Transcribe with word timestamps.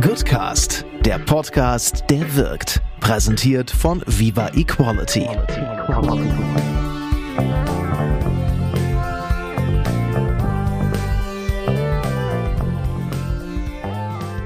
Goodcast, 0.00 0.84
der 1.00 1.18
Podcast, 1.18 2.04
der 2.10 2.36
wirkt. 2.36 2.80
Präsentiert 3.00 3.70
von 3.70 4.02
Viva 4.06 4.50
Equality. 4.54 5.26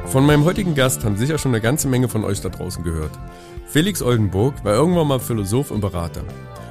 Von 0.06 0.24
meinem 0.24 0.44
heutigen 0.44 0.74
Gast 0.74 1.04
haben 1.04 1.16
sicher 1.16 1.38
schon 1.38 1.50
eine 1.52 1.60
ganze 1.60 1.88
Menge 1.88 2.08
von 2.08 2.24
euch 2.24 2.40
da 2.40 2.48
draußen 2.48 2.84
gehört. 2.84 3.12
Felix 3.66 4.00
Oldenburg 4.00 4.64
war 4.64 4.74
irgendwann 4.74 5.08
mal 5.08 5.20
Philosoph 5.20 5.70
und 5.70 5.80
Berater. 5.80 6.22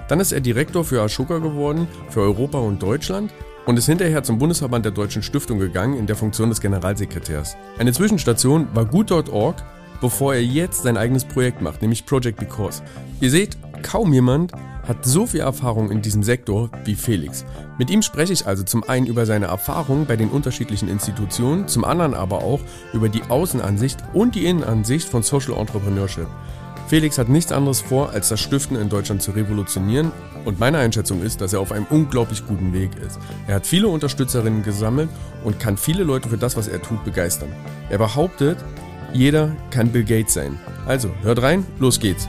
Dann 0.08 0.20
ist 0.20 0.32
er 0.32 0.40
Direktor 0.40 0.86
für 0.86 1.02
Ashoka 1.02 1.40
geworden, 1.40 1.88
für 2.10 2.22
Europa 2.22 2.58
und 2.58 2.82
Deutschland 2.82 3.32
und 3.66 3.78
ist 3.78 3.86
hinterher 3.86 4.24
zum 4.24 4.40
Bundesverband 4.40 4.86
der 4.86 4.92
Deutschen 4.92 5.24
Stiftung 5.24 5.60
gegangen 5.60 5.98
in 5.98 6.08
der 6.08 6.16
Funktion 6.16 6.50
des 6.50 6.62
Generalsekretärs. 6.62 7.58
Eine 7.78 7.94
Zwischenstation 7.94 8.68
war 8.74 8.86
gut.org, 8.86 9.64
bevor 10.00 10.34
er 10.34 10.44
jetzt 10.44 10.84
sein 10.84 10.98
eigenes 10.98 11.26
Projekt 11.26 11.62
macht, 11.62 11.82
nämlich 11.82 12.06
Project 12.06 12.40
Because. 12.40 12.82
Ihr 13.20 13.30
seht, 13.30 13.58
kaum 13.84 14.14
jemand 14.14 14.52
hat 14.88 15.06
so 15.06 15.28
viel 15.28 15.42
Erfahrung 15.42 15.92
in 15.92 16.02
diesem 16.02 16.24
Sektor 16.24 16.70
wie 16.86 16.96
Felix. 16.96 17.46
Mit 17.78 17.90
ihm 17.90 18.02
spreche 18.02 18.34
ich 18.34 18.48
also 18.48 18.64
zum 18.64 18.84
einen 18.84 19.06
über 19.06 19.26
seine 19.26 19.46
Erfahrungen 19.46 20.06
bei 20.06 20.16
den 20.16 20.30
unterschiedlichen 20.30 20.90
Institutionen, 20.90 21.68
zum 21.68 21.86
anderen 21.86 22.14
aber 22.14 22.40
auch 22.40 22.60
über 22.94 23.10
die 23.10 23.24
Außenansicht 23.24 24.00
und 24.14 24.36
die 24.36 24.46
Innenansicht 24.46 25.08
von 25.08 25.24
Social 25.24 25.54
Entrepreneurship. 25.54 26.28
Felix 26.92 27.18
hat 27.18 27.30
nichts 27.30 27.54
anderes 27.54 27.80
vor, 27.80 28.10
als 28.10 28.28
das 28.28 28.42
Stiften 28.42 28.76
in 28.76 28.90
Deutschland 28.90 29.22
zu 29.22 29.32
revolutionieren 29.32 30.12
und 30.44 30.60
meine 30.60 30.78
Einschätzung 30.78 31.22
ist, 31.22 31.40
dass 31.40 31.54
er 31.54 31.62
auf 31.62 31.72
einem 31.72 31.86
unglaublich 31.90 32.46
guten 32.46 32.74
Weg 32.74 32.90
ist. 32.98 33.18
Er 33.48 33.56
hat 33.56 33.66
viele 33.66 33.88
Unterstützerinnen 33.88 34.62
gesammelt 34.62 35.08
und 35.46 35.58
kann 35.58 35.78
viele 35.78 36.04
Leute 36.04 36.28
für 36.28 36.38
das, 36.38 36.58
was 36.58 36.68
er 36.68 36.82
tut, 36.82 37.02
begeistern. 37.06 37.48
Er 37.90 37.98
behauptet, 37.98 38.58
jeder 39.14 39.56
kann 39.70 39.94
Bill 39.94 40.04
Gates 40.04 40.34
sein. 40.34 40.60
Also, 40.86 41.10
hört 41.22 41.42
rein, 41.42 41.66
los 41.80 41.98
geht's. 41.98 42.28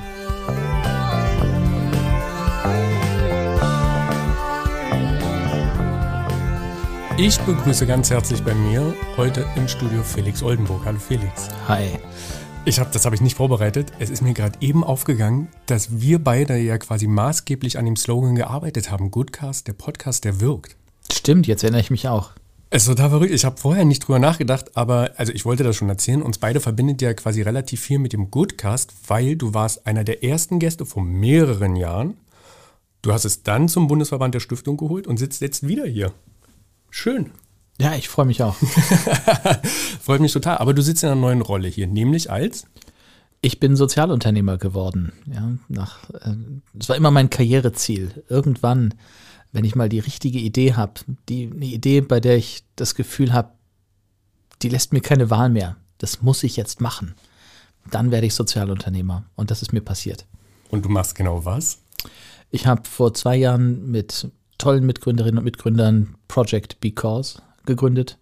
Ich 7.17 7.37
begrüße 7.41 7.85
ganz 7.89 8.11
herzlich 8.11 8.45
bei 8.45 8.55
mir 8.55 8.95
heute 9.17 9.45
im 9.57 9.67
Studio 9.67 10.05
Felix 10.05 10.41
Oldenburg. 10.41 10.83
Hallo 10.85 11.01
Felix. 11.01 11.49
Hi. 11.67 11.99
Ich 12.65 12.79
habe, 12.79 12.91
das 12.93 13.05
habe 13.05 13.17
ich 13.17 13.21
nicht 13.21 13.37
vorbereitet. 13.37 13.93
Es 13.99 14.09
ist 14.09 14.23
mir 14.23 14.35
gerade 14.35 14.57
eben 14.61 14.85
aufgegangen, 14.85 15.49
dass 15.67 16.01
wir 16.01 16.23
beide 16.23 16.57
ja 16.59 16.79
quasi 16.79 17.09
maßgeblich 17.09 17.77
an 17.77 17.87
dem 17.87 17.97
Slogan 17.97 18.37
gearbeitet 18.37 18.89
haben. 18.89 19.11
Goodcast, 19.11 19.67
der 19.67 19.73
Podcast, 19.73 20.25
der 20.25 20.41
wirkt. 20.41 20.77
Stimmt, 21.11 21.49
jetzt 21.49 21.65
erinnere 21.65 21.81
ich 21.81 21.91
mich 21.91 22.07
auch. 22.07 22.31
Es 22.71 22.85
ist 22.85 22.89
total 22.89 23.11
verrückt. 23.11 23.33
Ich 23.33 23.45
habe 23.45 23.57
vorher 23.57 23.85
nicht 23.85 24.07
drüber 24.07 24.21
nachgedacht, 24.21 24.77
aber 24.77 25.11
also 25.17 25.33
ich 25.33 25.45
wollte 25.45 25.65
das 25.65 25.75
schon 25.75 25.89
erzählen. 25.89 26.23
Uns 26.23 26.39
beide 26.39 26.61
verbindet 26.61 27.03
ja 27.03 27.13
quasi 27.15 27.43
relativ 27.43 27.81
viel 27.81 27.99
mit 27.99 28.13
dem 28.13 28.31
Goodcast, 28.31 28.95
weil 29.09 29.35
du 29.35 29.55
warst 29.55 29.85
einer 29.89 30.05
der 30.05 30.23
ersten 30.23 30.61
Gäste 30.61 30.87
vor 30.87 31.03
mehreren 31.03 31.75
Jahren. 31.75 32.17
Du 33.03 33.13
hast 33.13 33.25
es 33.25 33.43
dann 33.43 33.69
zum 33.69 33.89
Bundesverband 33.89 34.37
der 34.37 34.41
Stiftung 34.41 34.77
geholt 34.77 35.09
und 35.09 35.17
sitzt 35.17 35.41
jetzt 35.41 35.67
wieder 35.67 35.85
hier. 35.85 36.13
Schön. 36.91 37.33
Ja, 37.81 37.95
ich 37.95 38.09
freue 38.09 38.27
mich 38.27 38.43
auch. 38.43 38.55
Freut 40.01 40.21
mich 40.21 40.33
total. 40.33 40.59
Aber 40.59 40.75
du 40.75 40.83
sitzt 40.83 41.03
in 41.03 41.09
einer 41.09 41.21
neuen 41.21 41.41
Rolle 41.41 41.69
hier, 41.69 41.87
nämlich 41.87 42.31
als? 42.31 42.67
Ich 43.41 43.59
bin 43.59 43.75
Sozialunternehmer 43.75 44.57
geworden. 44.57 45.13
Ja, 45.27 45.53
nach, 45.69 46.09
äh, 46.11 46.37
das 46.75 46.89
war 46.89 46.97
immer 46.97 47.11
mein 47.11 47.31
Karriereziel. 47.31 48.25
Irgendwann, 48.29 48.95
wenn 49.51 49.65
ich 49.65 49.75
mal 49.75 49.89
die 49.89 49.99
richtige 49.99 50.39
Idee 50.39 50.75
habe, 50.75 51.01
die 51.29 51.51
eine 51.53 51.67
Idee, 51.67 52.03
bei 52.03 52.21
der 52.21 52.37
ich 52.37 52.65
das 52.77 52.95
Gefühl 52.95 53.33
habe, 53.33 53.53
die 54.63 54.69
lässt 54.69 54.93
mir 54.93 55.01
keine 55.01 55.31
Wahl 55.31 55.51
mehr. 55.51 55.77
Das 55.99 56.23
muss 56.23 56.45
ich 56.45 56.57
jetzt 56.57 56.81
machen. 56.81 57.15
Dann 57.91 58.13
werde 58.13 58.27
ich 58.27 58.35
Sozialunternehmer. 58.35 59.25
Und 59.35 59.51
das 59.51 59.63
ist 59.63 59.73
mir 59.73 59.81
passiert. 59.81 60.27
Und 60.71 60.85
du 60.85 60.89
machst 60.89 61.17
genau 61.17 61.45
was? 61.45 61.79
Ich 62.51 62.67
habe 62.67 62.83
vor 62.89 63.13
zwei 63.13 63.37
Jahren 63.37 63.91
mit 63.91 64.29
tollen 64.59 64.87
Mitgründerinnen 64.87 65.39
und 65.39 65.45
Mitgründern 65.45 66.15
Project 66.29 66.79
Because 66.81 67.43
gegründet, 67.67 68.19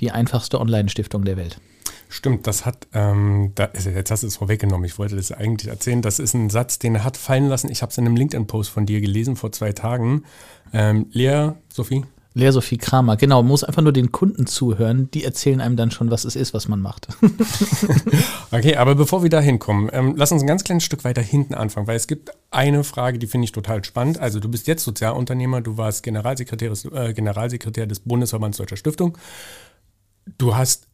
die 0.00 0.10
einfachste 0.10 0.60
Online-Stiftung 0.60 1.24
der 1.24 1.36
Welt. 1.36 1.60
Stimmt, 2.08 2.46
das 2.46 2.66
hat, 2.66 2.88
ähm, 2.92 3.52
da, 3.54 3.70
jetzt 3.72 4.10
hast 4.10 4.22
du 4.22 4.26
es 4.26 4.36
vorweggenommen, 4.36 4.84
ich 4.84 4.98
wollte 4.98 5.16
das 5.16 5.32
eigentlich 5.32 5.70
erzählen. 5.70 6.02
Das 6.02 6.18
ist 6.18 6.34
ein 6.34 6.50
Satz, 6.50 6.78
den 6.78 6.94
er 6.94 7.04
hat 7.04 7.16
fallen 7.16 7.48
lassen. 7.48 7.70
Ich 7.70 7.80
habe 7.80 7.90
es 7.90 7.96
in 7.96 8.06
einem 8.06 8.16
LinkedIn-Post 8.16 8.68
von 8.68 8.84
dir 8.84 9.00
gelesen 9.00 9.34
vor 9.34 9.50
zwei 9.52 9.72
Tagen. 9.72 10.24
Ähm, 10.74 11.06
Lea, 11.12 11.52
Sophie? 11.72 12.04
Lea 12.34 12.50
Sophie 12.50 12.78
Kramer, 12.78 13.16
genau, 13.16 13.42
man 13.42 13.48
muss 13.48 13.64
einfach 13.64 13.82
nur 13.82 13.92
den 13.92 14.10
Kunden 14.10 14.46
zuhören, 14.46 15.10
die 15.10 15.24
erzählen 15.24 15.60
einem 15.60 15.76
dann 15.76 15.90
schon, 15.90 16.10
was 16.10 16.24
es 16.24 16.34
ist, 16.34 16.54
was 16.54 16.66
man 16.66 16.80
macht. 16.80 17.08
okay, 18.50 18.76
aber 18.76 18.94
bevor 18.94 19.22
wir 19.22 19.30
da 19.30 19.40
hinkommen, 19.40 19.90
ähm, 19.92 20.14
lass 20.16 20.32
uns 20.32 20.42
ein 20.42 20.46
ganz 20.46 20.64
kleines 20.64 20.84
Stück 20.84 21.04
weiter 21.04 21.20
hinten 21.20 21.54
anfangen, 21.54 21.86
weil 21.86 21.96
es 21.96 22.06
gibt 22.06 22.30
eine 22.50 22.84
Frage, 22.84 23.18
die 23.18 23.26
finde 23.26 23.44
ich 23.44 23.52
total 23.52 23.84
spannend. 23.84 24.18
Also 24.18 24.40
du 24.40 24.48
bist 24.48 24.66
jetzt 24.66 24.84
Sozialunternehmer, 24.84 25.60
du 25.60 25.76
warst 25.76 26.02
Generalsekretär, 26.02 26.72
äh, 26.92 27.12
Generalsekretär 27.12 27.86
des 27.86 28.00
Bundesverbands 28.00 28.56
Deutscher 28.56 28.76
Stiftung. 28.76 29.18
Du 30.38 30.56
hast 30.56 30.88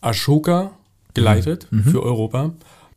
Ashoka 0.00 0.72
geleitet 1.12 1.66
mhm. 1.70 1.84
für 1.84 2.02
Europa, 2.02 2.52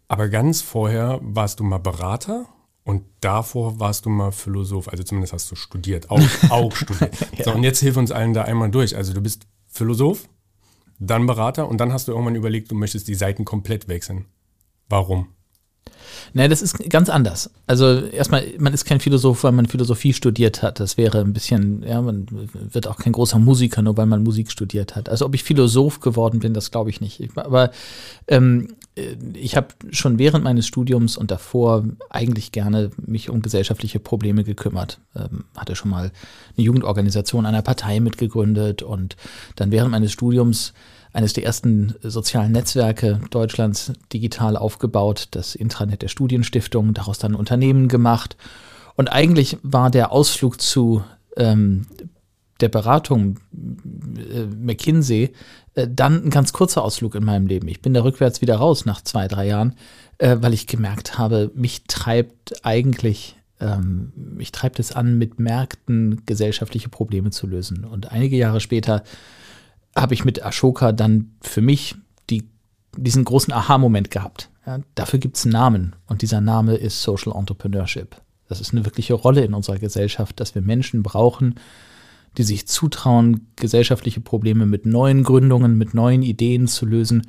aber 0.08 0.30
ganz 0.30 0.62
vorher 0.62 1.20
warst 1.22 1.60
du 1.60 1.64
mal 1.64 1.80
Berater 1.80 2.46
und 2.88 3.04
davor 3.20 3.82
warst 3.82 4.06
du 4.06 4.10
mal 4.10 4.32
Philosoph, 4.32 4.88
also 4.88 5.04
zumindest 5.04 5.34
hast 5.34 5.52
du 5.52 5.56
studiert, 5.56 6.10
auch, 6.10 6.22
auch 6.50 6.74
studiert. 6.74 7.14
ja. 7.38 7.44
So, 7.44 7.52
und 7.52 7.64
jetzt 7.64 7.82
hilf 7.82 7.98
uns 7.98 8.12
allen 8.12 8.34
da 8.34 8.44
einmal 8.44 8.72
durch. 8.72 8.96
Also 8.96 9.14
du 9.14 9.20
bist 9.20 9.46
Philosoph, 9.68 10.30
dann 10.98 11.26
Berater 11.26 11.68
und 11.68 11.80
dann 11.80 11.92
hast 11.92 12.08
du 12.08 12.14
irgendwann 12.14 12.36
überlegt, 12.36 12.72
du 12.72 12.76
möchtest 12.76 13.10
die 13.10 13.16
Seiten 13.16 13.44
komplett 13.44 13.90
wechseln. 13.90 14.28
Warum? 14.88 15.28
Nee, 16.34 16.48
das 16.48 16.62
ist 16.62 16.78
ganz 16.90 17.10
anders. 17.10 17.50
Also 17.66 18.00
erstmal, 18.06 18.46
man 18.60 18.74
ist 18.74 18.86
kein 18.86 19.00
Philosoph, 19.00 19.44
weil 19.44 19.52
man 19.52 19.66
Philosophie 19.66 20.14
studiert 20.14 20.62
hat. 20.62 20.80
Das 20.80 20.98
wäre 20.98 21.22
ein 21.22 21.34
bisschen, 21.34 21.84
ja, 21.84 22.02
man 22.02 22.28
wird 22.52 22.88
auch 22.88 22.98
kein 22.98 23.14
großer 23.14 23.40
Musiker, 23.40 23.82
nur 23.82 23.98
weil 23.98 24.06
man 24.06 24.24
Musik 24.24 24.52
studiert 24.52 24.96
hat. 24.96 25.10
Also 25.10 25.26
ob 25.26 25.36
ich 25.36 25.44
Philosoph 25.44 26.00
geworden 26.00 26.40
bin, 26.40 26.54
das 26.54 26.72
glaube 26.72 26.90
ich 26.90 27.02
nicht. 27.02 27.22
Aber 27.38 27.72
ähm, 28.28 28.76
äh, 28.96 29.16
ich 29.34 29.56
habe 29.56 29.68
schon 29.92 30.20
während 30.20 30.44
meines 30.44 30.68
Studiums 30.68 31.18
und 31.18 31.32
davor 31.32 31.84
eigentlich 32.10 32.52
gerne 32.52 32.92
mich 32.98 33.30
um 33.30 33.42
gesellschaftliche 33.42 34.00
Probleme 34.00 34.44
gekümmert. 34.44 35.00
Ähm, 35.16 35.46
hatte 35.56 35.76
schon 35.76 35.92
mal 35.92 36.12
eine 36.56 36.66
Jugendorganisation 36.66 37.46
einer 37.46 37.62
Partei 37.62 38.00
mitgegründet 38.00 38.84
und 38.84 39.16
dann 39.56 39.72
während 39.72 39.92
meines 39.92 40.12
Studiums 40.12 40.74
eines 41.18 41.34
der 41.34 41.46
ersten 41.46 41.96
sozialen 42.04 42.52
Netzwerke 42.52 43.20
Deutschlands 43.32 43.92
digital 44.14 44.56
aufgebaut, 44.56 45.30
das 45.32 45.56
Intranet 45.56 46.04
der 46.04 46.10
Studienstiftung, 46.10 46.94
daraus 46.94 47.18
dann 47.18 47.34
Unternehmen 47.34 47.88
gemacht. 47.88 48.38
Und 48.96 49.12
eigentlich 49.12 49.58
war 49.64 49.90
der 49.90 50.12
Ausflug 50.12 50.62
zu 50.62 51.04
ähm, 51.36 51.88
der 52.60 52.70
Beratung 52.70 53.40
äh, 53.52 54.44
McKinsey 54.46 55.34
äh, 55.74 55.88
dann 55.90 56.26
ein 56.26 56.30
ganz 56.30 56.54
kurzer 56.54 56.84
Ausflug 56.84 57.16
in 57.16 57.26
meinem 57.26 57.48
Leben. 57.48 57.68
Ich 57.68 57.82
bin 57.82 57.96
da 57.96 58.04
rückwärts 58.04 58.42
wieder 58.42 58.58
raus 58.58 58.86
nach 58.86 59.02
zwei, 59.02 59.28
drei 59.28 59.48
Jahren, 59.48 59.74
äh, 60.20 60.38
weil 60.40 60.54
ich 60.54 60.68
gemerkt 60.68 61.18
habe, 61.18 61.50
mich 61.56 61.86
treibt 61.88 62.64
eigentlich, 62.64 63.38
ähm, 63.60 64.14
mich 64.16 64.52
treibt 64.52 64.78
es 64.80 64.92
an, 64.92 65.18
mit 65.18 65.40
Märkten 65.40 66.22
gesellschaftliche 66.28 66.90
Probleme 66.90 67.32
zu 67.32 67.48
lösen. 67.48 67.86
Und 67.86 68.12
einige 68.12 68.38
Jahre 68.38 68.60
später 68.60 69.02
habe 69.98 70.14
ich 70.14 70.26
mit 70.26 70.44
Ashoka 70.46 70.92
dann 70.92 71.32
für 71.42 71.62
mich 71.62 71.96
die, 72.30 72.48
diesen 72.96 73.26
großen 73.26 73.54
Aha-Moment 73.54 74.12
gehabt. 74.12 74.50
Ja, 74.66 74.80
dafür 74.96 75.20
gibt 75.20 75.38
es 75.38 75.46
einen 75.46 75.54
Namen 75.54 75.96
und 76.08 76.22
dieser 76.22 76.42
Name 76.42 76.76
ist 76.76 77.02
Social 77.02 77.34
Entrepreneurship. 77.36 78.16
Das 78.48 78.62
ist 78.62 78.74
eine 78.74 78.86
wirkliche 78.86 79.14
Rolle 79.14 79.44
in 79.44 79.54
unserer 79.54 79.78
Gesellschaft, 79.78 80.40
dass 80.40 80.56
wir 80.56 80.62
Menschen 80.62 81.04
brauchen, 81.04 81.56
die 82.38 82.44
sich 82.44 82.68
zutrauen, 82.68 83.48
gesellschaftliche 83.56 84.22
Probleme 84.22 84.66
mit 84.66 84.86
neuen 84.86 85.24
Gründungen, 85.24 85.78
mit 85.78 85.94
neuen 85.94 86.22
Ideen 86.22 86.68
zu 86.68 86.86
lösen 86.86 87.24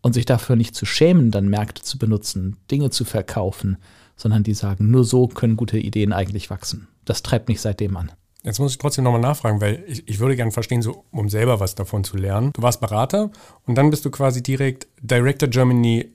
und 0.00 0.14
sich 0.14 0.26
dafür 0.26 0.56
nicht 0.56 0.74
zu 0.74 0.84
schämen, 0.84 1.30
dann 1.30 1.48
Märkte 1.48 1.82
zu 1.82 1.98
benutzen, 1.98 2.56
Dinge 2.70 2.90
zu 2.90 3.04
verkaufen, 3.04 3.78
sondern 4.16 4.42
die 4.42 4.54
sagen, 4.54 4.90
nur 4.90 5.04
so 5.04 5.28
können 5.28 5.56
gute 5.56 5.78
Ideen 5.78 6.12
eigentlich 6.12 6.50
wachsen. 6.50 6.88
Das 7.04 7.22
treibt 7.22 7.48
mich 7.48 7.60
seitdem 7.60 7.96
an. 7.96 8.12
Jetzt 8.44 8.60
muss 8.60 8.72
ich 8.72 8.78
trotzdem 8.78 9.04
nochmal 9.04 9.20
nachfragen, 9.20 9.60
weil 9.60 9.82
ich, 9.86 10.06
ich 10.08 10.20
würde 10.20 10.36
gerne 10.36 10.52
verstehen, 10.52 10.80
so, 10.80 11.04
um 11.10 11.28
selber 11.28 11.58
was 11.58 11.74
davon 11.74 12.04
zu 12.04 12.16
lernen. 12.16 12.52
Du 12.54 12.62
warst 12.62 12.80
Berater 12.80 13.30
und 13.66 13.74
dann 13.74 13.90
bist 13.90 14.04
du 14.04 14.10
quasi 14.10 14.42
direkt 14.42 14.86
Director 15.00 15.48
Germany, 15.48 16.12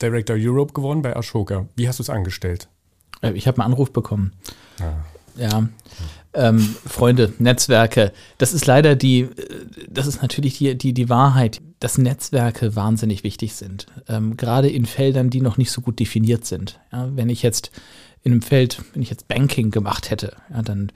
Director 0.00 0.36
Europe 0.38 0.74
geworden 0.74 1.00
bei 1.00 1.16
Ashoka. 1.16 1.66
Wie 1.74 1.88
hast 1.88 1.98
du 1.98 2.02
es 2.02 2.10
angestellt? 2.10 2.68
Äh, 3.22 3.32
ich 3.32 3.46
habe 3.46 3.62
einen 3.62 3.72
Anruf 3.72 3.92
bekommen. 3.92 4.32
Ah. 4.80 5.04
Ja. 5.36 5.68
Ähm, 6.34 6.76
Freunde, 6.86 7.32
Netzwerke. 7.38 8.12
Das 8.38 8.52
ist 8.52 8.66
leider 8.66 8.96
die, 8.96 9.20
äh, 9.20 9.66
das 9.88 10.06
ist 10.06 10.20
natürlich 10.22 10.58
die, 10.58 10.76
die, 10.76 10.92
die 10.92 11.08
Wahrheit, 11.08 11.60
dass 11.80 11.98
Netzwerke 11.98 12.76
wahnsinnig 12.76 13.24
wichtig 13.24 13.54
sind. 13.54 13.86
Ähm, 14.08 14.36
gerade 14.36 14.70
in 14.70 14.86
Feldern, 14.86 15.30
die 15.30 15.40
noch 15.40 15.56
nicht 15.56 15.70
so 15.70 15.80
gut 15.80 15.98
definiert 16.00 16.44
sind. 16.44 16.80
Ja, 16.92 17.08
wenn 17.14 17.28
ich 17.28 17.42
jetzt 17.42 17.70
in 18.22 18.32
einem 18.32 18.42
Feld, 18.42 18.82
wenn 18.92 19.02
ich 19.02 19.10
jetzt 19.10 19.28
Banking 19.28 19.70
gemacht 19.70 20.10
hätte, 20.10 20.36
ja, 20.50 20.62
dann 20.62 20.92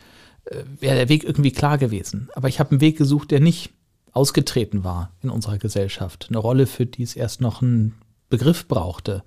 wäre 0.81 0.97
der 0.97 1.09
Weg 1.09 1.25
irgendwie 1.25 1.53
klar 1.53 1.79
gewesen. 1.79 2.29
Aber 2.35 2.49
ich 2.49 2.61
habe 2.61 2.71
einen 2.73 2.81
Weg 2.81 2.97
gesucht, 2.97 3.31
der 3.31 3.41
nicht 3.41 3.73
ausgetreten 4.13 4.85
war 4.85 5.13
in 5.23 5.31
unserer 5.31 5.59
Gesellschaft. 5.59 6.27
Eine 6.29 6.39
Rolle, 6.39 6.67
für 6.67 6.87
die 6.87 7.03
es 7.03 7.17
erst 7.17 7.41
noch 7.41 7.63
einen 7.63 7.95
Begriff 8.29 8.67
brauchte. 8.67 9.23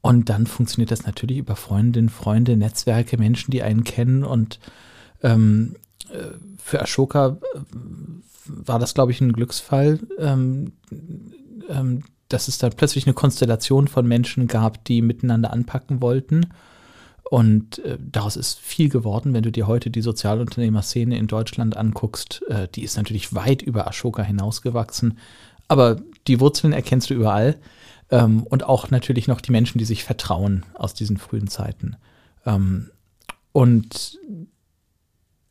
Und 0.00 0.28
dann 0.28 0.46
funktioniert 0.46 0.90
das 0.90 1.04
natürlich 1.04 1.38
über 1.38 1.56
Freundinnen, 1.56 2.08
Freunde, 2.08 2.56
Netzwerke, 2.56 3.18
Menschen, 3.18 3.50
die 3.50 3.62
einen 3.62 3.84
kennen. 3.84 4.24
Und 4.24 4.58
ähm, 5.22 5.76
äh, 6.10 6.36
für 6.56 6.80
Ashoka 6.82 7.38
äh, 7.54 7.58
war 8.46 8.78
das, 8.78 8.94
glaube 8.94 9.12
ich, 9.12 9.20
ein 9.20 9.32
Glücksfall, 9.32 10.00
ähm, 10.18 10.72
ähm, 11.68 12.04
dass 12.28 12.48
es 12.48 12.58
da 12.58 12.70
plötzlich 12.70 13.06
eine 13.06 13.14
Konstellation 13.14 13.88
von 13.88 14.06
Menschen 14.06 14.46
gab, 14.46 14.84
die 14.84 15.02
miteinander 15.02 15.52
anpacken 15.52 16.00
wollten. 16.00 16.46
Und 17.30 17.78
äh, 17.80 17.98
daraus 18.00 18.36
ist 18.36 18.58
viel 18.58 18.88
geworden, 18.88 19.34
wenn 19.34 19.42
du 19.42 19.52
dir 19.52 19.66
heute 19.66 19.90
die 19.90 20.00
Sozialunternehmerszene 20.00 21.18
in 21.18 21.26
Deutschland 21.26 21.76
anguckst. 21.76 22.42
Äh, 22.48 22.68
die 22.74 22.82
ist 22.82 22.96
natürlich 22.96 23.34
weit 23.34 23.60
über 23.60 23.86
Ashoka 23.86 24.22
hinausgewachsen. 24.22 25.18
Aber 25.68 25.96
die 26.26 26.40
Wurzeln 26.40 26.72
erkennst 26.72 27.10
du 27.10 27.14
überall. 27.14 27.58
Ähm, 28.10 28.44
und 28.44 28.64
auch 28.64 28.90
natürlich 28.90 29.28
noch 29.28 29.42
die 29.42 29.52
Menschen, 29.52 29.78
die 29.78 29.84
sich 29.84 30.04
vertrauen 30.04 30.64
aus 30.74 30.94
diesen 30.94 31.18
frühen 31.18 31.48
Zeiten. 31.48 31.96
Ähm, 32.46 32.90
und 33.52 34.18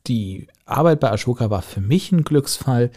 die 0.07 0.47
Arbeit 0.65 1.00
bei 1.00 1.12
Ashoka 1.12 1.50
war 1.50 1.62
für 1.62 1.81
mich 1.81 2.12
ein 2.12 2.23
Glücksfall, 2.23 2.89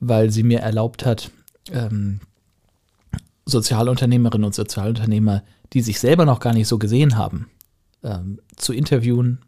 weil 0.00 0.30
sie 0.30 0.42
mir 0.42 0.60
erlaubt 0.60 1.04
hat, 1.04 1.30
ähm, 1.70 2.20
Sozialunternehmerinnen 3.44 4.44
und 4.44 4.54
Sozialunternehmer, 4.54 5.42
die 5.72 5.82
sich 5.82 6.00
selber 6.00 6.24
noch 6.24 6.40
gar 6.40 6.52
nicht 6.52 6.68
so 6.68 6.78
gesehen 6.78 7.16
haben, 7.16 7.48
ähm, 8.02 8.40
zu 8.56 8.72
interviewen, 8.72 9.40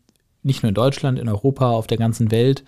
nicht 0.42 0.62
nur 0.62 0.68
in 0.68 0.74
Deutschland, 0.74 1.18
in 1.18 1.28
Europa, 1.28 1.70
auf 1.70 1.86
der 1.86 1.98
ganzen 1.98 2.30
Welt 2.30 2.64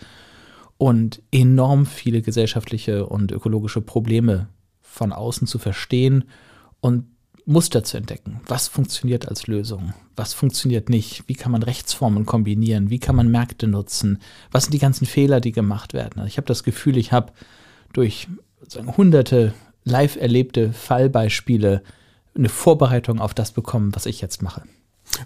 und 0.79 1.23
enorm 1.31 1.87
viele 1.87 2.23
gesellschaftliche 2.23 3.06
und 3.06 3.32
ökologische 3.32 3.81
Probleme 3.81 4.49
von 4.82 5.12
außen 5.12 5.47
zu 5.47 5.59
verstehen 5.59 6.25
und 6.81 7.05
Muster 7.47 7.82
zu 7.85 7.97
entdecken. 7.97 8.41
Was 8.47 8.69
funktioniert 8.69 9.29
als 9.29 9.47
Lösung? 9.47 9.93
Was 10.17 10.35
funktioniert 10.35 10.88
nicht? 10.88 11.25
Wie 11.27 11.35
kann 11.35 11.53
man 11.53 11.62
Rechtsformen 11.62 12.27
kombinieren? 12.27 12.91
Wie 12.91 12.99
kann 12.99 13.17
man 13.17 13.31
Märkte 13.31 13.67
nutzen? 13.67 14.19
Was 14.53 14.65
sind 14.65 14.73
die 14.73 14.79
ganzen 14.79 15.06
Fehler, 15.06 15.41
die 15.41 15.53
gemacht 15.53 15.93
werden? 15.93 16.21
Also 16.21 16.29
ich 16.29 16.37
habe 16.37 16.47
das 16.47 16.62
Gefühl, 16.62 16.97
ich 16.97 17.12
habe 17.12 17.32
durch 17.93 18.29
hunderte 18.97 19.53
live 19.85 20.17
erlebte 20.17 20.73
Fallbeispiele 20.73 21.82
eine 22.35 22.49
Vorbereitung 22.49 23.21
auf 23.21 23.35
das 23.35 23.53
bekommen, 23.53 23.94
was 23.94 24.06
ich 24.06 24.21
jetzt 24.21 24.43
mache. 24.43 24.62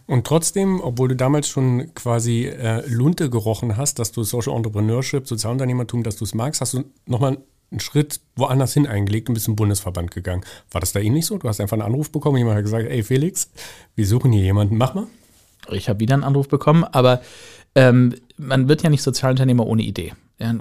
Und 0.07 0.27
trotzdem, 0.27 0.81
obwohl 0.81 1.09
du 1.09 1.17
damals 1.17 1.49
schon 1.49 1.95
quasi 1.95 2.47
äh, 2.47 2.87
Lunte 2.89 3.31
gerochen 3.31 3.77
hast, 3.77 3.99
dass 3.99 4.13
du 4.13 4.23
Social 4.23 4.55
Entrepreneurship, 4.55 5.27
Sozialunternehmertum, 5.29 6.03
dass 6.03 6.17
du 6.17 6.25
es 6.25 6.35
magst, 6.35 6.61
hast 6.61 6.75
du 6.75 6.85
nochmal 7.07 7.39
einen 7.71 7.81
Schritt 7.81 8.21
woanders 8.37 8.75
hin 8.75 8.87
eingelegt 8.87 9.29
und 9.29 9.35
bist 9.35 9.47
zum 9.47 9.57
Bundesverband 9.57 10.11
gegangen. 10.11 10.45
War 10.71 10.81
das 10.81 10.93
da 10.93 11.01
ähnlich 11.01 11.27
so? 11.27 11.39
Du 11.39 11.49
hast 11.49 11.61
einfach 11.61 11.75
einen 11.75 11.83
Anruf 11.83 12.11
bekommen, 12.11 12.39
jemand 12.39 12.57
hat 12.57 12.65
gesagt, 12.65 12.89
ey 12.89 13.03
Felix, 13.03 13.51
wir 13.95 14.07
suchen 14.07 14.33
hier 14.33 14.43
jemanden, 14.43 14.77
mach 14.77 14.95
mal. 14.95 15.07
Ich 15.71 15.89
habe 15.89 16.01
wieder 16.01 16.15
einen 16.15 16.25
Anruf 16.25 16.49
bekommen, 16.49 16.85
aber 16.85 17.23
ähm, 17.75 18.15
man 18.37 18.69
wird 18.69 18.83
ja 18.83 18.91
nicht 18.91 19.03
Sozialunternehmer 19.03 19.67
ohne 19.67 19.83
Idee. 19.83 20.13
Ja, 20.39 20.49
eine 20.51 20.61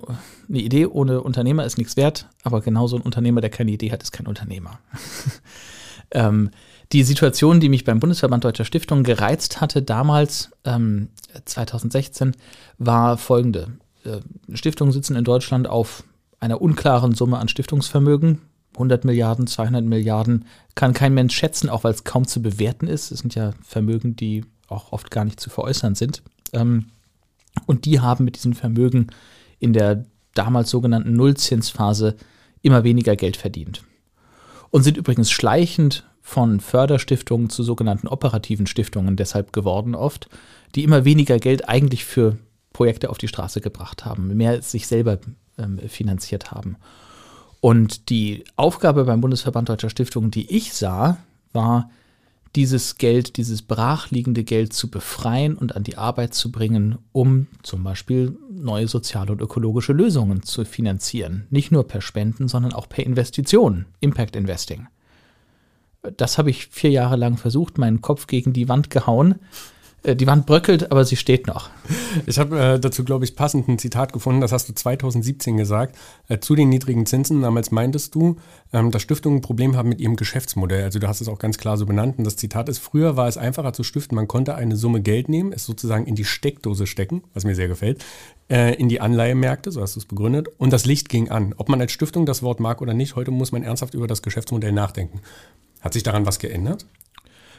Idee 0.50 0.86
ohne 0.86 1.22
Unternehmer 1.22 1.66
ist 1.66 1.78
nichts 1.78 1.98
wert, 1.98 2.30
aber 2.44 2.62
genauso 2.62 2.96
ein 2.96 3.02
Unternehmer, 3.02 3.42
der 3.42 3.50
keine 3.50 3.72
Idee 3.72 3.92
hat, 3.92 4.04
ist 4.04 4.12
kein 4.12 4.28
Unternehmer. 4.28 4.80
ähm, 6.12 6.52
die 6.94 7.04
Situation, 7.04 7.60
die 7.60 7.70
mich 7.70 7.84
beim 7.84 8.00
Bundesverband 8.00 8.44
Deutscher 8.44 8.66
Stiftungen 8.66 9.04
gereizt 9.04 9.62
hatte, 9.62 9.82
damals, 9.82 10.52
ähm, 10.64 11.10
2016, 11.46 12.36
war 12.78 13.18
folgende. 13.18 13.78
Äh, 14.06 14.20
Stiftungen 14.56 14.92
sitzen 14.92 15.16
in 15.16 15.24
Deutschland 15.24 15.68
auf 15.68 16.04
einer 16.40 16.62
unklaren 16.62 17.16
Summe 17.16 17.40
an 17.40 17.48
Stiftungsvermögen. 17.48 18.42
100 18.74 19.06
Milliarden, 19.06 19.48
200 19.48 19.84
Milliarden 19.84 20.46
kann 20.76 20.94
kein 20.94 21.14
Mensch 21.14 21.36
schätzen, 21.36 21.70
auch 21.70 21.84
weil 21.84 21.94
es 21.94 22.04
kaum 22.04 22.28
zu 22.28 22.42
bewerten 22.42 22.88
ist. 22.88 23.12
Es 23.12 23.20
sind 23.20 23.36
ja 23.36 23.54
Vermögen, 23.64 24.16
die 24.16 24.46
auch 24.68 24.92
oft 24.92 25.10
gar 25.10 25.26
nicht 25.26 25.40
zu 25.40 25.50
veräußern 25.50 25.96
sind. 25.96 26.22
Ähm, 26.54 26.88
und 27.66 27.86
die 27.86 28.00
haben 28.00 28.26
mit 28.26 28.36
diesen 28.36 28.54
Vermögen 28.54 29.08
in 29.60 29.74
der 29.74 30.06
damals 30.34 30.70
sogenannten 30.70 31.14
Nullzinsphase 31.14 32.16
immer 32.62 32.84
weniger 32.84 33.16
Geld 33.16 33.38
verdient. 33.38 33.84
Und 34.70 34.84
sind 34.84 34.98
übrigens 34.98 35.32
schleichend 35.32 36.04
von 36.26 36.62
Förderstiftungen 36.62 37.50
zu 37.50 37.62
sogenannten 37.64 38.08
operativen 38.08 38.66
Stiftungen 38.66 39.18
deshalb 39.18 39.52
geworden 39.52 39.94
oft, 39.94 40.30
die 40.74 40.84
immer 40.84 41.06
weniger 41.06 41.38
Geld 41.38 41.68
eigentlich 41.68 42.06
für 42.06 42.38
Projekte 42.72 43.10
auf 43.10 43.20
die 43.20 43.28
Straße 43.28 43.62
gebracht 43.62 44.06
haben, 44.06 44.36
mehr 44.36 44.62
sich 44.62 44.88
selber 44.88 45.20
ähm, 45.60 45.78
finanziert 45.88 46.50
haben. 46.50 46.78
Und 47.60 48.10
die 48.10 48.46
Aufgabe 48.56 49.04
beim 49.04 49.22
Bundesverband 49.22 49.70
Deutscher 49.70 49.90
Stiftungen, 49.90 50.32
die 50.32 50.50
ich 50.50 50.74
sah, 50.74 51.18
war, 51.52 51.92
dieses 52.56 52.98
Geld, 52.98 53.38
dieses 53.38 53.62
brachliegende 53.62 54.44
Geld 54.44 54.74
zu 54.74 54.90
befreien 54.90 55.56
und 55.56 55.76
an 55.76 55.84
die 55.84 55.98
Arbeit 55.98 56.34
zu 56.34 56.52
bringen, 56.52 57.00
um 57.12 57.48
zum 57.64 57.84
Beispiel 57.84 58.38
neue 58.50 58.88
soziale 58.88 59.32
und 59.32 59.42
ökologische 59.42 59.94
Lösungen 59.94 60.44
zu 60.44 60.64
finanzieren. 60.64 61.48
Nicht 61.50 61.72
nur 61.72 61.88
per 61.88 62.02
Spenden, 62.02 62.48
sondern 62.48 62.74
auch 62.74 62.88
per 62.88 63.06
Investitionen, 63.06 63.88
Impact 64.00 64.36
Investing. 64.36 64.88
Das 66.18 66.38
habe 66.38 66.50
ich 66.50 66.68
vier 66.68 66.92
Jahre 66.92 67.16
lang 67.16 67.38
versucht, 67.38 67.78
meinen 67.78 68.02
Kopf 68.02 68.28
gegen 68.28 68.54
die 68.54 68.68
Wand 68.68 68.90
gehauen 68.90 69.40
äh, 70.04 70.16
die 70.16 70.28
Wand 70.28 70.46
bröckelt, 70.46 70.92
aber 70.92 71.06
sie 71.06 71.16
steht 71.16 71.48
noch. 71.48 71.70
Ich 72.26 72.38
habe 72.38 72.60
äh, 72.60 72.80
dazu, 72.80 73.04
glaube 73.04 73.26
ich, 73.26 73.36
passend 73.36 73.68
ein 73.68 73.80
Zitat 73.80 74.14
gefunden, 74.14 74.42
das 74.42 74.52
hast 74.52 74.70
du 74.70 74.74
2017 74.74 75.58
gesagt, 75.58 75.98
äh, 76.28 76.40
zu 76.40 76.56
den 76.56 76.70
niedrigen 76.70 77.06
Zinsen. 77.06 77.42
Damals 77.42 77.72
meintest 77.72 78.14
du, 78.16 78.38
ähm, 78.72 78.92
dass 78.92 79.02
Stiftungen 79.02 79.40
ein 79.40 79.42
Problem 79.42 79.76
haben 79.76 79.90
mit 79.90 80.00
ihrem 80.00 80.16
Geschäftsmodell. 80.16 80.84
Also 80.84 81.00
du 81.00 81.08
hast 81.08 81.22
es 81.22 81.28
auch 81.28 81.40
ganz 81.40 81.58
klar 81.58 81.78
so 81.78 81.86
benannt. 81.86 82.18
Und 82.18 82.26
das 82.26 82.36
Zitat 82.36 82.70
ist, 82.70 82.80
früher 82.80 83.18
war 83.18 83.28
es 83.28 83.38
einfacher 83.38 83.74
zu 83.74 83.84
stiften. 83.84 84.16
Man 84.16 84.28
konnte 84.28 84.56
eine 84.56 84.76
Summe 84.76 85.02
Geld 85.02 85.30
nehmen, 85.30 85.54
es 85.54 85.66
sozusagen 85.66 86.06
in 86.06 86.16
die 86.16 86.26
Steckdose 86.26 86.86
stecken, 86.86 87.24
was 87.34 87.46
mir 87.46 87.56
sehr 87.56 87.68
gefällt, 87.68 88.04
äh, 88.50 88.76
in 88.76 88.90
die 88.90 89.02
Anleihemärkte, 89.02 89.72
so 89.72 89.82
hast 89.82 89.96
du 89.96 90.00
es 90.00 90.06
begründet, 90.06 90.50
und 90.58 90.74
das 90.74 90.86
Licht 90.86 91.10
ging 91.10 91.30
an. 91.30 91.54
Ob 91.58 91.70
man 91.70 91.82
als 91.82 91.92
Stiftung 91.92 92.26
das 92.26 92.44
Wort 92.44 92.60
mag 92.60 92.82
oder 92.82 92.94
nicht, 92.94 93.16
heute 93.16 93.32
muss 93.32 93.52
man 93.52 93.64
ernsthaft 93.64 93.94
über 93.94 94.08
das 94.08 94.22
Geschäftsmodell 94.22 94.72
nachdenken. 94.72 95.22
Hat 95.84 95.94
sich 95.94 96.04
daran 96.04 96.26
was 96.26 96.40
geändert? 96.40 96.86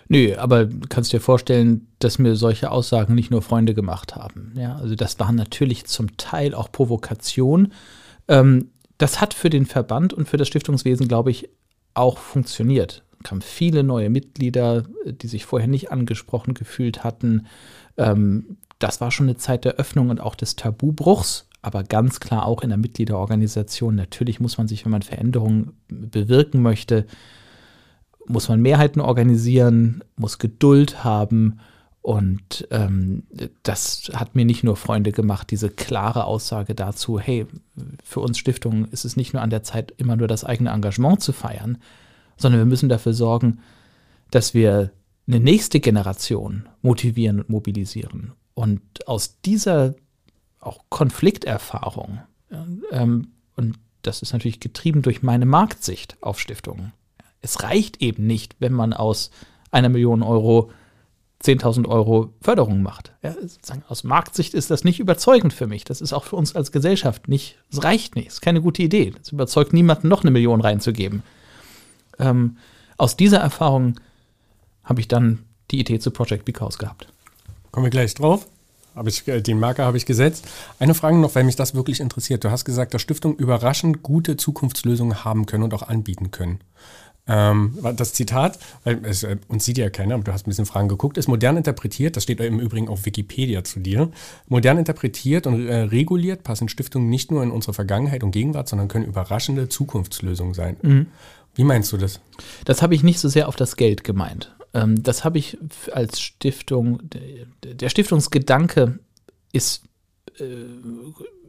Nö, 0.09 0.35
aber 0.37 0.67
du 0.67 0.89
kannst 0.89 1.13
dir 1.13 1.21
vorstellen, 1.21 1.87
dass 1.99 2.19
mir 2.19 2.37
solche 2.37 2.71
Aussagen 2.71 3.15
nicht 3.15 3.31
nur 3.31 3.43
Freunde 3.43 3.75
gemacht 3.75 4.17
haben. 4.17 4.53
Ja, 4.57 4.77
also 4.77 4.95
das 4.95 5.19
war 5.21 5.33
natürlich 5.33 5.87
zum 5.87 6.17
Teil 6.17 6.55
auch 6.55 6.73
Provokation. 6.73 7.73
Ähm, 8.29 8.71
das 8.99 9.21
hat 9.21 9.35
für 9.35 9.51
den 9.51 9.67
Verband 9.67 10.13
und 10.13 10.29
für 10.29 10.37
das 10.37 10.49
Stiftungswesen, 10.49 11.09
glaube 11.09 11.31
ich, 11.31 11.49
auch 11.95 12.19
funktioniert. 12.19 13.03
Es 13.19 13.25
kamen 13.25 13.43
viele 13.43 13.83
neue 13.83 14.11
Mitglieder, 14.11 14.85
die 15.07 15.27
sich 15.27 15.45
vorher 15.47 15.69
nicht 15.69 15.91
angesprochen 15.91 16.55
gefühlt 16.55 17.05
hatten. 17.05 17.47
Ähm, 17.97 18.59
das 18.79 19.01
war 19.01 19.11
schon 19.11 19.27
eine 19.27 19.37
Zeit 19.37 19.65
der 19.65 19.77
Öffnung 19.77 20.11
und 20.11 20.21
auch 20.21 20.35
des 20.35 20.57
Tabubruchs, 20.57 21.49
aber 21.63 21.83
ganz 21.83 22.21
klar 22.21 22.45
auch 22.45 22.63
in 22.63 22.69
der 22.69 22.79
Mitgliederorganisation. 22.79 23.95
Natürlich 23.95 24.41
muss 24.41 24.59
man 24.59 24.69
sich, 24.69 24.85
wenn 24.85 24.93
man 24.93 25.03
Veränderungen 25.03 25.73
bewirken 25.89 26.61
möchte, 26.61 27.07
muss 28.27 28.49
man 28.49 28.61
Mehrheiten 28.61 29.01
organisieren, 29.01 30.03
muss 30.17 30.39
Geduld 30.39 31.05
haben. 31.05 31.61
Und 32.03 32.69
ähm, 32.71 33.25
das 33.63 34.11
hat 34.15 34.35
mir 34.35 34.45
nicht 34.45 34.63
nur 34.63 34.77
Freunde 34.77 35.13
gemacht, 35.13 35.51
diese 35.51 35.71
klare 35.71 36.25
Aussage 36.25 36.75
dazu, 36.75 37.19
hey, 37.19 37.47
für 38.03 38.21
uns 38.21 38.39
Stiftungen 38.39 38.87
ist 38.91 39.05
es 39.05 39.17
nicht 39.17 39.33
nur 39.33 39.43
an 39.43 39.51
der 39.51 39.63
Zeit, 39.63 39.93
immer 39.97 40.17
nur 40.17 40.29
das 40.29 40.45
eigene 40.45 40.71
Engagement 40.71 41.23
zu 41.23 41.33
feiern, 41.33 41.79
sondern 42.37 42.61
wir 42.61 42.67
müssen 42.67 42.89
dafür 42.89 43.15
sorgen, 43.15 43.61
dass 44.31 44.53
wir 44.53 44.91
eine 45.27 45.41
nächste 45.41 45.81
Generation 45.81 46.69
motivieren 46.83 47.41
und 47.41 47.49
mobilisieren. 47.49 48.33
Und 48.53 48.83
aus 49.09 49.41
dieser 49.41 49.95
auch 50.61 50.81
Konflikterfahrung, 50.89 52.21
ähm, 52.91 53.29
und 53.57 53.79
das 54.03 54.23
ist 54.23 54.33
natürlich 54.33 54.61
getrieben 54.61 55.03
durch 55.03 55.23
meine 55.23 55.47
Marktsicht 55.47 56.17
auf 56.21 56.39
Stiftungen, 56.39 56.93
es 57.45 57.63
reicht 57.63 58.01
eben 58.01 58.27
nicht, 58.27 58.57
wenn 58.59 58.73
man 58.73 58.95
aus 58.95 59.31
einer 59.71 59.91
Million 59.91 60.23
Euro 60.23 60.71
10.000 61.45 61.87
Euro 61.87 62.33
Förderung 62.41 62.83
macht. 62.83 63.13
Ja, 63.23 63.35
aus 63.89 64.03
Marktsicht 64.03 64.55
ist 64.55 64.71
das 64.71 64.83
nicht 64.83 64.99
überzeugend 64.99 65.53
für 65.53 65.67
mich. 65.67 65.85
Das 65.85 66.01
ist 66.01 66.15
auch 66.15 66.25
für 66.25 66.37
uns 66.37 66.57
als 66.57 66.73
Gesellschaft 66.73 67.29
nicht, 67.29 67.59
es 67.71 67.85
reicht 67.85 68.17
nicht, 68.17 68.29
es 68.29 68.35
ist 68.35 68.41
keine 68.41 68.63
gute 68.63 68.83
Idee. 68.83 69.13
Es 69.21 69.31
überzeugt 69.31 69.75
niemanden, 69.75 70.09
noch 70.09 70.23
eine 70.23 70.31
Million 70.31 70.63
reinzugeben. 70.63 71.23
Ähm, 72.19 72.57
aus 72.97 73.17
dieser 73.17 73.39
Erfahrung 73.41 74.01
habe 74.85 75.01
ich 75.01 75.09
dann 75.09 75.45
die 75.71 75.81
Idee 75.81 75.99
zu 75.99 76.11
Project 76.11 76.47
Because 76.47 76.79
gehabt. 76.79 77.09
Kommen 77.73 77.85
wir 77.85 77.91
gleich 77.91 78.15
drauf. 78.15 78.47
Hab 78.95 79.07
ich, 79.07 79.27
äh, 79.29 79.43
den 79.43 79.59
Marker 79.59 79.85
habe 79.85 79.97
ich 79.99 80.07
gesetzt. 80.07 80.47
Eine 80.79 80.95
Frage 80.95 81.19
noch, 81.19 81.35
weil 81.35 81.45
mich 81.45 81.57
das 81.57 81.75
wirklich 81.75 82.01
interessiert. 82.01 82.45
Du 82.45 82.51
hast 82.51 82.65
gesagt, 82.65 82.95
dass 82.95 83.03
Stiftungen 83.03 83.37
überraschend 83.37 84.03
gute 84.03 84.37
Zukunftslösungen 84.39 85.25
haben 85.25 85.45
können 85.45 85.65
und 85.65 85.75
auch 85.75 85.83
anbieten 85.83 86.31
können. 86.31 86.61
Ähm, 87.27 87.79
das 87.97 88.13
Zitat, 88.13 88.59
weil 88.85 89.03
es, 89.05 89.23
äh, 89.23 89.39
uns 89.49 89.65
sieht 89.65 89.79
ja 89.79 89.89
keiner, 89.89 90.15
aber 90.15 90.25
du 90.25 90.33
hast 90.33 90.47
ein 90.47 90.51
bisschen 90.51 90.67
Fragen 90.67 90.89
geguckt, 90.89 91.17
ist 91.17 91.27
modern 91.27 91.57
interpretiert, 91.57 92.17
das 92.17 92.25
steht 92.25 92.41
im 92.41 92.61
Übrigen 92.61 92.89
auf 92.89 93.07
Wikipedia 93.07 93.65
zu 93.65 93.81
dir, 93.81 94.11
modern 94.49 94.77
interpretiert 94.77 95.47
und 95.47 95.67
äh, 95.67 95.75
reguliert 95.75 96.43
passen 96.43 96.69
Stiftungen 96.69 97.09
nicht 97.09 97.31
nur 97.31 97.43
in 97.43 97.51
unsere 97.51 97.73
Vergangenheit 97.73 98.23
und 98.23 98.33
Gegenwart, 98.33 98.69
sondern 98.69 98.89
können 98.89 99.07
überraschende 99.07 99.69
Zukunftslösungen 99.69 100.53
sein. 100.53 100.77
Mhm. 100.83 101.07
Wie 101.55 101.65
meinst 101.65 101.93
du 101.93 101.97
das? 101.97 102.21
Das 102.65 102.83
habe 102.83 102.95
ich 102.95 103.03
nicht 103.03 103.21
so 103.21 103.29
sehr 103.29 103.49
auf 103.49 103.57
das 103.57 103.77
Geld 103.77 104.05
gemeint. 104.05 104.55
Ähm, 104.75 105.03
das 105.03 105.25
habe 105.25 105.39
ich 105.39 105.57
als 105.93 106.21
Stiftung, 106.21 107.01
der 107.63 107.89
Stiftungsgedanke 107.89 108.99
ist 109.53 109.85
äh, 110.39 110.45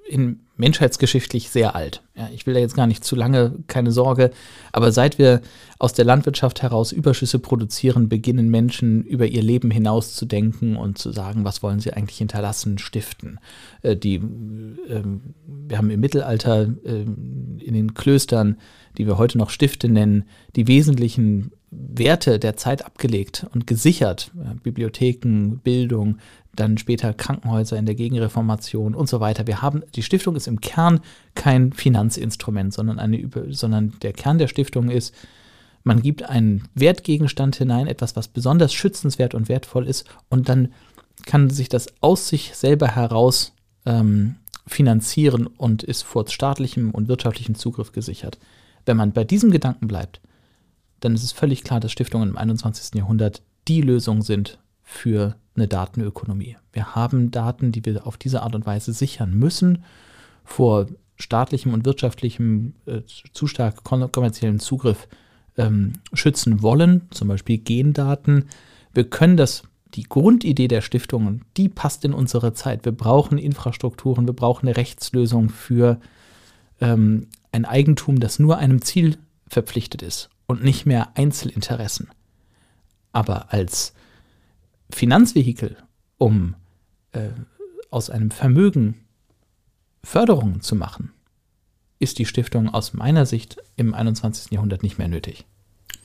in 0.07 0.39
menschheitsgeschichtlich 0.57 1.49
sehr 1.49 1.75
alt. 1.75 2.01
Ja, 2.15 2.29
ich 2.33 2.45
will 2.45 2.53
da 2.53 2.59
jetzt 2.59 2.75
gar 2.75 2.87
nicht 2.87 3.03
zu 3.03 3.15
lange, 3.15 3.53
keine 3.67 3.91
Sorge, 3.91 4.31
aber 4.71 4.91
seit 4.91 5.17
wir 5.17 5.41
aus 5.79 5.93
der 5.93 6.05
Landwirtschaft 6.05 6.61
heraus 6.61 6.91
Überschüsse 6.91 7.39
produzieren, 7.39 8.07
beginnen 8.07 8.49
Menschen 8.49 9.03
über 9.03 9.25
ihr 9.25 9.41
Leben 9.41 9.69
hinaus 9.71 10.15
zu 10.15 10.25
denken 10.25 10.77
und 10.77 10.97
zu 10.97 11.11
sagen, 11.11 11.43
was 11.43 11.61
wollen 11.61 11.79
sie 11.79 11.91
eigentlich 11.91 12.19
hinterlassen, 12.19 12.77
stiften. 12.77 13.39
Äh, 13.81 13.97
die, 13.97 14.15
äh, 14.15 15.03
wir 15.67 15.77
haben 15.77 15.89
im 15.89 15.99
Mittelalter 15.99 16.69
äh, 16.85 17.01
in 17.01 17.73
den 17.73 17.93
Klöstern, 17.93 18.57
die 18.97 19.07
wir 19.07 19.17
heute 19.17 19.37
noch 19.37 19.49
Stifte 19.49 19.89
nennen, 19.89 20.23
die 20.55 20.67
wesentlichen 20.67 21.51
Werte 21.71 22.39
der 22.39 22.55
Zeit 22.55 22.85
abgelegt 22.85 23.45
und 23.53 23.67
gesichert. 23.67 24.31
Bibliotheken, 24.63 25.59
Bildung, 25.61 26.19
dann 26.55 26.77
später 26.77 27.13
Krankenhäuser 27.13 27.77
in 27.77 27.85
der 27.85 27.95
Gegenreformation 27.95 28.95
und 28.95 29.09
so 29.09 29.19
weiter. 29.19 29.47
Wir 29.47 29.61
haben, 29.61 29.83
die 29.95 30.03
Stiftung 30.03 30.35
ist 30.35 30.47
im 30.47 30.61
Kern 30.61 31.01
kein 31.35 31.73
Finanzinstrument, 31.73 32.73
sondern, 32.73 32.99
eine, 32.99 33.29
sondern 33.49 33.93
der 34.01 34.13
Kern 34.13 34.37
der 34.37 34.47
Stiftung 34.47 34.89
ist, 34.89 35.13
man 35.83 36.01
gibt 36.01 36.23
einen 36.23 36.67
Wertgegenstand 36.73 37.55
hinein, 37.57 37.87
etwas, 37.87 38.15
was 38.15 38.27
besonders 38.27 38.73
schützenswert 38.73 39.35
und 39.35 39.49
wertvoll 39.49 39.87
ist, 39.87 40.05
und 40.29 40.49
dann 40.49 40.69
kann 41.25 41.49
sich 41.49 41.69
das 41.69 41.87
aus 42.01 42.27
sich 42.27 42.55
selber 42.55 42.87
heraus 42.87 43.53
ähm, 43.85 44.35
finanzieren 44.67 45.47
und 45.47 45.83
ist 45.83 46.01
vor 46.01 46.27
staatlichem 46.27 46.91
und 46.91 47.07
wirtschaftlichem 47.07 47.55
Zugriff 47.55 47.91
gesichert. 47.91 48.39
Wenn 48.85 48.97
man 48.97 49.11
bei 49.11 49.23
diesem 49.23 49.51
Gedanken 49.51 49.87
bleibt, 49.87 50.21
dann 50.99 51.13
ist 51.13 51.23
es 51.23 51.31
völlig 51.31 51.63
klar, 51.63 51.79
dass 51.79 51.91
Stiftungen 51.91 52.29
im 52.29 52.37
21. 52.37 52.95
Jahrhundert 52.95 53.43
die 53.67 53.81
Lösung 53.81 54.21
sind 54.21 54.59
für 54.81 55.35
eine 55.55 55.67
Datenökonomie. 55.67 56.57
Wir 56.73 56.95
haben 56.95 57.31
Daten, 57.31 57.71
die 57.71 57.85
wir 57.85 58.05
auf 58.05 58.17
diese 58.17 58.41
Art 58.41 58.55
und 58.55 58.65
Weise 58.65 58.93
sichern 58.93 59.33
müssen 59.33 59.83
vor 60.43 60.87
staatlichem 61.17 61.73
und 61.73 61.85
wirtschaftlichem 61.85 62.73
äh, 62.85 63.01
zu 63.05 63.47
stark 63.47 63.83
kommerziellen 63.83 64.59
Zugriff 64.59 65.07
ähm, 65.57 65.93
schützen 66.13 66.61
wollen, 66.61 67.07
zum 67.11 67.29
Beispiel 67.29 67.57
Gendaten. 67.57 68.45
Wir 68.93 69.09
können 69.09 69.37
das, 69.37 69.63
die 69.93 70.03
Grundidee 70.03 70.67
der 70.67 70.81
Stiftungen, 70.81 71.45
die 71.55 71.69
passt 71.69 72.03
in 72.03 72.13
unsere 72.13 72.53
Zeit. 72.53 72.83
Wir 72.85 72.91
brauchen 72.91 73.37
Infrastrukturen, 73.37 74.27
wir 74.27 74.33
brauchen 74.33 74.67
eine 74.67 74.77
Rechtslösung 74.77 75.49
für 75.49 75.99
ähm, 76.81 77.27
ein 77.51 77.65
Eigentum, 77.65 78.19
das 78.19 78.39
nur 78.39 78.57
einem 78.57 78.81
Ziel 78.81 79.17
verpflichtet 79.47 80.01
ist 80.01 80.29
und 80.47 80.63
nicht 80.63 80.85
mehr 80.85 81.09
Einzelinteressen. 81.15 82.09
Aber 83.13 83.53
als 83.53 83.93
Finanzvehikel, 84.89 85.77
um 86.17 86.55
äh, 87.11 87.29
aus 87.89 88.09
einem 88.09 88.31
Vermögen 88.31 89.05
Förderungen 90.03 90.61
zu 90.61 90.75
machen, 90.75 91.11
ist 91.99 92.19
die 92.19 92.25
Stiftung 92.25 92.69
aus 92.69 92.93
meiner 92.93 93.25
Sicht 93.25 93.57
im 93.75 93.93
21. 93.93 94.51
Jahrhundert 94.51 94.83
nicht 94.83 94.97
mehr 94.97 95.07
nötig. 95.07 95.45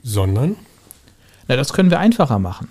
Sondern? 0.01 0.55
Na, 1.47 1.55
das 1.55 1.73
können 1.73 1.91
wir 1.91 1.99
einfacher 1.99 2.39
machen. 2.39 2.69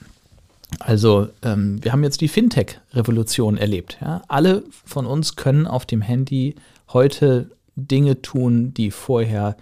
Also, 0.78 1.28
ähm, 1.42 1.82
wir 1.82 1.92
haben 1.92 2.04
jetzt 2.04 2.20
die 2.20 2.28
Fintech-Revolution 2.28 3.56
erlebt. 3.56 3.98
Ja? 4.00 4.22
Alle 4.28 4.64
von 4.84 5.06
uns 5.06 5.36
können 5.36 5.66
auf 5.66 5.84
dem 5.84 6.00
Handy 6.00 6.54
heute 6.88 7.50
Dinge 7.76 8.22
tun, 8.22 8.72
die 8.74 8.90
vorher 8.90 9.56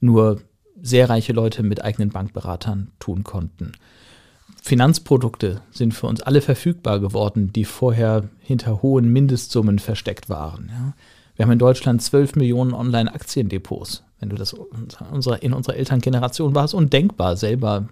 nur 0.00 0.40
sehr 0.80 1.08
reiche 1.08 1.32
Leute 1.32 1.62
mit 1.62 1.82
eigenen 1.82 2.10
Bankberatern 2.10 2.90
tun 2.98 3.24
konnten. 3.24 3.72
Finanzprodukte 4.64 5.60
sind 5.72 5.92
für 5.92 6.06
uns 6.06 6.22
alle 6.22 6.40
verfügbar 6.40 7.00
geworden, 7.00 7.52
die 7.52 7.64
vorher 7.64 8.28
hinter 8.38 8.80
hohen 8.80 9.12
Mindestsummen 9.12 9.80
versteckt 9.80 10.28
waren. 10.28 10.70
Ja. 10.70 10.94
Wir 11.34 11.44
haben 11.44 11.52
in 11.52 11.58
Deutschland 11.58 12.00
12 12.00 12.36
Millionen 12.36 12.72
Online-Aktiendepots. 12.72 14.04
Wenn 14.20 14.28
du 14.28 14.36
das 14.36 14.52
in 14.52 15.52
unserer 15.52 15.76
Elterngeneration 15.76 16.54
war 16.54 16.64
es 16.64 16.74
undenkbar, 16.74 17.36
selber 17.36 17.88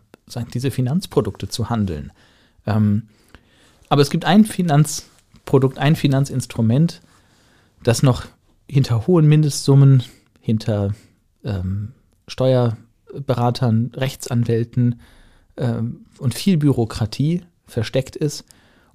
diese 0.55 0.71
Finanzprodukte 0.71 1.49
zu 1.49 1.71
handeln. 1.71 2.13
Ähm, 2.67 3.09
aber 3.89 4.03
es 4.03 4.11
gibt 4.11 4.25
ein 4.25 4.45
Finanzprodukt, 4.45 5.79
ein 5.79 5.97
Finanzinstrument, 5.97 7.01
das 7.83 8.05
noch 8.05 8.27
hinter 8.69 9.09
hohen 9.09 9.27
Mindestsummen, 9.27 10.05
hinter 10.41 10.95
ähm, 11.43 11.95
Steuerberatern, 12.29 13.91
Rechtsanwälten, 13.97 15.01
ähm, 15.57 16.07
und 16.19 16.35
viel 16.35 16.57
Bürokratie 16.57 17.43
versteckt 17.67 18.17
ist 18.17 18.45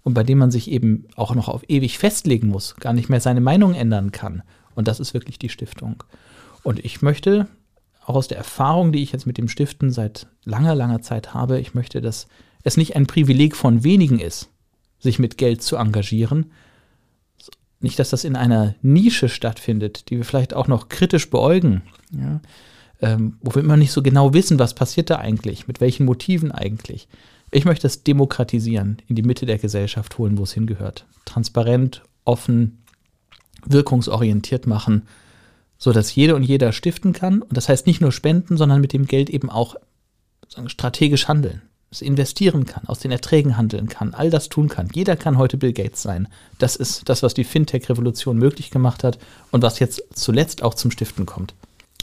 und 0.03 0.13
bei 0.13 0.23
dem 0.23 0.37
man 0.37 0.51
sich 0.51 0.69
eben 0.69 1.07
auch 1.15 1.33
noch 1.33 1.47
auf 1.47 1.63
ewig 1.67 1.97
festlegen 1.97 2.47
muss, 2.47 2.75
gar 2.75 2.93
nicht 2.93 3.09
mehr 3.09 3.21
seine 3.21 3.41
Meinung 3.41 3.73
ändern 3.73 4.11
kann. 4.11 4.43
Und 4.75 4.87
das 4.87 4.99
ist 4.99 5.13
wirklich 5.13 5.39
die 5.39 5.49
Stiftung. 5.49 6.03
Und 6.63 6.83
ich 6.83 7.01
möchte, 7.01 7.47
auch 8.05 8.15
aus 8.15 8.27
der 8.27 8.37
Erfahrung, 8.37 8.91
die 8.91 9.01
ich 9.01 9.11
jetzt 9.11 9.25
mit 9.25 9.37
dem 9.37 9.47
Stiften 9.47 9.91
seit 9.91 10.27
langer, 10.43 10.75
langer 10.75 11.01
Zeit 11.01 11.33
habe, 11.33 11.59
ich 11.59 11.73
möchte, 11.73 12.01
dass 12.01 12.27
es 12.63 12.77
nicht 12.77 12.95
ein 12.95 13.07
Privileg 13.07 13.55
von 13.55 13.83
wenigen 13.83 14.19
ist, 14.19 14.49
sich 14.99 15.17
mit 15.17 15.37
Geld 15.37 15.63
zu 15.63 15.75
engagieren. 15.77 16.51
Nicht, 17.79 17.99
dass 17.99 18.09
das 18.09 18.23
in 18.23 18.35
einer 18.35 18.75
Nische 18.81 19.29
stattfindet, 19.29 20.09
die 20.09 20.17
wir 20.17 20.25
vielleicht 20.25 20.53
auch 20.53 20.67
noch 20.67 20.89
kritisch 20.89 21.29
beäugen. 21.29 21.83
Ja 22.11 22.41
ähm, 23.05 23.37
wo 23.41 23.53
wir 23.53 23.61
immer 23.61 23.77
nicht 23.77 23.91
so 23.91 24.01
genau 24.01 24.33
wissen, 24.33 24.57
was 24.57 24.73
passiert 24.73 25.11
da 25.11 25.17
eigentlich, 25.17 25.67
mit 25.67 25.79
welchen 25.79 26.05
Motiven 26.05 26.51
eigentlich. 26.51 27.07
Ich 27.51 27.63
möchte 27.63 27.83
das 27.83 28.01
demokratisieren, 28.01 28.97
in 29.07 29.15
die 29.15 29.21
Mitte 29.21 29.45
der 29.45 29.59
Gesellschaft 29.59 30.17
holen, 30.17 30.39
wo 30.39 30.43
es 30.43 30.53
hingehört. 30.53 31.05
Transparent, 31.23 32.01
offen, 32.23 32.79
wirkungsorientiert 33.63 34.65
machen, 34.65 35.03
sodass 35.77 36.15
jede 36.15 36.35
und 36.35 36.41
jeder 36.41 36.71
stiften 36.71 37.13
kann. 37.13 37.43
Und 37.43 37.55
das 37.55 37.69
heißt 37.69 37.85
nicht 37.85 38.01
nur 38.01 38.11
spenden, 38.11 38.57
sondern 38.57 38.81
mit 38.81 38.91
dem 38.91 39.05
Geld 39.05 39.29
eben 39.29 39.51
auch 39.51 39.75
strategisch 40.65 41.27
handeln. 41.27 41.61
Es 41.91 42.01
investieren 42.01 42.65
kann, 42.65 42.87
aus 42.87 42.99
den 42.99 43.11
Erträgen 43.11 43.55
handeln 43.55 43.87
kann, 43.87 44.15
all 44.15 44.31
das 44.31 44.49
tun 44.49 44.67
kann. 44.67 44.89
Jeder 44.93 45.15
kann 45.15 45.37
heute 45.37 45.57
Bill 45.57 45.73
Gates 45.73 46.01
sein. 46.01 46.27
Das 46.57 46.75
ist 46.75 47.07
das, 47.07 47.21
was 47.21 47.35
die 47.35 47.43
Fintech-Revolution 47.43 48.37
möglich 48.37 48.71
gemacht 48.71 49.03
hat 49.03 49.19
und 49.51 49.61
was 49.61 49.77
jetzt 49.77 50.03
zuletzt 50.13 50.63
auch 50.63 50.73
zum 50.73 50.89
Stiften 50.89 51.27
kommt. 51.27 51.53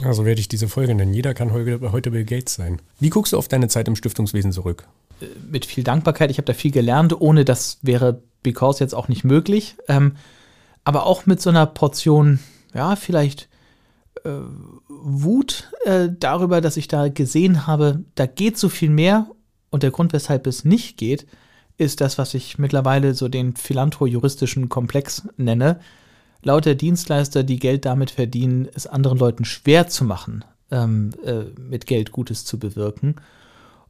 Also 0.01 0.25
werde 0.25 0.41
ich 0.41 0.47
diese 0.47 0.67
Folge 0.67 0.95
nennen. 0.95 1.13
Jeder 1.13 1.33
kann 1.33 1.51
heute 1.51 2.11
Bill 2.11 2.25
Gates 2.25 2.55
sein. 2.55 2.81
Wie 2.99 3.09
guckst 3.09 3.33
du 3.33 3.37
auf 3.37 3.47
deine 3.47 3.67
Zeit 3.67 3.87
im 3.87 3.95
Stiftungswesen 3.95 4.51
zurück? 4.51 4.85
Äh, 5.21 5.25
mit 5.49 5.65
viel 5.65 5.83
Dankbarkeit. 5.83 6.31
Ich 6.31 6.37
habe 6.37 6.45
da 6.45 6.53
viel 6.53 6.71
gelernt. 6.71 7.19
Ohne 7.19 7.45
das 7.45 7.77
wäre 7.81 8.21
Because 8.41 8.79
jetzt 8.79 8.95
auch 8.95 9.07
nicht 9.07 9.23
möglich. 9.23 9.75
Ähm, 9.87 10.15
aber 10.83 11.05
auch 11.05 11.25
mit 11.25 11.41
so 11.41 11.49
einer 11.49 11.65
Portion, 11.65 12.39
ja, 12.73 12.95
vielleicht 12.95 13.47
äh, 14.25 14.31
Wut 14.89 15.71
äh, 15.85 16.09
darüber, 16.19 16.59
dass 16.59 16.75
ich 16.75 16.87
da 16.87 17.07
gesehen 17.07 17.67
habe, 17.67 18.03
da 18.15 18.25
geht 18.25 18.57
so 18.57 18.69
viel 18.69 18.89
mehr. 18.89 19.27
Und 19.69 19.83
der 19.83 19.91
Grund, 19.91 20.11
weshalb 20.13 20.47
es 20.47 20.65
nicht 20.65 20.97
geht, 20.97 21.25
ist 21.77 22.01
das, 22.01 22.17
was 22.17 22.33
ich 22.33 22.57
mittlerweile 22.57 23.13
so 23.13 23.27
den 23.27 23.55
philanthro-juristischen 23.55 24.69
Komplex 24.69 25.27
nenne 25.37 25.79
lauter 26.43 26.75
Dienstleister, 26.75 27.43
die 27.43 27.59
Geld 27.59 27.85
damit 27.85 28.11
verdienen, 28.11 28.67
es 28.73 28.87
anderen 28.87 29.17
Leuten 29.17 29.45
schwer 29.45 29.87
zu 29.87 30.05
machen, 30.05 30.45
ähm, 30.71 31.11
äh, 31.25 31.43
mit 31.59 31.87
Geld 31.87 32.11
Gutes 32.11 32.45
zu 32.45 32.59
bewirken. 32.59 33.15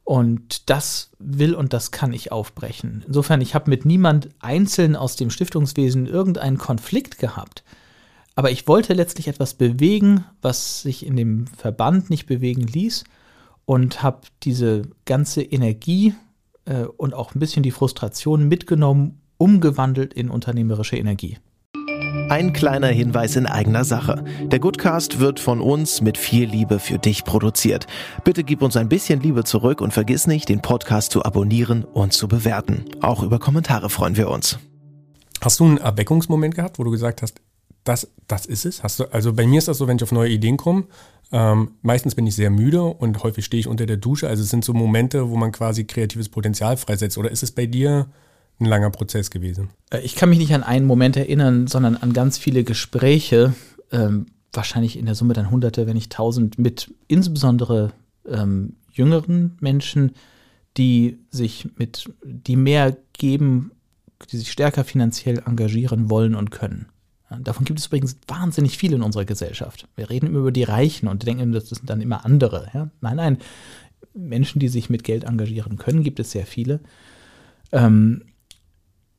Und 0.04 0.68
das 0.68 1.10
will 1.18 1.54
und 1.54 1.72
das 1.72 1.90
kann 1.90 2.12
ich 2.12 2.30
aufbrechen. 2.30 3.04
Insofern, 3.06 3.40
ich 3.40 3.54
habe 3.54 3.70
mit 3.70 3.86
niemand 3.86 4.28
einzeln 4.38 4.96
aus 4.96 5.16
dem 5.16 5.30
Stiftungswesen 5.30 6.06
irgendeinen 6.06 6.58
Konflikt 6.58 7.18
gehabt. 7.18 7.64
Aber 8.34 8.50
ich 8.50 8.68
wollte 8.68 8.92
letztlich 8.92 9.28
etwas 9.28 9.54
bewegen, 9.54 10.24
was 10.42 10.82
sich 10.82 11.06
in 11.06 11.16
dem 11.16 11.46
Verband 11.46 12.10
nicht 12.10 12.26
bewegen 12.26 12.66
ließ 12.66 13.04
und 13.64 14.02
habe 14.02 14.20
diese 14.42 14.82
ganze 15.06 15.42
Energie 15.42 16.14
äh, 16.66 16.84
und 16.84 17.14
auch 17.14 17.34
ein 17.34 17.40
bisschen 17.40 17.62
die 17.62 17.70
Frustration 17.70 18.46
mitgenommen, 18.46 19.20
umgewandelt 19.38 20.12
in 20.12 20.30
unternehmerische 20.30 20.96
Energie. 20.96 21.38
Ein 22.30 22.54
kleiner 22.54 22.88
Hinweis 22.88 23.36
in 23.36 23.46
eigener 23.46 23.84
Sache. 23.84 24.24
Der 24.44 24.58
Goodcast 24.58 25.20
wird 25.20 25.38
von 25.38 25.60
uns 25.60 26.00
mit 26.00 26.16
viel 26.16 26.48
Liebe 26.48 26.78
für 26.78 26.98
dich 26.98 27.24
produziert. 27.24 27.86
Bitte 28.24 28.44
gib 28.44 28.62
uns 28.62 28.76
ein 28.78 28.88
bisschen 28.88 29.20
Liebe 29.20 29.44
zurück 29.44 29.82
und 29.82 29.92
vergiss 29.92 30.26
nicht, 30.26 30.48
den 30.48 30.62
Podcast 30.62 31.12
zu 31.12 31.22
abonnieren 31.22 31.84
und 31.84 32.14
zu 32.14 32.26
bewerten. 32.26 32.86
Auch 33.02 33.22
über 33.22 33.38
Kommentare 33.38 33.90
freuen 33.90 34.16
wir 34.16 34.30
uns. 34.30 34.58
Hast 35.42 35.60
du 35.60 35.64
einen 35.64 35.76
Erweckungsmoment 35.76 36.54
gehabt, 36.54 36.78
wo 36.78 36.84
du 36.84 36.90
gesagt 36.90 37.20
hast, 37.20 37.42
das, 37.84 38.08
das 38.26 38.46
ist 38.46 38.64
es? 38.64 38.82
Hast 38.82 39.00
du, 39.00 39.04
also 39.12 39.34
bei 39.34 39.46
mir 39.46 39.58
ist 39.58 39.68
das 39.68 39.76
so, 39.76 39.86
wenn 39.86 39.98
ich 39.98 40.02
auf 40.02 40.12
neue 40.12 40.30
Ideen 40.30 40.56
komme, 40.56 40.84
ähm, 41.30 41.72
meistens 41.82 42.14
bin 42.14 42.26
ich 42.26 42.34
sehr 42.34 42.50
müde 42.50 42.82
und 42.82 43.22
häufig 43.22 43.44
stehe 43.44 43.60
ich 43.60 43.68
unter 43.68 43.84
der 43.84 43.98
Dusche. 43.98 44.28
Also 44.28 44.42
es 44.42 44.48
sind 44.48 44.64
so 44.64 44.72
Momente, 44.72 45.28
wo 45.28 45.36
man 45.36 45.52
quasi 45.52 45.84
kreatives 45.84 46.30
Potenzial 46.30 46.78
freisetzt. 46.78 47.18
Oder 47.18 47.30
ist 47.30 47.42
es 47.42 47.52
bei 47.52 47.66
dir 47.66 48.06
ein 48.60 48.66
langer 48.66 48.90
Prozess 48.90 49.30
gewesen? 49.30 49.70
Äh, 49.90 50.00
ich 50.00 50.14
kann 50.14 50.30
mich 50.30 50.38
nicht 50.38 50.54
an 50.54 50.62
einen 50.62 50.86
Moment 50.86 51.16
erinnern, 51.16 51.66
sondern 51.66 51.96
an 51.96 52.12
ganz 52.12 52.38
viele 52.38 52.64
Gespräche, 52.64 53.54
ähm, 53.92 54.26
wahrscheinlich 54.52 54.98
in 54.98 55.06
der 55.06 55.14
Summe 55.14 55.34
dann 55.34 55.50
Hunderte, 55.50 55.86
wenn 55.86 55.94
nicht 55.94 56.12
Tausend, 56.12 56.58
mit 56.58 56.92
insbesondere 57.08 57.92
ähm, 58.26 58.76
jüngeren 58.92 59.56
Menschen, 59.60 60.12
die 60.76 61.18
sich 61.30 61.68
mit, 61.76 62.10
die 62.22 62.56
mehr 62.56 62.96
geben, 63.12 63.72
die 64.30 64.36
sich 64.38 64.50
stärker 64.50 64.84
finanziell 64.84 65.42
engagieren 65.44 66.10
wollen 66.10 66.34
und 66.34 66.50
können. 66.50 66.86
Davon 67.40 67.64
gibt 67.64 67.80
es 67.80 67.86
übrigens 67.86 68.16
wahnsinnig 68.28 68.78
viele 68.78 68.96
in 68.96 69.02
unserer 69.02 69.24
Gesellschaft. 69.24 69.88
Wir 69.96 70.10
reden 70.10 70.26
immer 70.26 70.40
über 70.40 70.52
die 70.52 70.62
Reichen 70.62 71.08
und 71.08 71.26
denken, 71.26 71.52
das 71.52 71.68
sind 71.68 71.88
dann 71.88 72.00
immer 72.00 72.24
andere. 72.24 72.68
Ja? 72.74 72.90
Nein, 73.00 73.16
nein, 73.16 73.38
Menschen, 74.14 74.60
die 74.60 74.68
sich 74.68 74.90
mit 74.90 75.04
Geld 75.04 75.24
engagieren 75.24 75.76
können, 75.76 76.04
gibt 76.04 76.20
es 76.20 76.30
sehr 76.30 76.46
viele. 76.46 76.80
Ähm, 77.72 78.22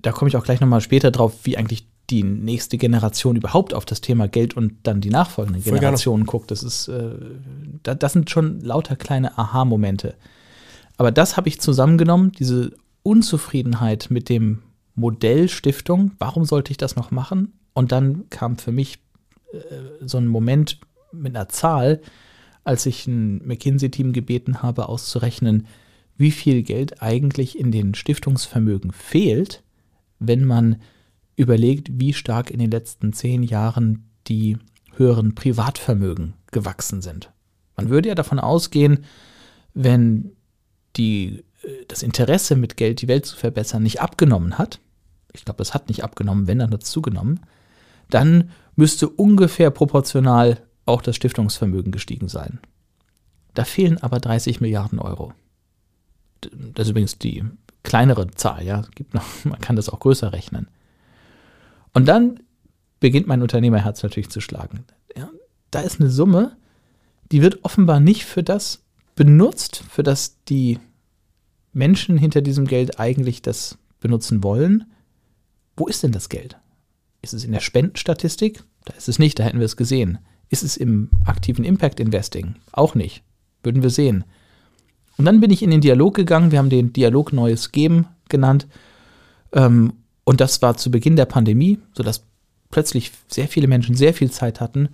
da 0.05 0.11
komme 0.11 0.29
ich 0.29 0.37
auch 0.37 0.43
gleich 0.43 0.61
nochmal 0.61 0.81
später 0.81 1.11
drauf, 1.11 1.33
wie 1.43 1.57
eigentlich 1.57 1.87
die 2.11 2.23
nächste 2.23 2.77
Generation 2.77 3.35
überhaupt 3.35 3.73
auf 3.73 3.85
das 3.85 4.01
Thema 4.01 4.27
Geld 4.27 4.55
und 4.55 4.73
dann 4.83 5.01
die 5.01 5.09
nachfolgenden 5.09 5.63
Voll 5.63 5.73
Generationen 5.73 6.23
gerne. 6.23 6.31
guckt. 6.31 6.51
Das 6.51 6.61
ist, 6.61 6.87
äh, 6.87 7.15
da, 7.81 7.95
das 7.95 8.13
sind 8.13 8.29
schon 8.29 8.61
lauter 8.61 8.95
kleine 8.95 9.37
Aha-Momente. 9.37 10.15
Aber 10.97 11.11
das 11.11 11.35
habe 11.35 11.49
ich 11.49 11.59
zusammengenommen, 11.59 12.31
diese 12.31 12.71
Unzufriedenheit 13.01 14.07
mit 14.11 14.29
dem 14.29 14.61
Modell 14.93 15.49
Stiftung. 15.49 16.11
Warum 16.19 16.45
sollte 16.45 16.71
ich 16.71 16.77
das 16.77 16.95
noch 16.95 17.09
machen? 17.09 17.53
Und 17.73 17.91
dann 17.91 18.29
kam 18.29 18.57
für 18.57 18.71
mich 18.71 18.99
äh, 19.51 19.57
so 20.01 20.19
ein 20.19 20.27
Moment 20.27 20.79
mit 21.11 21.35
einer 21.35 21.49
Zahl, 21.49 22.01
als 22.63 22.85
ich 22.85 23.07
ein 23.07 23.45
McKinsey-Team 23.45 24.13
gebeten 24.13 24.61
habe, 24.61 24.87
auszurechnen, 24.89 25.65
wie 26.17 26.31
viel 26.31 26.61
Geld 26.61 27.01
eigentlich 27.01 27.59
in 27.59 27.71
den 27.71 27.95
Stiftungsvermögen 27.95 28.91
fehlt, 28.91 29.63
wenn 30.19 30.45
man 30.45 30.77
überlegt, 31.35 31.89
wie 31.99 32.13
stark 32.13 32.49
in 32.49 32.59
den 32.59 32.71
letzten 32.71 33.13
zehn 33.13 33.43
Jahren 33.43 34.09
die 34.27 34.57
höheren 34.95 35.35
Privatvermögen 35.35 36.33
gewachsen 36.51 37.01
sind. 37.01 37.31
Man 37.75 37.89
würde 37.89 38.09
ja 38.09 38.15
davon 38.15 38.39
ausgehen, 38.39 39.03
wenn 39.73 40.31
die, 40.95 41.43
äh, 41.63 41.85
das 41.87 42.03
Interesse 42.03 42.55
mit 42.55 42.77
Geld 42.77 43.01
die 43.01 43.07
Welt 43.07 43.25
zu 43.25 43.35
verbessern 43.35 43.83
nicht 43.83 44.01
abgenommen 44.01 44.57
hat, 44.57 44.79
ich 45.33 45.43
glaube, 45.43 45.61
es 45.61 45.73
hat 45.73 45.89
nicht 45.89 46.03
abgenommen, 46.03 46.47
wenn 46.47 46.59
dann 46.59 46.71
hat 46.71 46.83
es 46.83 46.89
zugenommen, 46.89 47.41
dann 48.09 48.51
müsste 48.75 49.09
ungefähr 49.09 49.69
proportional 49.69 50.61
auch 50.85 51.01
das 51.01 51.15
Stiftungsvermögen 51.15 51.91
gestiegen 51.91 52.29
sein. 52.29 52.59
Da 53.53 53.63
fehlen 53.63 54.01
aber 54.01 54.19
30 54.19 54.61
Milliarden 54.61 54.99
Euro. 54.99 55.33
Das 56.41 56.85
ist 56.85 56.91
übrigens 56.91 57.17
die 57.17 57.43
kleinere 57.85 58.29
Zahl, 58.31 58.63
ja. 58.63 58.83
Gibt 58.95 59.13
noch, 59.13 59.23
man 59.45 59.59
kann 59.59 59.77
das 59.77 59.89
auch 59.89 59.99
größer 59.99 60.33
rechnen. 60.33 60.67
Und 61.93 62.07
dann 62.07 62.41
beginnt 62.99 63.27
mein 63.27 63.41
Unternehmerherz 63.41 64.03
natürlich 64.03 64.29
zu 64.29 64.41
schlagen. 64.41 64.85
Ja, 65.15 65.29
da 65.71 65.79
ist 65.79 66.01
eine 66.01 66.09
Summe, 66.09 66.57
die 67.31 67.41
wird 67.41 67.63
offenbar 67.63 67.99
nicht 67.99 68.25
für 68.25 68.43
das 68.43 68.83
benutzt, 69.15 69.83
für 69.89 70.03
das 70.03 70.43
die 70.45 70.79
Menschen 71.71 72.17
hinter 72.17 72.41
diesem 72.41 72.65
Geld 72.65 72.99
eigentlich 72.99 73.41
das 73.41 73.77
benutzen 73.99 74.43
wollen. 74.43 74.85
Wo 75.77 75.87
ist 75.87 76.03
denn 76.03 76.11
das 76.11 76.29
Geld? 76.29 76.57
Ist 77.21 77.33
es 77.33 77.43
in 77.43 77.51
der 77.51 77.59
Spendenstatistik? 77.59 78.63
Da 78.85 78.93
ist 78.93 79.09
es 79.09 79.19
nicht, 79.19 79.39
da 79.39 79.43
hätten 79.43 79.59
wir 79.59 79.65
es 79.65 79.77
gesehen. 79.77 80.19
Ist 80.49 80.63
es 80.63 80.77
im 80.77 81.09
aktiven 81.25 81.65
Impact 81.65 81.99
Investing? 81.99 82.55
Auch 82.71 82.95
nicht. 82.95 83.23
Würden 83.63 83.83
wir 83.83 83.89
sehen. 83.89 84.25
Und 85.17 85.25
dann 85.25 85.39
bin 85.39 85.51
ich 85.51 85.63
in 85.63 85.71
den 85.71 85.81
Dialog 85.81 86.15
gegangen. 86.15 86.51
Wir 86.51 86.59
haben 86.59 86.69
den 86.69 86.93
Dialog 86.93 87.33
Neues 87.33 87.71
Geben 87.71 88.07
genannt. 88.29 88.67
Ähm, 89.53 89.93
und 90.23 90.41
das 90.41 90.61
war 90.61 90.75
zu 90.75 90.91
Beginn 90.91 91.15
der 91.15 91.25
Pandemie, 91.25 91.79
sodass 91.93 92.25
plötzlich 92.71 93.11
sehr 93.27 93.47
viele 93.47 93.67
Menschen 93.67 93.95
sehr 93.95 94.13
viel 94.13 94.31
Zeit 94.31 94.59
hatten. 94.59 94.89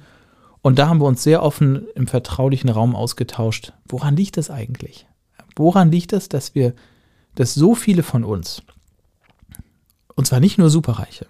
Und 0.62 0.78
da 0.78 0.88
haben 0.88 1.02
wir 1.02 1.08
uns 1.08 1.24
sehr 1.24 1.42
offen 1.42 1.88
im 1.96 2.06
vertraulichen 2.06 2.70
Raum 2.70 2.96
ausgetauscht. 2.96 3.74
Woran 3.88 4.16
liegt 4.16 4.38
das 4.38 4.52
eigentlich? 4.52 5.08
Woran 5.56 5.92
liegt 5.92 6.14
es, 6.14 6.30
dass 6.30 6.54
wir, 6.54 6.76
dass 7.36 7.54
so 7.54 7.74
viele 7.74 8.04
von 8.04 8.24
uns, 8.24 8.62
und 10.16 10.28
zwar 10.28 10.40
nicht 10.40 10.58
nur 10.58 10.70
Superreiche, 10.70 11.26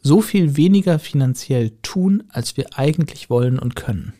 so 0.00 0.20
viel 0.20 0.56
weniger 0.56 0.98
finanziell 0.98 1.72
tun, 1.82 2.24
als 2.30 2.56
wir 2.56 2.78
eigentlich 2.78 3.28
wollen 3.28 3.58
und 3.58 3.76
können? 3.76 4.14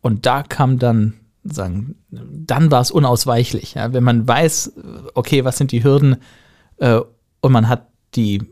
Und 0.00 0.26
da 0.26 0.42
kam 0.42 0.78
dann, 0.78 1.14
sagen, 1.44 1.96
dann 2.10 2.70
war 2.70 2.80
es 2.80 2.90
unausweichlich. 2.90 3.74
Ja, 3.74 3.92
wenn 3.92 4.04
man 4.04 4.26
weiß, 4.26 4.72
okay, 5.14 5.44
was 5.44 5.58
sind 5.58 5.72
die 5.72 5.84
Hürden, 5.84 6.16
äh, 6.80 7.00
und 7.40 7.52
man 7.52 7.68
hat 7.68 7.86
die 8.14 8.42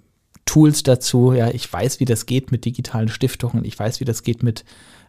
Tools 0.44 0.82
dazu. 0.82 1.32
Ja, 1.32 1.48
ich 1.48 1.70
weiß, 1.70 2.00
wie 2.00 2.04
das 2.04 2.26
geht 2.26 2.52
mit 2.52 2.64
digitalen 2.64 3.08
Stiftungen. 3.08 3.64
Ich 3.64 3.78
weiß, 3.78 4.00
wie 4.00 4.04
das 4.04 4.22
geht 4.22 4.42
mit, 4.42 4.64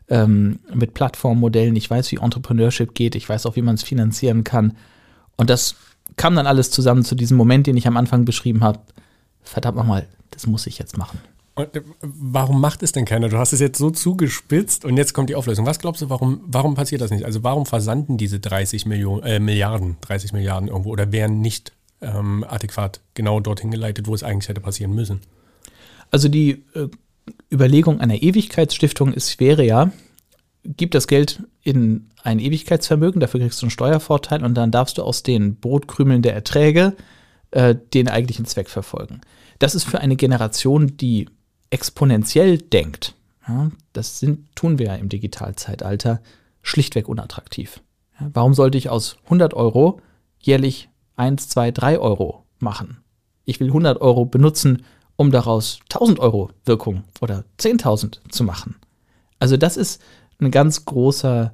ähm, 0.10 0.60
mit 0.74 0.94
Plattformmodellen. 0.94 1.76
Ich 1.76 1.90
weiß, 1.90 2.12
wie 2.12 2.18
Entrepreneurship 2.18 2.94
geht. 2.94 3.16
Ich 3.16 3.30
weiß 3.30 3.46
auch, 3.46 3.56
wie 3.56 3.62
man 3.62 3.76
es 3.76 3.84
finanzieren 3.84 4.44
kann. 4.44 4.76
Und 5.38 5.50
das 5.50 5.76
kam 6.18 6.36
dann 6.36 6.48
alles 6.48 6.72
zusammen 6.72 7.06
zu 7.06 7.16
diesem 7.16 7.38
Moment, 7.38 7.68
den 7.68 7.78
ich 7.78 7.88
am 7.88 7.96
Anfang 7.96 8.26
beschrieben 8.26 8.64
habe. 8.64 8.80
Verdammt 9.42 9.78
nochmal, 9.78 10.08
das 10.32 10.48
muss 10.48 10.68
ich 10.68 10.78
jetzt 10.78 10.98
machen. 10.98 11.20
Und 11.60 11.76
äh, 11.76 11.82
warum 12.02 12.62
macht 12.62 12.84
es 12.84 12.94
denn 12.94 13.06
keiner? 13.06 13.28
Du 13.28 13.38
hast 13.38 13.54
es 13.54 13.60
jetzt 13.60 13.78
so 13.78 13.92
zugespitzt 13.92 14.86
und 14.86 14.98
jetzt 14.98 15.14
kommt 15.14 15.30
die 15.30 15.36
Auflösung. 15.36 15.66
Was 15.66 15.80
glaubst 15.80 16.02
du, 16.02 16.10
warum, 16.10 16.42
warum 16.46 16.76
passiert 16.76 17.02
das 17.02 17.12
nicht? 17.12 17.26
Also 17.26 17.44
warum 17.44 17.66
versanden 17.66 18.18
diese 18.18 18.40
30 18.40 18.86
Millionen, 18.86 19.24
äh, 19.24 19.40
Milliarden, 19.40 19.98
30 20.02 20.32
Milliarden 20.32 20.70
irgendwo 20.70 20.92
oder 20.92 21.12
werden 21.12 21.42
nicht 21.42 21.74
ähm, 22.02 22.46
adäquat 22.48 23.02
genau 23.14 23.42
dorthin 23.42 23.72
geleitet, 23.72 24.08
wo 24.08 24.16
es 24.16 24.24
eigentlich 24.24 24.48
hätte 24.48 24.62
passieren 24.62 24.96
müssen. 24.96 25.20
Also 26.12 26.30
die 26.30 26.64
äh, 26.74 26.88
Überlegung 27.52 28.00
einer 28.00 28.22
Ewigkeitsstiftung 28.22 29.14
ist, 29.14 29.40
wäre 29.40 29.66
ja, 29.66 29.92
gib 30.64 30.92
das 30.92 31.08
Geld 31.08 31.44
in 31.62 32.10
ein 32.24 32.40
Ewigkeitsvermögen, 32.40 33.20
dafür 33.20 33.42
kriegst 33.42 33.62
du 33.62 33.66
einen 33.66 33.72
Steuervorteil 33.72 34.44
und 34.46 34.56
dann 34.56 34.72
darfst 34.72 34.98
du 34.98 35.04
aus 35.04 35.24
den 35.24 35.58
Brotkrümeln 35.58 36.22
der 36.22 36.34
Erträge 36.34 36.96
äh, 37.52 37.76
den 37.94 38.08
eigentlichen 38.08 38.46
Zweck 38.46 38.70
verfolgen. 38.70 39.22
Das 39.60 39.76
ist 39.76 39.84
für 39.84 40.00
eine 40.00 40.16
Generation, 40.16 40.96
die 40.96 41.28
exponentiell 41.70 42.58
denkt, 42.58 43.16
ja, 43.48 43.72
das 43.94 44.20
sind, 44.20 44.56
tun 44.56 44.80
wir 44.80 44.88
ja 44.88 44.96
im 44.96 45.10
Digitalzeitalter, 45.10 46.22
schlichtweg 46.62 47.08
unattraktiv. 47.08 47.82
Ja, 48.20 48.30
warum 48.34 48.54
sollte 48.54 48.78
ich 48.78 48.90
aus 48.90 49.18
100 49.26 49.54
Euro 49.54 50.02
jährlich 50.40 50.90
1, 51.16 51.50
2, 51.50 51.72
3 51.72 52.00
Euro 52.00 52.46
machen. 52.60 52.98
Ich 53.46 53.60
will 53.60 53.68
100 53.68 54.00
Euro 54.02 54.26
benutzen, 54.26 54.84
um 55.16 55.32
daraus 55.32 55.80
1000 55.92 56.20
Euro 56.20 56.52
Wirkung 56.66 57.04
oder 57.20 57.44
10.000 57.60 58.20
zu 58.30 58.44
machen. 58.44 58.76
Also 59.40 59.58
das 59.58 59.76
ist 59.76 60.02
ein 60.40 60.52
ganz 60.52 60.86
großer, 60.86 61.54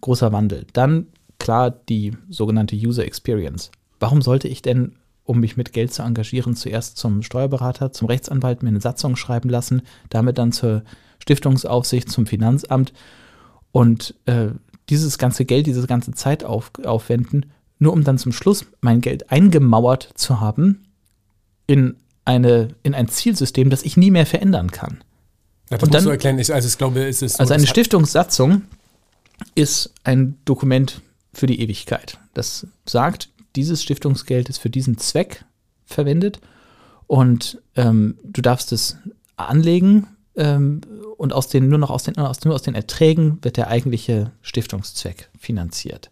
großer 0.00 0.32
Wandel. 0.32 0.66
Dann 0.72 1.06
klar 1.38 1.70
die 1.70 2.16
sogenannte 2.28 2.76
User 2.76 3.04
Experience. 3.04 3.70
Warum 3.98 4.20
sollte 4.20 4.48
ich 4.48 4.62
denn, 4.62 4.96
um 5.24 5.40
mich 5.40 5.56
mit 5.56 5.72
Geld 5.72 5.92
zu 5.92 6.02
engagieren, 6.02 6.56
zuerst 6.56 6.96
zum 6.96 7.22
Steuerberater, 7.22 7.92
zum 7.92 8.08
Rechtsanwalt 8.08 8.62
mir 8.62 8.70
eine 8.70 8.80
Satzung 8.80 9.16
schreiben 9.16 9.48
lassen, 9.48 9.82
damit 10.10 10.38
dann 10.38 10.52
zur 10.52 10.82
Stiftungsaufsicht, 11.20 12.10
zum 12.10 12.26
Finanzamt 12.26 12.92
und 13.70 14.14
äh, 14.26 14.48
dieses 14.88 15.18
ganze 15.18 15.44
Geld, 15.44 15.66
diese 15.66 15.86
ganze 15.86 16.12
Zeit 16.12 16.44
auf, 16.44 16.72
aufwenden 16.84 17.46
nur 17.82 17.92
um 17.92 18.04
dann 18.04 18.16
zum 18.16 18.32
Schluss 18.32 18.64
mein 18.80 19.00
Geld 19.00 19.30
eingemauert 19.32 20.08
zu 20.14 20.40
haben 20.40 20.84
in, 21.66 21.96
eine, 22.24 22.68
in 22.84 22.94
ein 22.94 23.08
Zielsystem, 23.08 23.70
das 23.70 23.82
ich 23.82 23.96
nie 23.96 24.12
mehr 24.12 24.24
verändern 24.24 24.70
kann. 24.70 25.02
Ja, 25.68 25.78
das 25.78 25.82
und 25.82 25.94
dann, 25.94 26.04
du 26.04 26.10
erklären. 26.10 26.38
Ich, 26.38 26.54
also 26.54 26.68
ich 26.68 26.78
glaube, 26.78 27.04
es 27.04 27.22
ist 27.22 27.36
so, 27.36 27.40
Also 27.40 27.54
eine 27.54 27.66
Stiftungssatzung 27.66 28.62
ist 29.56 29.92
ein 30.04 30.38
Dokument 30.44 31.00
für 31.32 31.46
die 31.46 31.60
Ewigkeit. 31.60 32.18
Das 32.34 32.66
sagt, 32.84 33.30
dieses 33.56 33.82
Stiftungsgeld 33.82 34.48
ist 34.48 34.58
für 34.58 34.70
diesen 34.70 34.98
Zweck 34.98 35.44
verwendet 35.84 36.40
und 37.06 37.60
ähm, 37.76 38.18
du 38.24 38.40
darfst 38.42 38.72
es 38.72 38.96
anlegen 39.36 40.06
ähm, 40.36 40.80
und 41.18 41.32
aus 41.32 41.48
den, 41.48 41.68
nur 41.68 41.78
noch 41.78 41.90
aus 41.90 42.04
den, 42.04 42.16
aus, 42.16 42.44
nur 42.44 42.54
aus 42.54 42.62
den 42.62 42.74
Erträgen 42.74 43.38
wird 43.42 43.56
der 43.56 43.68
eigentliche 43.68 44.32
Stiftungszweck 44.40 45.28
finanziert. 45.38 46.10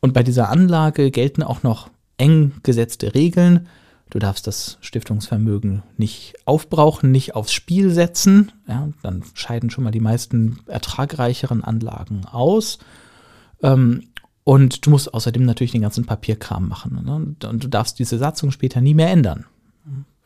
Und 0.00 0.14
bei 0.14 0.22
dieser 0.22 0.48
Anlage 0.48 1.10
gelten 1.10 1.42
auch 1.42 1.62
noch 1.62 1.90
eng 2.16 2.52
gesetzte 2.62 3.14
Regeln. 3.14 3.68
Du 4.10 4.18
darfst 4.18 4.46
das 4.46 4.78
Stiftungsvermögen 4.80 5.82
nicht 5.96 6.34
aufbrauchen, 6.46 7.10
nicht 7.10 7.34
aufs 7.34 7.52
Spiel 7.52 7.90
setzen. 7.90 8.52
Ja, 8.66 8.88
dann 9.02 9.22
scheiden 9.34 9.70
schon 9.70 9.84
mal 9.84 9.90
die 9.90 10.00
meisten 10.00 10.60
ertragreicheren 10.66 11.62
Anlagen 11.62 12.24
aus. 12.24 12.78
Ähm, 13.62 14.08
und 14.48 14.86
du 14.86 14.90
musst 14.90 15.12
außerdem 15.12 15.44
natürlich 15.44 15.72
den 15.72 15.82
ganzen 15.82 16.06
Papierkram 16.06 16.70
machen. 16.70 17.02
Ne? 17.04 17.48
Und 17.50 17.64
du 17.64 17.68
darfst 17.68 17.98
diese 17.98 18.16
Satzung 18.16 18.50
später 18.50 18.80
nie 18.80 18.94
mehr 18.94 19.10
ändern. 19.10 19.44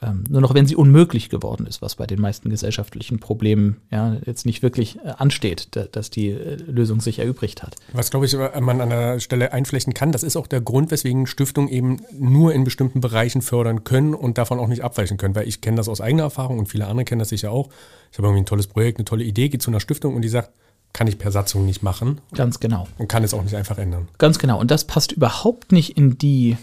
Ähm, 0.01 0.23
nur 0.29 0.41
noch 0.41 0.55
wenn 0.55 0.65
sie 0.65 0.77
unmöglich 0.77 1.29
geworden 1.29 1.67
ist, 1.67 1.83
was 1.83 1.97
bei 1.97 2.07
den 2.07 2.21
meisten 2.21 2.49
gesellschaftlichen 2.49 3.19
Problemen 3.19 3.79
ja 3.91 4.17
jetzt 4.25 4.47
nicht 4.47 4.63
wirklich 4.63 5.01
äh, 5.01 5.15
ansteht, 5.19 5.71
da, 5.73 5.87
dass 5.91 6.11
die 6.11 6.29
äh, 6.29 6.55
Lösung 6.55 7.01
sich 7.01 7.19
erübrigt 7.19 7.65
hat. 7.65 7.75
Was, 7.95 8.13
glaube 8.13 8.27
ich, 8.27 8.37
man 8.37 8.81
an 8.81 8.91
der 8.91 9.19
Stelle 9.19 9.53
einflechten 9.53 9.93
kann, 9.93 10.13
das 10.13 10.23
ist 10.23 10.37
auch 10.37 10.47
der 10.47 10.61
Grund, 10.61 10.93
weswegen 10.93 11.27
Stiftungen 11.27 11.69
eben 11.69 11.97
nur 12.17 12.55
in 12.55 12.63
bestimmten 12.63 13.01
Bereichen 13.01 13.43
fördern 13.43 13.83
können 13.83 14.15
und 14.15 14.39
davon 14.39 14.61
auch 14.61 14.69
nicht 14.69 14.85
abweichen 14.85 15.17
können. 15.17 15.35
Weil 15.35 15.49
ich 15.49 15.61
kenne 15.61 15.79
das 15.79 15.89
aus 15.89 16.01
eigener 16.01 16.23
Erfahrung 16.23 16.61
und 16.61 16.69
viele 16.69 16.87
andere 16.87 17.07
kennen 17.07 17.19
das 17.19 17.31
sicher 17.31 17.51
auch. 17.51 17.71
Ich 18.13 18.19
habe 18.19 18.29
irgendwie 18.29 18.43
ein 18.43 18.47
tolles 18.47 18.69
Projekt, 18.69 18.99
eine 18.99 19.05
tolle 19.05 19.25
Idee, 19.25 19.49
gehe 19.49 19.59
zu 19.59 19.73
einer 19.73 19.81
Stiftung 19.81 20.15
und 20.15 20.23
die 20.23 20.29
sagt, 20.29 20.53
kann 20.93 21.07
ich 21.07 21.19
per 21.19 21.33
Satzung 21.33 21.65
nicht 21.65 21.83
machen. 21.83 22.21
Ganz 22.35 22.61
genau. 22.61 22.87
Und 22.99 23.09
kann 23.09 23.25
es 23.25 23.35
auch 23.35 23.43
nicht 23.43 23.57
einfach 23.57 23.79
ändern. 23.79 24.09
Ganz 24.19 24.39
genau. 24.39 24.61
Und 24.61 24.71
das 24.71 24.85
passt 24.85 25.13
überhaupt 25.13 25.73
nicht 25.73 25.97
in 25.97 26.19
die 26.19 26.57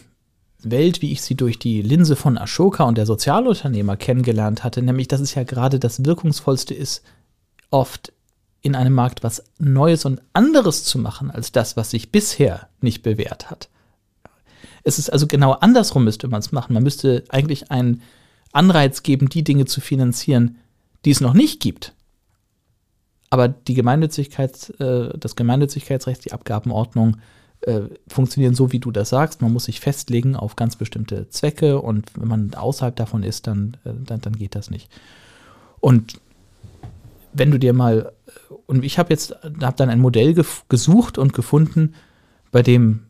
Welt, 0.62 1.02
wie 1.02 1.12
ich 1.12 1.22
sie 1.22 1.36
durch 1.36 1.58
die 1.58 1.82
Linse 1.82 2.16
von 2.16 2.38
Ashoka 2.38 2.84
und 2.84 2.98
der 2.98 3.06
Sozialunternehmer 3.06 3.98
kennengelernt 3.98 4.64
hatte, 4.64 4.82
nämlich 4.82 5.08
dass 5.08 5.22
es 5.22 5.34
ja 5.34 5.44
gerade 5.44 5.80
das 5.80 6.04
Wirkungsvollste 6.06 6.74
ist, 6.74 7.02
oft 7.72 8.12
in 8.62 8.76
einem 8.76 8.94
Markt 8.94 9.24
was 9.24 9.44
Neues 9.58 10.06
und 10.06 10.22
anderes 10.34 10.84
zu 10.84 11.00
machen, 11.00 11.32
als 11.32 11.52
das, 11.52 11.78
was 11.78 11.92
sich 11.92 12.12
bisher 12.12 12.68
nicht 12.82 13.04
bewährt 13.04 13.50
hat. 13.50 13.70
Es 14.84 15.00
ist 15.00 15.12
also 15.12 15.28
genau 15.28 15.54
andersrum, 15.54 16.04
müsste 16.04 16.28
man 16.28 16.40
es 16.40 16.52
machen. 16.52 16.74
Man 16.74 16.84
müsste 16.84 17.24
eigentlich 17.30 17.72
einen 17.72 18.02
Anreiz 18.52 19.04
geben, 19.04 19.30
die 19.30 19.44
Dinge 19.44 19.66
zu 19.66 19.82
finanzieren, 19.82 20.58
die 21.06 21.12
es 21.12 21.22
noch 21.22 21.34
nicht 21.34 21.62
gibt. 21.62 21.94
Aber 23.30 23.48
die 23.48 23.76
Gemeinnützigkeit, 23.76 24.74
äh, 24.80 25.18
das 25.18 25.36
Gemeinnützigkeitsrecht, 25.36 26.26
die 26.26 26.34
Abgabenordnung, 26.34 27.18
äh, 27.62 27.82
funktionieren 28.08 28.56
so, 28.56 28.72
wie 28.72 28.80
du 28.80 28.92
das 28.92 29.10
sagst. 29.10 29.42
Man 29.42 29.52
muss 29.52 29.66
sich 29.66 29.80
festlegen 29.80 30.36
auf 30.36 30.56
ganz 30.56 30.76
bestimmte 30.76 31.30
Zwecke 31.30 31.82
und 31.82 32.10
wenn 32.16 32.28
man 32.28 32.54
außerhalb 32.54 32.96
davon 32.96 33.24
ist, 33.24 33.48
dann, 33.48 33.78
äh, 33.84 33.92
dann, 34.06 34.22
dann 34.22 34.34
geht 34.34 34.56
das 34.56 34.70
nicht. 34.70 34.90
Und 35.80 36.20
wenn 37.34 37.52
du 37.52 37.60
dir 37.60 37.74
mal, 37.74 38.12
und 38.66 38.84
ich 38.84 38.98
habe 38.98 39.12
jetzt, 39.12 39.36
habe 39.62 39.76
dann 39.76 39.90
ein 39.90 40.00
Modell 40.00 40.36
gesucht 40.68 41.18
und 41.18 41.34
gefunden, 41.34 41.94
bei 42.52 42.64
dem 42.64 43.06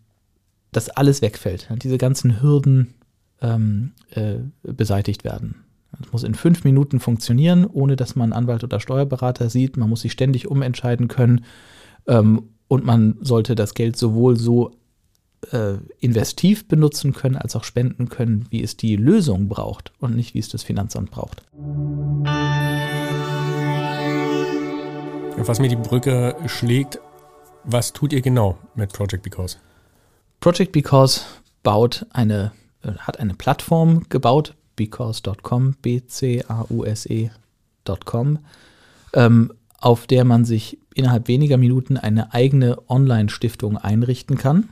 das 0.71 0.89
alles 0.89 1.21
wegfällt. 1.21 1.67
Diese 1.82 1.97
ganzen 1.97 2.41
Hürden 2.41 2.93
ähm, 3.41 3.93
äh, 4.12 4.36
beseitigt 4.62 5.23
werden. 5.23 5.63
Es 6.02 6.12
muss 6.12 6.23
in 6.23 6.36
fünf 6.36 6.63
Minuten 6.63 6.99
funktionieren, 6.99 7.65
ohne 7.65 7.95
dass 7.95 8.15
man 8.15 8.34
Anwalt 8.34 8.63
oder 8.63 8.80
Steuerberater 8.80 9.49
sieht. 9.49 9.78
Man 9.78 9.89
muss 9.89 10.02
sich 10.02 10.12
ständig 10.12 10.47
umentscheiden 10.47 11.08
können. 11.08 11.45
Ähm, 12.08 12.49
und 12.67 12.86
man 12.86 13.17
sollte 13.21 13.56
das 13.56 13.73
Geld 13.73 13.97
sowohl 13.97 14.38
so 14.38 14.71
äh, 15.52 15.78
investiv 15.99 16.67
benutzen 16.67 17.13
können, 17.13 17.36
als 17.36 17.56
auch 17.56 17.63
spenden 17.63 18.10
können, 18.10 18.45
wie 18.49 18.62
es 18.62 18.78
die 18.78 18.95
Lösung 18.95 19.47
braucht 19.47 19.91
und 19.99 20.15
nicht, 20.15 20.34
wie 20.34 20.39
es 20.39 20.49
das 20.49 20.63
Finanzamt 20.63 21.12
braucht. 21.12 21.43
Was 25.38 25.60
mir 25.60 25.69
die 25.69 25.75
Brücke 25.75 26.36
schlägt, 26.47 26.99
was 27.63 27.93
tut 27.93 28.13
ihr 28.13 28.21
genau 28.21 28.58
mit 28.75 28.93
Project 28.93 29.23
Because? 29.23 29.58
Project 30.39 30.71
Because 30.71 31.21
baut 31.63 32.06
eine, 32.12 32.52
äh, 32.84 32.91
hat 32.99 33.19
eine 33.19 33.34
Plattform 33.34 34.04
gebaut, 34.10 34.56
because.com, 34.80 35.76
b-c-a-u-s-e.com, 35.82 36.39
ähm, 39.13 39.54
auf 39.80 40.08
der 40.08 40.24
man 40.24 40.46
sich 40.46 40.80
innerhalb 40.96 41.28
weniger 41.28 41.58
Minuten 41.58 41.98
eine 41.98 42.34
eigene 42.34 42.78
Online-Stiftung 42.89 43.78
einrichten 43.78 44.38
kann. 44.38 44.70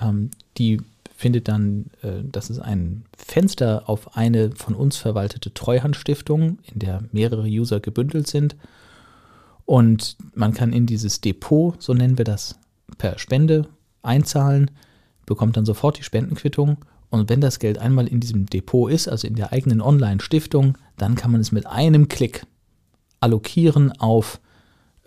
Ähm, 0.00 0.30
die 0.58 0.82
findet 1.16 1.48
dann, 1.48 1.86
äh, 2.02 2.22
das 2.30 2.50
ist 2.50 2.58
ein 2.58 3.04
Fenster 3.16 3.88
auf 3.88 4.16
eine 4.16 4.50
von 4.52 4.74
uns 4.74 4.98
verwaltete 4.98 5.54
Treuhandstiftung, 5.54 6.58
in 6.72 6.78
der 6.78 7.02
mehrere 7.12 7.46
User 7.46 7.80
gebündelt 7.80 8.26
sind. 8.26 8.54
Und 9.64 10.18
man 10.34 10.52
kann 10.52 10.74
in 10.74 10.84
dieses 10.84 11.22
Depot, 11.22 11.82
so 11.82 11.94
nennen 11.94 12.18
wir 12.18 12.26
das, 12.26 12.58
per 12.98 13.18
Spende 13.18 13.66
einzahlen, 14.02 14.70
bekommt 15.24 15.56
dann 15.56 15.64
sofort 15.64 15.98
die 15.98 16.02
Spendenquittung. 16.02 16.84
Und 17.10 17.28
wenn 17.28 17.40
das 17.40 17.58
Geld 17.58 17.78
einmal 17.78 18.06
in 18.06 18.20
diesem 18.20 18.46
Depot 18.46 18.90
ist, 18.90 19.08
also 19.08 19.26
in 19.26 19.34
der 19.34 19.52
eigenen 19.52 19.80
Online-Stiftung, 19.80 20.78
dann 20.96 21.16
kann 21.16 21.32
man 21.32 21.40
es 21.40 21.52
mit 21.52 21.66
einem 21.66 22.08
Klick 22.08 22.46
allokieren 23.18 23.92
auf 23.92 24.40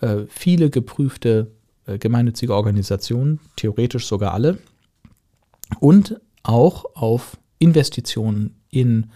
äh, 0.01 0.25
viele 0.27 0.69
geprüfte 0.69 1.51
äh, 1.85 1.97
gemeinnützige 1.97 2.53
Organisationen, 2.53 3.39
theoretisch 3.55 4.05
sogar 4.05 4.33
alle, 4.33 4.59
und 5.79 6.19
auch 6.43 6.85
auf 6.95 7.37
Investitionen 7.57 8.55
in 8.69 9.09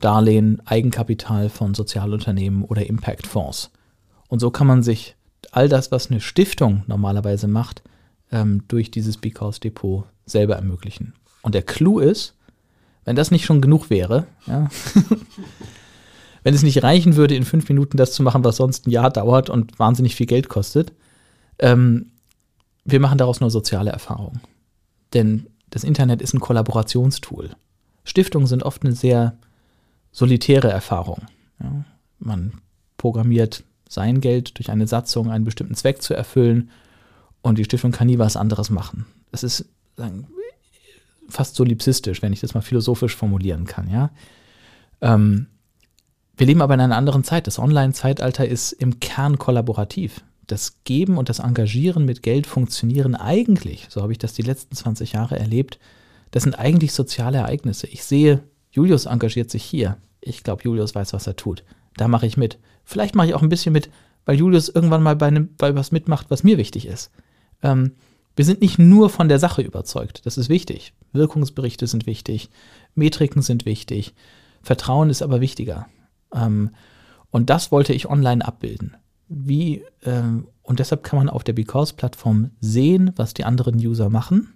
Darlehen, 0.00 0.62
Eigenkapital 0.66 1.48
von 1.48 1.74
Sozialunternehmen 1.74 2.62
oder 2.62 2.86
Impact-Fonds. 2.86 3.72
Und 4.28 4.38
so 4.38 4.50
kann 4.50 4.66
man 4.66 4.82
sich 4.82 5.16
all 5.50 5.68
das, 5.68 5.90
was 5.90 6.10
eine 6.10 6.20
Stiftung 6.20 6.82
normalerweise 6.86 7.48
macht, 7.48 7.82
ähm, 8.30 8.64
durch 8.68 8.90
dieses 8.90 9.16
Because 9.16 9.58
Depot 9.60 10.04
selber 10.26 10.56
ermöglichen. 10.56 11.14
Und 11.42 11.54
der 11.54 11.62
Clou 11.62 11.98
ist, 11.98 12.34
wenn 13.04 13.16
das 13.16 13.30
nicht 13.30 13.44
schon 13.44 13.60
genug 13.60 13.90
wäre, 13.90 14.26
ja, 14.46 14.68
wenn 16.42 16.54
es 16.54 16.62
nicht 16.62 16.82
reichen 16.82 17.16
würde, 17.16 17.34
in 17.34 17.44
fünf 17.44 17.68
Minuten 17.68 17.96
das 17.96 18.12
zu 18.12 18.22
machen, 18.22 18.44
was 18.44 18.56
sonst 18.56 18.86
ein 18.86 18.90
Jahr 18.90 19.10
dauert 19.10 19.50
und 19.50 19.78
wahnsinnig 19.78 20.14
viel 20.14 20.26
Geld 20.26 20.48
kostet, 20.48 20.92
ähm, 21.58 22.10
wir 22.84 23.00
machen 23.00 23.18
daraus 23.18 23.40
nur 23.40 23.50
soziale 23.50 23.90
Erfahrungen. 23.90 24.40
Denn 25.14 25.48
das 25.70 25.84
Internet 25.84 26.22
ist 26.22 26.34
ein 26.34 26.40
Kollaborationstool. 26.40 27.50
Stiftungen 28.04 28.46
sind 28.46 28.62
oft 28.62 28.84
eine 28.84 28.94
sehr 28.94 29.36
solitäre 30.12 30.70
Erfahrung. 30.70 31.22
Ja, 31.60 31.84
man 32.18 32.54
programmiert 32.96 33.64
sein 33.88 34.20
Geld 34.20 34.58
durch 34.58 34.70
eine 34.70 34.86
Satzung, 34.86 35.30
einen 35.30 35.44
bestimmten 35.44 35.74
Zweck 35.74 36.02
zu 36.02 36.14
erfüllen 36.14 36.70
und 37.42 37.58
die 37.58 37.64
Stiftung 37.64 37.92
kann 37.92 38.06
nie 38.06 38.18
was 38.18 38.36
anderes 38.36 38.70
machen. 38.70 39.06
Das 39.30 39.42
ist 39.42 39.66
fast 41.28 41.56
solipsistisch, 41.56 42.22
wenn 42.22 42.32
ich 42.32 42.40
das 42.40 42.54
mal 42.54 42.60
philosophisch 42.60 43.14
formulieren 43.16 43.66
kann. 43.66 43.90
Ja? 43.90 44.10
Ähm, 45.00 45.46
wir 46.36 46.46
leben 46.46 46.62
aber 46.62 46.74
in 46.74 46.80
einer 46.80 46.96
anderen 46.96 47.24
Zeit. 47.24 47.46
Das 47.46 47.58
Online-Zeitalter 47.58 48.46
ist 48.46 48.72
im 48.72 49.00
Kern 49.00 49.38
kollaborativ. 49.38 50.22
Das 50.46 50.78
Geben 50.84 51.18
und 51.18 51.28
das 51.28 51.40
Engagieren 51.40 52.04
mit 52.04 52.22
Geld 52.22 52.46
funktionieren 52.46 53.14
eigentlich, 53.14 53.86
so 53.90 54.00
habe 54.00 54.12
ich 54.12 54.18
das 54.18 54.32
die 54.32 54.42
letzten 54.42 54.74
20 54.74 55.12
Jahre 55.12 55.38
erlebt, 55.38 55.78
das 56.30 56.44
sind 56.44 56.58
eigentlich 56.58 56.92
soziale 56.92 57.38
Ereignisse. 57.38 57.86
Ich 57.86 58.04
sehe, 58.04 58.42
Julius 58.70 59.06
engagiert 59.06 59.50
sich 59.50 59.64
hier. 59.64 59.98
Ich 60.20 60.44
glaube, 60.44 60.62
Julius 60.64 60.94
weiß, 60.94 61.12
was 61.12 61.26
er 61.26 61.36
tut. 61.36 61.64
Da 61.96 62.08
mache 62.08 62.26
ich 62.26 62.36
mit. 62.36 62.58
Vielleicht 62.84 63.14
mache 63.14 63.26
ich 63.26 63.34
auch 63.34 63.42
ein 63.42 63.48
bisschen 63.48 63.72
mit, 63.72 63.90
weil 64.24 64.38
Julius 64.38 64.68
irgendwann 64.68 65.02
mal 65.02 65.16
bei, 65.16 65.26
einem, 65.26 65.54
bei 65.56 65.74
was 65.74 65.92
mitmacht, 65.92 66.30
was 66.30 66.44
mir 66.44 66.56
wichtig 66.56 66.86
ist. 66.86 67.10
Ähm, 67.62 67.92
wir 68.38 68.44
sind 68.44 68.60
nicht 68.60 68.78
nur 68.78 69.10
von 69.10 69.28
der 69.28 69.40
Sache 69.40 69.62
überzeugt. 69.62 70.24
Das 70.24 70.38
ist 70.38 70.48
wichtig. 70.48 70.92
Wirkungsberichte 71.12 71.88
sind 71.88 72.06
wichtig. 72.06 72.50
Metriken 72.94 73.42
sind 73.42 73.66
wichtig. 73.66 74.14
Vertrauen 74.62 75.10
ist 75.10 75.22
aber 75.22 75.40
wichtiger. 75.40 75.88
Ähm, 76.32 76.70
und 77.30 77.50
das 77.50 77.72
wollte 77.72 77.92
ich 77.92 78.08
online 78.08 78.46
abbilden. 78.46 78.96
Wie, 79.28 79.82
ähm, 80.04 80.46
und 80.62 80.78
deshalb 80.78 81.02
kann 81.02 81.18
man 81.18 81.28
auf 81.28 81.42
der 81.42 81.52
Because-Plattform 81.52 82.52
sehen, 82.60 83.10
was 83.16 83.34
die 83.34 83.42
anderen 83.42 83.74
User 83.74 84.08
machen. 84.08 84.54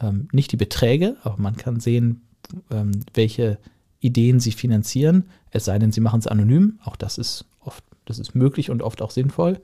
Ähm, 0.00 0.28
nicht 0.32 0.50
die 0.50 0.56
Beträge, 0.56 1.18
aber 1.22 1.36
man 1.36 1.56
kann 1.58 1.80
sehen, 1.80 2.22
ähm, 2.70 2.92
welche 3.12 3.58
Ideen 4.00 4.40
sie 4.40 4.52
finanzieren, 4.52 5.28
es 5.50 5.66
sei 5.66 5.78
denn, 5.78 5.92
sie 5.92 6.00
machen 6.00 6.20
es 6.20 6.26
anonym. 6.26 6.78
Auch 6.82 6.96
das 6.96 7.18
ist 7.18 7.44
oft, 7.60 7.84
das 8.06 8.18
ist 8.18 8.34
möglich 8.34 8.70
und 8.70 8.80
oft 8.80 9.02
auch 9.02 9.10
sinnvoll. 9.10 9.60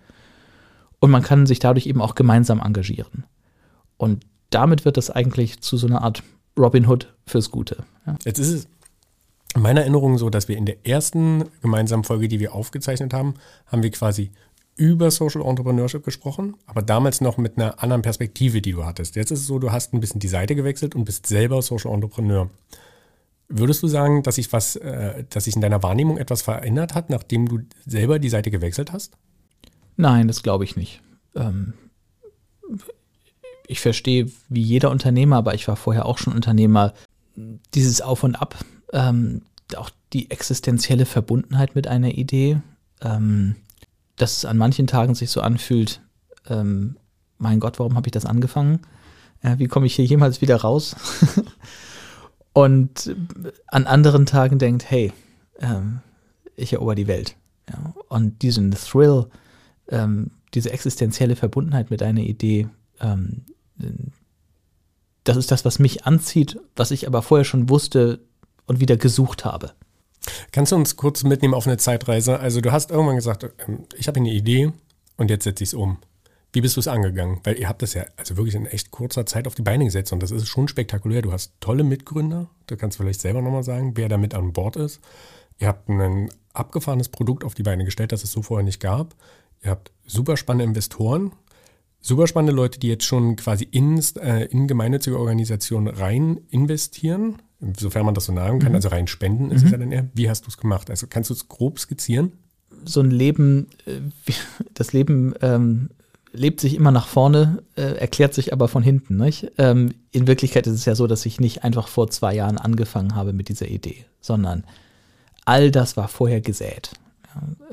Und 1.01 1.11
man 1.11 1.23
kann 1.23 1.47
sich 1.47 1.61
dadurch 1.61 1.87
eben 1.87 2.03
auch 2.03 2.15
gemeinsam 2.15 2.61
engagieren. 2.61 3.25
Und 3.99 4.25
damit 4.51 4.87
wird 4.87 4.97
das 4.97 5.11
eigentlich 5.11 5.61
zu 5.61 5.77
so 5.77 5.87
einer 5.87 6.03
Art 6.03 6.23
Robin 6.59 6.89
Hood 6.89 7.13
fürs 7.27 7.51
Gute. 7.51 7.85
Ja. 8.07 8.17
Jetzt 8.25 8.39
ist 8.39 8.49
es 8.49 8.69
in 9.55 9.63
meiner 9.63 9.83
Erinnerung 9.83 10.19
so, 10.19 10.31
dass 10.31 10.49
wir 10.49 10.57
in 10.57 10.67
der 10.67 10.87
ersten 10.87 11.45
gemeinsamen 11.63 12.05
Folge, 12.05 12.29
die 12.29 12.41
wir 12.41 12.55
aufgezeichnet 12.55 13.13
haben, 13.13 13.35
haben 13.67 13.83
wir 13.83 13.91
quasi 13.91 14.31
über 14.77 15.11
Social 15.11 15.43
Entrepreneurship 15.43 16.05
gesprochen, 16.05 16.57
aber 16.67 16.83
damals 16.83 17.21
noch 17.21 17.37
mit 17.37 17.57
einer 17.59 17.83
anderen 17.83 18.03
Perspektive, 18.03 18.63
die 18.63 18.73
du 18.73 18.85
hattest. 18.85 19.17
Jetzt 19.17 19.33
ist 19.33 19.41
es 19.41 19.47
so, 19.47 19.59
du 19.59 19.73
hast 19.73 19.93
ein 19.93 20.01
bisschen 20.01 20.21
die 20.21 20.29
Seite 20.29 20.55
gewechselt 20.55 20.95
und 20.95 21.05
bist 21.05 21.27
selber 21.27 21.61
Social 21.63 21.93
Entrepreneur. 21.93 22.49
Würdest 23.49 23.83
du 23.83 23.89
sagen, 23.89 24.23
dass 24.23 24.37
sich 24.37 24.53
was, 24.53 24.77
äh, 24.77 25.25
dass 25.31 25.45
sich 25.45 25.57
in 25.57 25.63
deiner 25.63 25.83
Wahrnehmung 25.83 26.19
etwas 26.19 26.43
verändert 26.43 26.95
hat, 26.95 27.11
nachdem 27.11 27.49
du 27.49 27.61
selber 27.87 28.19
die 28.19 28.29
Seite 28.29 28.51
gewechselt 28.51 28.93
hast? 28.93 29.17
Nein, 29.97 30.29
das 30.29 30.45
glaube 30.45 30.65
ich 30.65 30.77
nicht. 30.77 31.03
Ähm, 31.35 31.73
ich 33.69 33.81
verstehe 33.81 34.31
wie 34.49 34.63
jeder 34.63 34.91
Unternehmer, 34.91 35.37
aber 35.37 35.55
ich 35.55 35.69
war 35.69 35.77
vorher 35.77 36.07
auch 36.07 36.19
schon 36.19 36.33
Unternehmer, 36.33 36.95
dieses 37.75 38.01
Auf 38.01 38.25
und 38.25 38.35
Ab 38.35 38.57
ähm, 38.93 39.43
auch 39.77 39.91
die 40.13 40.31
existenzielle 40.31 41.05
Verbundenheit 41.05 41.75
mit 41.75 41.87
einer 41.87 42.13
Idee, 42.13 42.61
ähm, 43.03 43.57
dass 44.17 44.39
es 44.39 44.45
an 44.45 44.57
manchen 44.57 44.87
Tagen 44.87 45.15
sich 45.15 45.31
so 45.31 45.43
anfühlt, 45.43 46.01
ähm, 46.49 46.97
mein 47.37 47.61
Gott, 47.61 47.79
warum 47.79 47.95
habe 47.95 48.09
ich 48.09 48.13
das 48.13 48.25
angefangen? 48.25 48.81
Äh, 49.43 49.59
wie 49.59 49.67
komme 49.67 49.87
ich 49.87 49.95
hier 49.95 50.07
jemals 50.07 50.41
wieder 50.41 50.57
raus? 50.57 50.97
und 52.53 53.15
an 53.67 53.87
anderen 53.87 54.27
Tagen 54.27 54.59
denkt, 54.59 54.91
hey, 54.91 55.13
ähm, 55.61 56.01
ich 56.57 56.73
erober 56.73 56.95
die 56.95 57.07
Welt. 57.07 57.37
Ja? 57.69 57.93
Und 58.09 58.43
diesen 58.43 58.71
Thrill, 58.73 59.27
ähm, 59.89 60.31
diese 60.55 60.73
existenzielle 60.73 61.37
Verbundenheit 61.37 61.91
mit 61.91 62.03
einer 62.03 62.23
Idee, 62.23 62.69
ähm, 63.01 63.45
das 65.25 65.37
ist 65.37 65.51
das, 65.51 65.65
was 65.65 65.79
mich 65.79 66.07
anzieht, 66.07 66.59
was 66.77 66.91
ich 66.91 67.07
aber 67.07 67.23
vorher 67.23 67.45
schon 67.45 67.69
wusste 67.69 68.21
und 68.67 68.81
wieder 68.81 68.97
gesucht 68.97 69.45
habe. 69.45 69.73
Kannst 70.53 70.73
du 70.73 70.77
uns 70.77 70.97
kurz 70.97 71.23
mitnehmen 71.23 71.55
auf 71.55 71.67
eine 71.67 71.77
Zeitreise? 71.77 72.41
Also 72.41 72.61
du 72.61 72.73
hast 72.73 72.91
irgendwann 72.91 73.17
gesagt, 73.17 73.47
ähm, 73.67 73.85
ich 73.97 74.09
habe 74.09 74.21
eine 74.21 74.31
Idee 74.31 74.73
und 75.17 75.31
jetzt 75.31 75.45
setze 75.45 75.65
ich 75.65 75.71
es 75.71 75.75
um. 75.75 75.99
Wie 76.53 76.61
bist 76.63 76.77
du 76.77 76.81
es 76.81 76.89
angegangen? 76.89 77.41
Weil 77.45 77.59
ihr 77.59 77.69
habt 77.69 77.83
das 77.83 77.95
ja 77.95 78.07
also 78.17 78.37
wirklich 78.37 78.55
in 78.55 78.67
echt 78.67 78.91
kurzer 78.91 79.27
Zeit 79.27 79.47
auf 79.47 79.55
die 79.55 79.63
Beine 79.63 79.85
gesetzt 79.85 80.13
und 80.13 80.23
das 80.23 80.31
ist 80.31 80.49
schon 80.49 80.67
spektakulär. 80.67 81.23
Du 81.23 81.33
hast 81.33 81.53
tolle 81.61 81.85
Mitgründer. 81.85 82.49
Du 82.67 82.77
kannst 82.77 82.97
vielleicht 82.97 83.21
selber 83.21 83.43
nochmal 83.43 83.63
sagen, 83.63 83.93
wer 83.97 84.09
da 84.09 84.17
mit 84.17 84.35
an 84.35 84.53
Bord 84.53 84.77
ist. 84.77 85.01
Ihr 85.59 85.69
habt 85.69 85.89
ein 85.89 86.31
abgefahrenes 86.55 87.11
Produkt 87.11 87.45
auf 87.45 87.55
die 87.55 87.63
Beine 87.63 87.85
gestellt, 87.85 88.13
das 88.13 88.25
es 88.25 88.33
so 88.33 88.43
vorher 88.43 88.65
nicht 88.65 88.81
gab. 88.81 89.15
Ihr 89.63 89.71
habt 89.71 89.93
super 90.07 90.37
spannende 90.37 90.65
Investoren, 90.65 91.33
super 92.01 92.27
spannende 92.27 92.53
Leute, 92.53 92.79
die 92.79 92.89
jetzt 92.89 93.05
schon 93.05 93.37
quasi 93.37 93.67
in, 93.71 94.03
äh, 94.21 94.45
in 94.47 94.67
gemeinnützige 94.67 95.19
Organisationen 95.19 95.89
rein 95.89 96.41
investieren, 96.51 97.37
sofern 97.77 98.07
man 98.07 98.15
das 98.15 98.27
so 98.27 98.35
sagen 98.35 98.61
kann, 98.61 98.71
mhm. 98.71 98.77
also 98.77 98.89
rein 98.89 99.07
spenden 99.07 99.51
ist 99.51 99.63
mhm. 99.63 99.67
es 99.67 99.73
ja 99.73 99.79
dann 99.79 99.93
eher. 99.93 100.09
Wie 100.15 100.31
hast 100.31 100.47
du 100.47 100.49
es 100.49 100.57
gemacht? 100.57 100.91
Also 100.91 101.07
kannst 101.09 101.31
du 101.31 101.35
es 101.35 101.49
grob 101.49 101.79
skizzieren? 101.79 102.33
So 102.85 103.01
ein 103.01 103.11
Leben, 103.11 103.69
äh, 103.87 104.01
das 104.75 104.93
Leben 104.93 105.35
ähm, 105.43 105.91
lebt 106.33 106.61
sich 106.61 106.75
immer 106.75 106.91
nach 106.91 107.09
vorne, 107.09 107.63
äh, 107.77 107.97
erklärt 107.97 108.35
sich 108.35 108.53
aber 108.53 108.69
von 108.69 108.83
hinten. 108.83 109.21
Ähm, 109.59 109.95
in 110.13 110.27
Wirklichkeit 110.27 110.67
ist 110.67 110.75
es 110.75 110.85
ja 110.85 110.95
so, 110.95 111.07
dass 111.07 111.27
ich 111.27 111.41
nicht 111.41 111.65
einfach 111.65 111.89
vor 111.89 112.11
zwei 112.11 112.35
Jahren 112.35 112.59
angefangen 112.59 113.15
habe 113.15 113.33
mit 113.33 113.49
dieser 113.49 113.69
Idee, 113.69 114.05
sondern 114.21 114.65
all 115.45 115.71
das 115.71 115.97
war 115.97 116.09
vorher 116.09 116.41
gesät. 116.41 116.91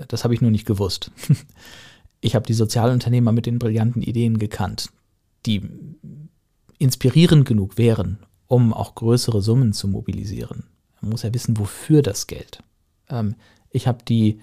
Das 0.08 0.24
habe 0.24 0.34
ich 0.34 0.42
nur 0.42 0.52
nicht 0.52 0.66
gewusst. 0.66 1.12
Ich 2.26 2.34
habe 2.34 2.48
die 2.48 2.56
Sozialunternehmer 2.56 3.32
mit 3.32 3.46
den 3.46 3.60
brillanten 3.60 4.02
Ideen 4.02 4.40
gekannt, 4.40 4.90
die 5.46 5.62
inspirierend 6.80 7.48
genug 7.48 7.78
wären, 7.78 8.18
um 8.48 8.74
auch 8.74 8.96
größere 8.96 9.44
Summen 9.44 9.74
zu 9.74 9.88
mobilisieren. 9.88 10.64
Man 11.02 11.12
muss 11.12 11.22
ja 11.22 11.32
wissen, 11.36 11.60
wofür 11.60 12.02
das 12.02 12.26
Geld. 12.26 12.64
Ähm, 13.10 13.36
ich 13.70 13.86
habe 13.86 14.00
die 14.04 14.40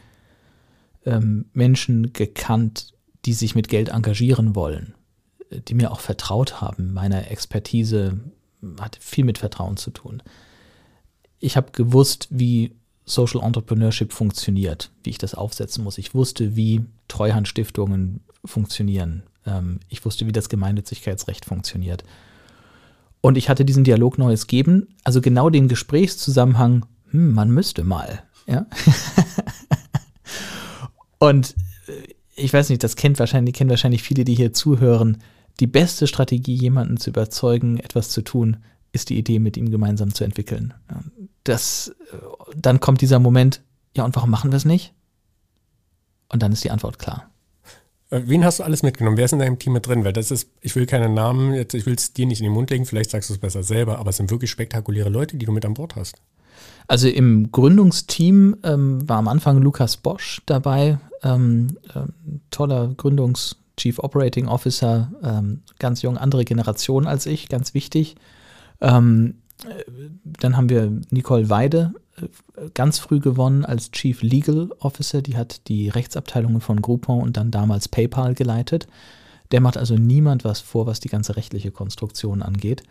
ähm, 1.04 1.46
Menschen 1.54 2.12
gekannt, 2.12 2.94
die 3.24 3.32
sich 3.32 3.56
mit 3.56 3.66
Geld 3.66 3.88
engagieren 3.88 4.54
wollen, 4.54 4.94
die 5.50 5.74
mir 5.74 5.90
auch 5.90 5.98
vertraut 5.98 6.60
haben. 6.60 6.92
Meine 6.92 7.30
Expertise 7.30 8.20
hat 8.80 8.96
viel 9.00 9.24
mit 9.24 9.38
Vertrauen 9.38 9.76
zu 9.76 9.90
tun. 9.90 10.22
Ich 11.40 11.56
habe 11.56 11.72
gewusst, 11.72 12.28
wie 12.30 12.76
Social 13.04 13.44
Entrepreneurship 13.44 14.12
funktioniert, 14.12 14.90
wie 15.02 15.10
ich 15.10 15.18
das 15.18 15.34
aufsetzen 15.34 15.84
muss. 15.84 15.98
Ich 15.98 16.14
wusste, 16.14 16.56
wie 16.56 16.82
Treuhandstiftungen 17.08 18.20
funktionieren. 18.44 19.24
Ähm, 19.46 19.80
ich 19.88 20.04
wusste, 20.04 20.26
wie 20.26 20.32
das 20.32 20.48
Gemeinnützigkeitsrecht 20.48 21.44
funktioniert. 21.44 22.04
Und 23.20 23.38
ich 23.38 23.48
hatte 23.48 23.64
diesen 23.64 23.84
Dialog 23.84 24.18
Neues 24.18 24.46
geben, 24.46 24.88
also 25.04 25.20
genau 25.20 25.50
den 25.50 25.68
Gesprächszusammenhang, 25.68 26.86
hm, 27.10 27.32
man 27.32 27.50
müsste 27.50 27.84
mal. 27.84 28.24
Ja? 28.46 28.66
Und 31.18 31.54
äh, 31.86 32.14
ich 32.34 32.52
weiß 32.52 32.70
nicht, 32.70 32.82
das 32.82 32.96
kennt 32.96 33.18
wahrscheinlich, 33.18 33.54
kennen 33.54 33.70
wahrscheinlich 33.70 34.02
viele, 34.02 34.24
die 34.24 34.34
hier 34.34 34.52
zuhören. 34.52 35.18
Die 35.60 35.66
beste 35.66 36.06
Strategie, 36.06 36.54
jemanden 36.54 36.96
zu 36.96 37.10
überzeugen, 37.10 37.78
etwas 37.78 38.08
zu 38.08 38.22
tun, 38.22 38.56
ist 38.90 39.10
die 39.10 39.18
Idee, 39.18 39.38
mit 39.38 39.56
ihm 39.56 39.70
gemeinsam 39.70 40.14
zu 40.14 40.24
entwickeln. 40.24 40.74
Das, 41.44 41.94
äh, 42.12 42.16
dann 42.57 42.81
kommt 42.81 43.00
dieser 43.00 43.18
Moment, 43.18 43.62
ja, 43.96 44.05
und 44.05 44.14
warum 44.16 44.31
machen 44.31 44.50
wir 44.50 44.57
es 44.57 44.64
nicht? 44.64 44.94
Und 46.28 46.42
dann 46.42 46.52
ist 46.52 46.64
die 46.64 46.70
Antwort 46.70 46.98
klar. 46.98 47.31
Äh, 48.11 48.22
wen 48.26 48.44
hast 48.44 48.59
du 48.59 48.62
alles 48.62 48.83
mitgenommen? 48.83 49.16
Wer 49.16 49.24
ist 49.24 49.33
in 49.33 49.38
deinem 49.38 49.59
Team 49.59 49.72
mit 49.72 49.87
drin? 49.87 50.05
Weil 50.05 50.12
das 50.12 50.31
ist, 50.31 50.48
ich 50.61 50.74
will 50.76 50.87
keinen 50.87 51.14
Namen, 51.14 51.55
jetzt, 51.55 51.74
ich 51.74 51.87
will 51.87 51.94
es 51.94 52.12
dir 52.12 52.26
nicht 52.26 52.40
in 52.40 52.44
den 52.44 52.52
Mund 52.52 52.70
legen, 52.70 52.87
vielleicht 52.87 53.11
sagst 53.11 53.31
du 53.31 53.35
es 53.35 53.40
besser 53.40 53.62
selber, 53.62 53.98
aber 53.98 54.11
es 54.11 54.16
sind 54.16 54.31
wirklich 54.31 54.50
spektakuläre 54.50 55.09
Leute, 55.09 55.37
die 55.37 55.46
du 55.46 55.52
mit 55.52 55.64
an 55.64 55.74
Bord 55.74 55.96
hast. 55.96 56.16
Also 56.87 57.09
im 57.09 57.50
Gründungsteam 57.50 58.57
ähm, 58.62 59.09
war 59.09 59.18
am 59.18 59.28
Anfang 59.28 59.59
Lukas 59.59 59.96
Bosch 59.96 60.42
dabei, 60.46 60.98
ähm, 61.22 61.78
ähm, 61.94 62.40
toller 62.50 62.94
Gründungs- 62.96 63.57
Chief 63.76 63.98
Operating 63.98 64.48
Officer, 64.48 65.11
ähm, 65.22 65.62
ganz 65.78 66.02
jung, 66.02 66.18
andere 66.18 66.44
Generation 66.44 67.07
als 67.07 67.26
ich, 67.26 67.48
ganz 67.48 67.74
wichtig. 67.74 68.16
Ähm, 68.81 69.35
äh, 69.35 69.41
dann 70.25 70.57
haben 70.57 70.68
wir 70.68 70.92
Nicole 71.11 71.48
Weide 71.51 71.94
äh, 72.16 72.27
ganz 72.75 72.98
früh 72.98 73.20
gewonnen 73.20 73.64
als 73.64 73.90
Chief 73.90 74.22
Legal 74.22 74.70
Officer. 74.81 75.22
Die 75.22 75.37
hat 75.37 75.68
die 75.68 75.88
Rechtsabteilungen 75.88 76.61
von 76.61 76.83
Groupon 76.83 77.22
und 77.22 77.37
dann 77.37 77.51
damals 77.51 77.88
PayPal 77.88 78.35
geleitet. 78.35 78.87
Der 79.51 79.61
macht 79.61 79.77
also 79.77 79.96
niemand 79.96 80.44
was 80.44 80.61
vor, 80.61 80.87
was 80.87 81.01
die 81.01 81.09
ganze 81.09 81.37
rechtliche 81.37 81.70
Konstruktion 81.70 82.42
angeht. 82.42 82.83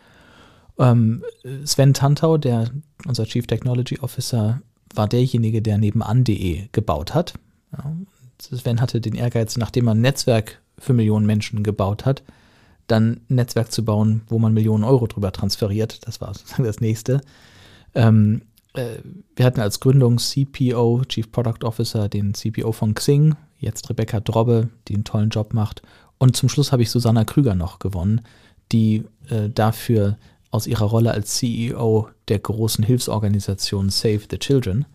Ähm, 0.78 1.22
Sven 1.64 1.92
Tantau, 1.92 2.38
der 2.38 2.70
unser 3.06 3.24
Chief 3.24 3.46
Technology 3.46 3.98
Officer, 3.98 4.62
war 4.94 5.08
derjenige, 5.08 5.62
der 5.62 5.78
nebenan.de 5.78 6.68
gebaut 6.72 7.14
hat. 7.14 7.34
Ja, 7.72 7.96
Sven 8.38 8.80
hatte 8.80 9.00
den 9.00 9.14
Ehrgeiz, 9.14 9.56
nachdem 9.56 9.86
man 9.86 9.98
ein 9.98 10.02
Netzwerk 10.02 10.60
für 10.78 10.92
Millionen 10.92 11.26
Menschen 11.26 11.62
gebaut 11.62 12.04
hat, 12.04 12.22
dann 12.86 13.20
ein 13.28 13.36
Netzwerk 13.36 13.72
zu 13.72 13.84
bauen, 13.84 14.22
wo 14.28 14.38
man 14.38 14.52
Millionen 14.52 14.84
Euro 14.84 15.06
drüber 15.06 15.32
transferiert. 15.32 16.06
Das 16.06 16.20
war 16.20 16.34
sozusagen 16.34 16.64
das 16.64 16.80
nächste. 16.80 17.20
Ähm, 17.94 18.42
äh, 18.74 18.98
wir 19.36 19.44
hatten 19.44 19.60
als 19.60 19.80
Gründung 19.80 20.18
CPO, 20.18 21.02
Chief 21.08 21.30
Product 21.30 21.64
Officer, 21.64 22.08
den 22.08 22.34
CPO 22.34 22.72
von 22.72 22.94
Xing, 22.94 23.34
jetzt 23.58 23.88
Rebecca 23.90 24.20
Drobbe, 24.20 24.68
die 24.88 24.94
einen 24.94 25.04
tollen 25.04 25.30
Job 25.30 25.54
macht. 25.54 25.82
Und 26.18 26.36
zum 26.36 26.48
Schluss 26.48 26.72
habe 26.72 26.82
ich 26.82 26.90
Susanna 26.90 27.24
Krüger 27.24 27.54
noch 27.54 27.78
gewonnen, 27.78 28.22
die 28.70 29.04
äh, 29.28 29.48
dafür 29.50 30.18
aus 30.50 30.66
ihrer 30.66 30.84
Rolle 30.84 31.12
als 31.12 31.36
CEO 31.36 32.08
der 32.28 32.38
großen 32.38 32.84
Hilfsorganisation 32.84 33.90
Save 33.90 34.22
the 34.30 34.38
Children 34.38 34.86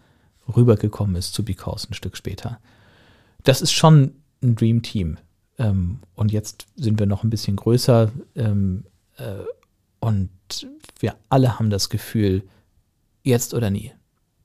rübergekommen 0.56 1.15
ist 1.15 1.34
zu 1.34 1.43
Because 1.43 1.88
ein 1.89 1.93
Stück 1.93 2.15
später. 2.15 2.60
Das 3.43 3.62
ist 3.62 3.71
schon 3.71 4.13
ein 4.41 4.56
Dream 4.56 4.82
Team. 4.82 5.17
Ähm, 5.58 6.00
und 6.15 6.32
jetzt 6.32 6.67
sind 6.76 7.00
wir 7.00 7.06
noch 7.06 7.24
ein 7.24 7.30
bisschen 7.30 7.56
größer 7.56 8.12
ähm, 8.36 8.86
äh, 9.17 9.43
und 10.00 10.30
wir 11.00 11.15
alle 11.30 11.60
haben 11.60 11.70
das 11.70 11.89
Gefühl, 11.89 12.43
jetzt 13.24 13.54
oder 13.54 13.70
nie. 13.70 13.91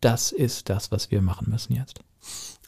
Das 0.00 0.32
ist 0.32 0.68
das, 0.68 0.90
was 0.90 1.10
wir 1.10 1.22
machen 1.22 1.48
müssen 1.50 1.74
jetzt. 1.74 2.00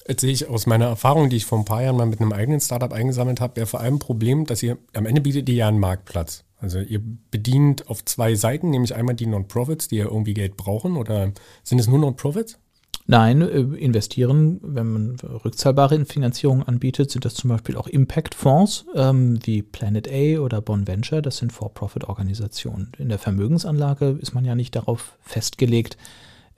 Jetzt 0.07 0.20
sehe 0.20 0.33
ich 0.33 0.48
aus 0.48 0.66
meiner 0.66 0.87
Erfahrung, 0.87 1.30
die 1.30 1.37
ich 1.37 1.46
vor 1.46 1.59
ein 1.59 1.64
paar 1.64 1.83
Jahren 1.83 1.96
mal 1.96 2.07
mit 2.07 2.20
einem 2.20 2.33
eigenen 2.33 2.61
Startup 2.61 2.92
eingesammelt 2.92 3.40
habe, 3.40 3.57
wäre 3.57 3.66
vor 3.66 3.80
allem 3.80 3.94
ein 3.94 3.98
Problem, 3.98 4.44
dass 4.44 4.62
ihr 4.62 4.76
am 4.92 5.07
Ende 5.07 5.22
bietet 5.22 5.48
ihr 5.48 5.54
ja 5.54 5.68
einen 5.68 5.80
Marktplatz. 5.80 6.44
Also 6.59 6.80
ihr 6.80 7.00
bedient 7.30 7.88
auf 7.88 8.04
zwei 8.04 8.35
Seiten, 8.35 8.70
nämlich 8.70 8.94
einmal 8.94 9.14
die 9.14 9.26
Non-Profits, 9.26 9.88
die 9.88 9.96
ja 9.96 10.04
irgendwie 10.04 10.35
Geld 10.35 10.57
brauchen, 10.57 10.96
oder 10.96 11.33
sind 11.62 11.78
es 11.78 11.88
nur 11.88 11.98
Non-Profits? 11.98 12.59
Nein, 13.06 13.42
äh, 13.42 13.60
investieren, 13.60 14.60
wenn 14.62 14.92
man 14.92 15.16
rückzahlbare 15.20 16.06
Finanzierung 16.06 16.62
anbietet, 16.62 17.10
sind 17.10 17.26
das 17.26 17.34
zum 17.34 17.50
Beispiel 17.50 17.76
auch 17.76 17.86
Impact-Fonds 17.86 18.86
ähm, 18.94 19.38
wie 19.44 19.60
Planet 19.62 20.08
A 20.10 20.40
oder 20.40 20.62
Bon 20.62 20.86
Venture. 20.86 21.20
Das 21.20 21.36
sind 21.36 21.52
For-Profit-Organisationen. 21.52 22.92
In 22.96 23.10
der 23.10 23.18
Vermögensanlage 23.18 24.18
ist 24.22 24.32
man 24.32 24.46
ja 24.46 24.54
nicht 24.54 24.74
darauf 24.74 25.18
festgelegt, 25.20 25.98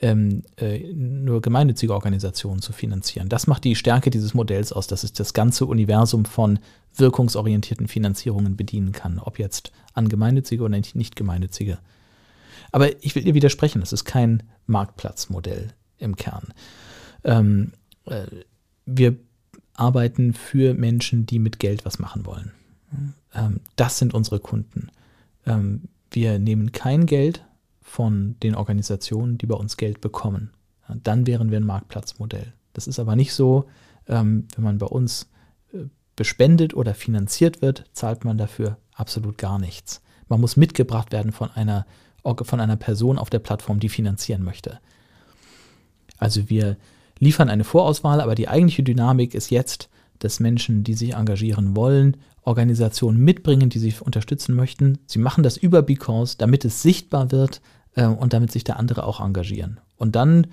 ähm, 0.00 0.42
äh, 0.56 0.92
nur 0.92 1.40
gemeinnützige 1.40 1.92
Organisationen 1.92 2.62
zu 2.62 2.72
finanzieren. 2.72 3.28
Das 3.28 3.48
macht 3.48 3.64
die 3.64 3.74
Stärke 3.74 4.11
dieses 4.11 4.32
Modells 4.32 4.72
aus, 4.72 4.87
dass 4.87 5.02
es 5.02 5.12
das 5.12 5.35
ganze 5.35 5.66
Universum 5.66 6.26
von 6.26 6.61
wirkungsorientierten 6.94 7.88
Finanzierungen 7.88 8.56
bedienen 8.56 8.92
kann, 8.92 9.18
ob 9.18 9.40
jetzt 9.40 9.72
an 9.94 10.09
gemeinnützige 10.09 10.62
oder 10.62 10.78
nicht 10.78 11.16
gemeinnützige. 11.16 11.78
Aber 12.70 13.02
ich 13.02 13.16
will 13.16 13.24
dir 13.24 13.35
widersprechen, 13.35 13.80
das 13.80 13.92
ist 13.92 14.04
kein 14.04 14.44
Marktplatzmodell 14.66 15.72
im 15.98 16.16
Kern. 16.16 16.52
Ähm, 17.24 17.72
äh, 18.04 18.26
wir 18.85 19.16
arbeiten 19.74 20.32
für 20.32 20.74
Menschen, 20.74 21.26
die 21.26 21.38
mit 21.38 21.59
Geld 21.59 21.85
was 21.85 21.98
machen 21.98 22.24
wollen. 22.26 22.52
Ähm, 23.35 23.61
das 23.76 23.98
sind 23.98 24.14
unsere 24.14 24.40
Kunden. 24.40 24.88
Ähm, 25.44 25.82
wir 26.11 26.38
nehmen 26.38 26.72
kein 26.72 27.06
Geld 27.06 27.44
von 27.80 28.37
den 28.42 28.54
Organisationen, 28.54 29.38
die 29.38 29.46
bei 29.46 29.56
uns 29.56 29.76
Geld 29.76 30.00
bekommen. 30.00 30.50
Ja, 30.88 30.96
dann 31.02 31.26
wären 31.26 31.50
wir 31.50 31.59
ein 31.59 31.66
Marktplatzmodell. 31.66 32.52
Das 32.72 32.87
ist 32.87 32.98
aber 32.98 33.16
nicht 33.16 33.32
so, 33.32 33.66
ähm, 34.06 34.46
wenn 34.54 34.64
man 34.64 34.78
bei 34.78 34.87
uns 34.87 35.28
äh, 35.72 35.85
bespendet 36.14 36.74
oder 36.74 36.94
finanziert 36.94 37.62
wird, 37.62 37.85
zahlt 37.92 38.24
man 38.24 38.38
dafür 38.38 38.78
absolut 38.94 39.38
gar 39.38 39.59
nichts. 39.59 40.02
Man 40.28 40.40
muss 40.40 40.56
mitgebracht 40.56 41.12
werden 41.12 41.32
von 41.32 41.50
einer, 41.50 41.87
von 42.22 42.61
einer 42.61 42.76
Person 42.76 43.18
auf 43.18 43.30
der 43.30 43.38
Plattform, 43.38 43.78
die 43.78 43.88
finanzieren 43.88 44.42
möchte. 44.42 44.80
Also 46.18 46.48
wir 46.48 46.76
liefern 47.18 47.48
eine 47.48 47.64
Vorauswahl, 47.64 48.20
aber 48.20 48.35
die 48.35 48.48
eigentliche 48.48 48.83
Dynamik 48.83 49.35
ist 49.35 49.50
jetzt, 49.50 49.88
dass 50.18 50.40
Menschen, 50.40 50.85
die 50.85 50.94
sich 50.94 51.14
engagieren 51.14 51.76
wollen, 51.76 52.16
Organisationen 52.42 53.18
mitbringen, 53.18 53.70
die 53.70 53.79
sie 53.79 53.94
unterstützen 54.00 54.55
möchten. 54.55 54.98
Sie 55.07 55.18
machen 55.18 55.42
das 55.42 55.57
über 55.57 55.83
Because, 55.83 56.37
damit 56.38 56.64
es 56.64 56.83
sichtbar 56.83 57.33
wird, 57.33 57.61
äh, 57.96 58.07
und 58.07 58.33
damit 58.33 58.52
sich 58.52 58.62
der 58.62 58.79
andere 58.79 59.05
auch 59.05 59.20
engagieren. 59.20 59.81
Und 59.96 60.14
dann 60.14 60.46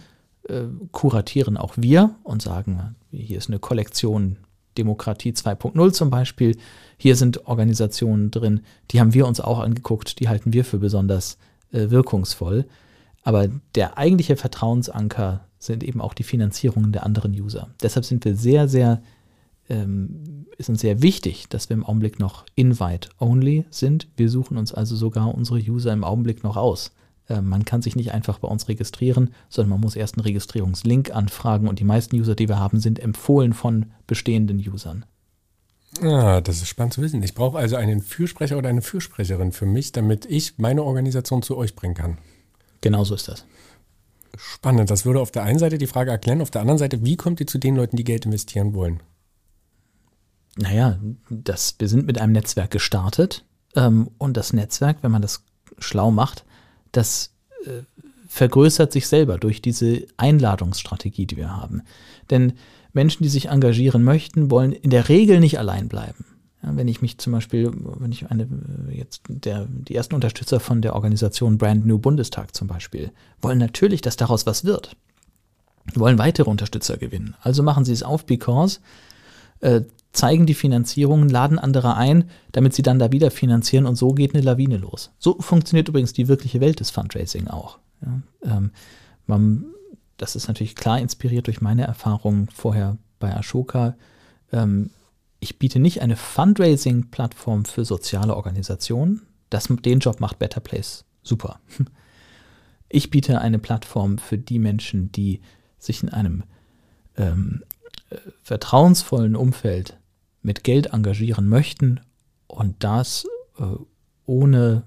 äh, 0.48 0.64
kuratieren 0.92 1.58
auch 1.58 1.74
wir 1.78 2.16
und 2.24 2.42
sagen, 2.42 2.96
hier 3.12 3.38
ist 3.38 3.50
eine 3.50 3.60
Kollektion 3.60 4.38
Demokratie 4.78 5.32
2.0 5.32 5.92
zum 5.92 6.10
Beispiel. 6.10 6.58
Hier 6.98 7.16
sind 7.16 7.46
Organisationen 7.46 8.32
drin, 8.32 8.62
die 8.90 9.00
haben 9.00 9.14
wir 9.14 9.28
uns 9.28 9.40
auch 9.40 9.60
angeguckt, 9.60 10.20
die 10.20 10.30
halten 10.30 10.52
wir 10.52 10.66
für 10.66 10.80
besonders 10.80 11.38
äh, 11.72 11.92
wirkungsvoll. 11.92 12.66
Aber 13.24 13.48
der 13.76 13.98
eigentliche 13.98 14.36
Vertrauensanker 14.36 15.46
sind 15.66 15.84
eben 15.84 16.02
auch 16.02 16.14
die 16.14 16.24
Finanzierungen 16.24 16.92
der 16.92 17.06
anderen 17.06 17.34
User. 17.34 17.70
Deshalb 17.82 18.06
sind 18.06 18.26
wir 18.26 18.36
sehr, 18.36 18.68
sehr, 18.68 19.02
ähm, 19.70 20.46
ist 20.58 20.70
uns 20.70 20.82
sehr 20.82 21.02
wichtig, 21.02 21.48
dass 21.50 21.70
wir 21.70 21.76
im 21.76 21.86
Augenblick 21.86 22.20
noch 22.20 22.46
Invite-only 22.56 23.66
sind. 23.70 24.08
Wir 24.18 24.30
suchen 24.30 24.58
uns 24.58 24.74
also 24.74 24.96
sogar 24.96 25.34
unsere 25.34 25.60
User 25.60 25.94
im 25.94 26.04
Augenblick 26.04 26.44
noch 26.44 26.58
aus. 26.58 26.92
Äh, 27.30 27.42
man 27.42 27.66
kann 27.66 27.82
sich 27.82 27.96
nicht 27.96 28.12
einfach 28.12 28.40
bei 28.40 28.48
uns 28.48 28.68
registrieren, 28.68 29.34
sondern 29.50 29.72
man 29.72 29.82
muss 29.82 29.96
erst 29.96 30.16
einen 30.16 30.24
Registrierungslink 30.24 31.16
anfragen 31.16 31.68
und 31.68 31.80
die 31.80 31.86
meisten 31.86 32.16
User, 32.16 32.36
die 32.36 32.50
wir 32.50 32.60
haben, 32.60 32.80
sind 32.80 33.00
empfohlen 33.00 33.54
von 33.54 33.88
bestehenden 34.08 34.58
Usern. 34.60 35.06
Ah, 36.02 36.42
das 36.42 36.58
ist 36.58 36.68
spannend 36.68 36.94
zu 36.94 37.02
wissen. 37.02 37.22
Ich 37.22 37.36
brauche 37.36 37.58
also 37.58 37.76
einen 37.76 38.02
Fürsprecher 38.02 38.58
oder 38.58 38.70
eine 38.70 38.82
Fürsprecherin 38.82 39.52
für 39.52 39.68
mich, 39.68 39.92
damit 39.92 40.26
ich 40.26 40.58
meine 40.58 40.84
Organisation 40.84 41.44
zu 41.44 41.56
euch 41.56 41.76
bringen 41.76 41.94
kann. 41.94 42.18
Genau 42.82 43.04
so 43.04 43.16
ist 43.16 43.28
das. 43.28 43.46
Spannend. 44.38 44.90
Das 44.90 45.06
würde 45.06 45.20
auf 45.20 45.32
der 45.32 45.44
einen 45.44 45.60
Seite 45.60 45.78
die 45.78 45.88
Frage 45.88 46.12
erklären, 46.12 46.42
auf 46.42 46.52
der 46.52 46.62
anderen 46.62 46.80
Seite, 46.80 47.04
wie 47.06 47.18
kommt 47.18 47.40
ihr 47.40 47.48
zu 47.48 47.58
den 47.58 47.76
Leuten, 47.76 47.98
die 47.98 48.04
Geld 48.04 48.26
investieren 48.26 48.74
wollen? 48.74 49.02
Naja, 50.56 51.00
das, 51.30 51.76
wir 51.80 51.88
sind 51.88 52.06
mit 52.06 52.20
einem 52.20 52.34
Netzwerk 52.34 52.72
gestartet 52.72 53.46
ähm, 53.76 54.10
und 54.18 54.38
das 54.38 54.54
Netzwerk, 54.54 54.98
wenn 55.02 55.12
man 55.12 55.22
das 55.22 55.44
schlau 55.80 56.12
macht, 56.12 56.46
das 56.92 57.34
äh, 57.66 57.84
vergrößert 58.28 58.92
sich 58.92 59.08
selber 59.08 59.38
durch 59.38 59.62
diese 59.62 60.06
Einladungsstrategie, 60.18 61.26
die 61.26 61.38
wir 61.38 61.56
haben. 61.56 61.84
Denn 62.30 62.54
Menschen, 62.94 63.24
die 63.24 63.30
sich 63.30 63.50
engagieren 63.50 64.04
möchten, 64.04 64.52
wollen 64.52 64.74
in 64.74 64.90
der 64.90 65.10
Regel 65.10 65.40
nicht 65.40 65.60
allein 65.60 65.88
bleiben. 65.88 66.26
Ja, 66.64 66.76
wenn 66.76 66.88
ich 66.88 67.02
mich 67.02 67.18
zum 67.18 67.34
Beispiel, 67.34 67.72
wenn 67.74 68.12
ich 68.12 68.30
eine, 68.32 68.48
jetzt 68.92 69.24
der, 69.28 69.68
die 69.70 69.96
ersten 69.96 70.16
Unterstützer 70.16 70.60
von 70.60 70.82
der 70.82 70.96
Organisation 70.96 71.58
Brand 71.58 71.86
New 71.86 72.00
Bundestag 72.00 72.56
zum 72.56 72.68
Beispiel, 72.68 73.12
wollen 73.42 73.60
natürlich, 73.60 74.02
dass 74.02 74.16
daraus 74.16 74.46
was 74.46 74.64
wird. 74.64 74.96
Wollen 75.96 76.18
weitere 76.18 76.50
Unterstützer 76.50 76.98
gewinnen. 76.98 77.36
Also 77.42 77.62
machen 77.64 77.84
sie 77.84 77.92
es 77.92 78.04
auf, 78.04 78.26
because, 78.26 78.80
äh, 79.60 79.82
zeigen 80.14 80.46
die 80.46 80.54
Finanzierungen, 80.54 81.28
laden 81.28 81.60
andere 81.60 81.96
ein, 81.96 82.30
damit 82.52 82.74
sie 82.74 82.84
dann 82.84 83.00
da 83.00 83.12
wieder 83.12 83.32
finanzieren 83.32 83.86
und 83.86 83.96
so 83.96 84.10
geht 84.10 84.34
eine 84.34 84.44
Lawine 84.44 84.78
los. 84.78 85.12
So 85.20 85.40
funktioniert 85.40 85.90
übrigens 85.90 86.14
die 86.14 86.28
wirkliche 86.28 86.62
Welt 86.62 86.80
des 86.80 86.92
Fundraising 86.92 87.48
auch. 87.48 87.80
Ja, 88.02 88.58
ähm, 88.58 88.72
man, 89.26 89.66
das 90.18 90.36
ist 90.36 90.48
natürlich 90.48 90.76
klar 90.76 91.00
inspiriert 91.00 91.48
durch 91.48 91.62
meine 91.62 91.84
Erfahrungen 91.84 92.48
vorher 92.54 92.98
bei 93.20 93.36
Ashoka. 93.36 93.96
Ähm, 94.52 94.92
ich 95.44 95.60
biete 95.60 95.80
nicht 95.80 96.02
eine 96.02 96.16
Fundraising-Plattform 96.16 97.66
für 97.66 97.84
soziale 97.84 98.36
Organisationen. 98.36 99.24
Das, 99.50 99.68
den 99.68 100.00
Job 100.00 100.22
macht 100.22 100.40
Better 100.40 100.62
Place 100.62 101.06
super. 101.22 101.60
Ich 102.96 103.10
biete 103.10 103.42
eine 103.42 103.58
Plattform 103.58 104.20
für 104.20 104.38
die 104.38 104.60
Menschen, 104.60 105.12
die 105.12 105.42
sich 105.80 106.04
in 106.04 106.10
einem 106.10 106.44
ähm, 107.18 107.64
äh, 108.12 108.18
vertrauensvollen 108.44 109.36
Umfeld 109.36 109.98
mit 110.44 110.64
Geld 110.64 110.94
engagieren 110.94 111.50
möchten 111.50 112.02
und 112.46 112.84
das 112.84 113.26
äh, 113.58 113.64
ohne 114.28 114.84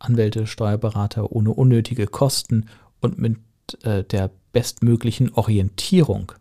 Anwälte, 0.00 0.48
Steuerberater, 0.48 1.30
ohne 1.30 1.52
unnötige 1.52 2.08
Kosten 2.08 2.66
und 3.00 3.18
mit 3.18 3.38
äh, 3.84 4.02
der 4.02 4.32
bestmöglichen 4.52 5.32
Orientierung 5.32 6.32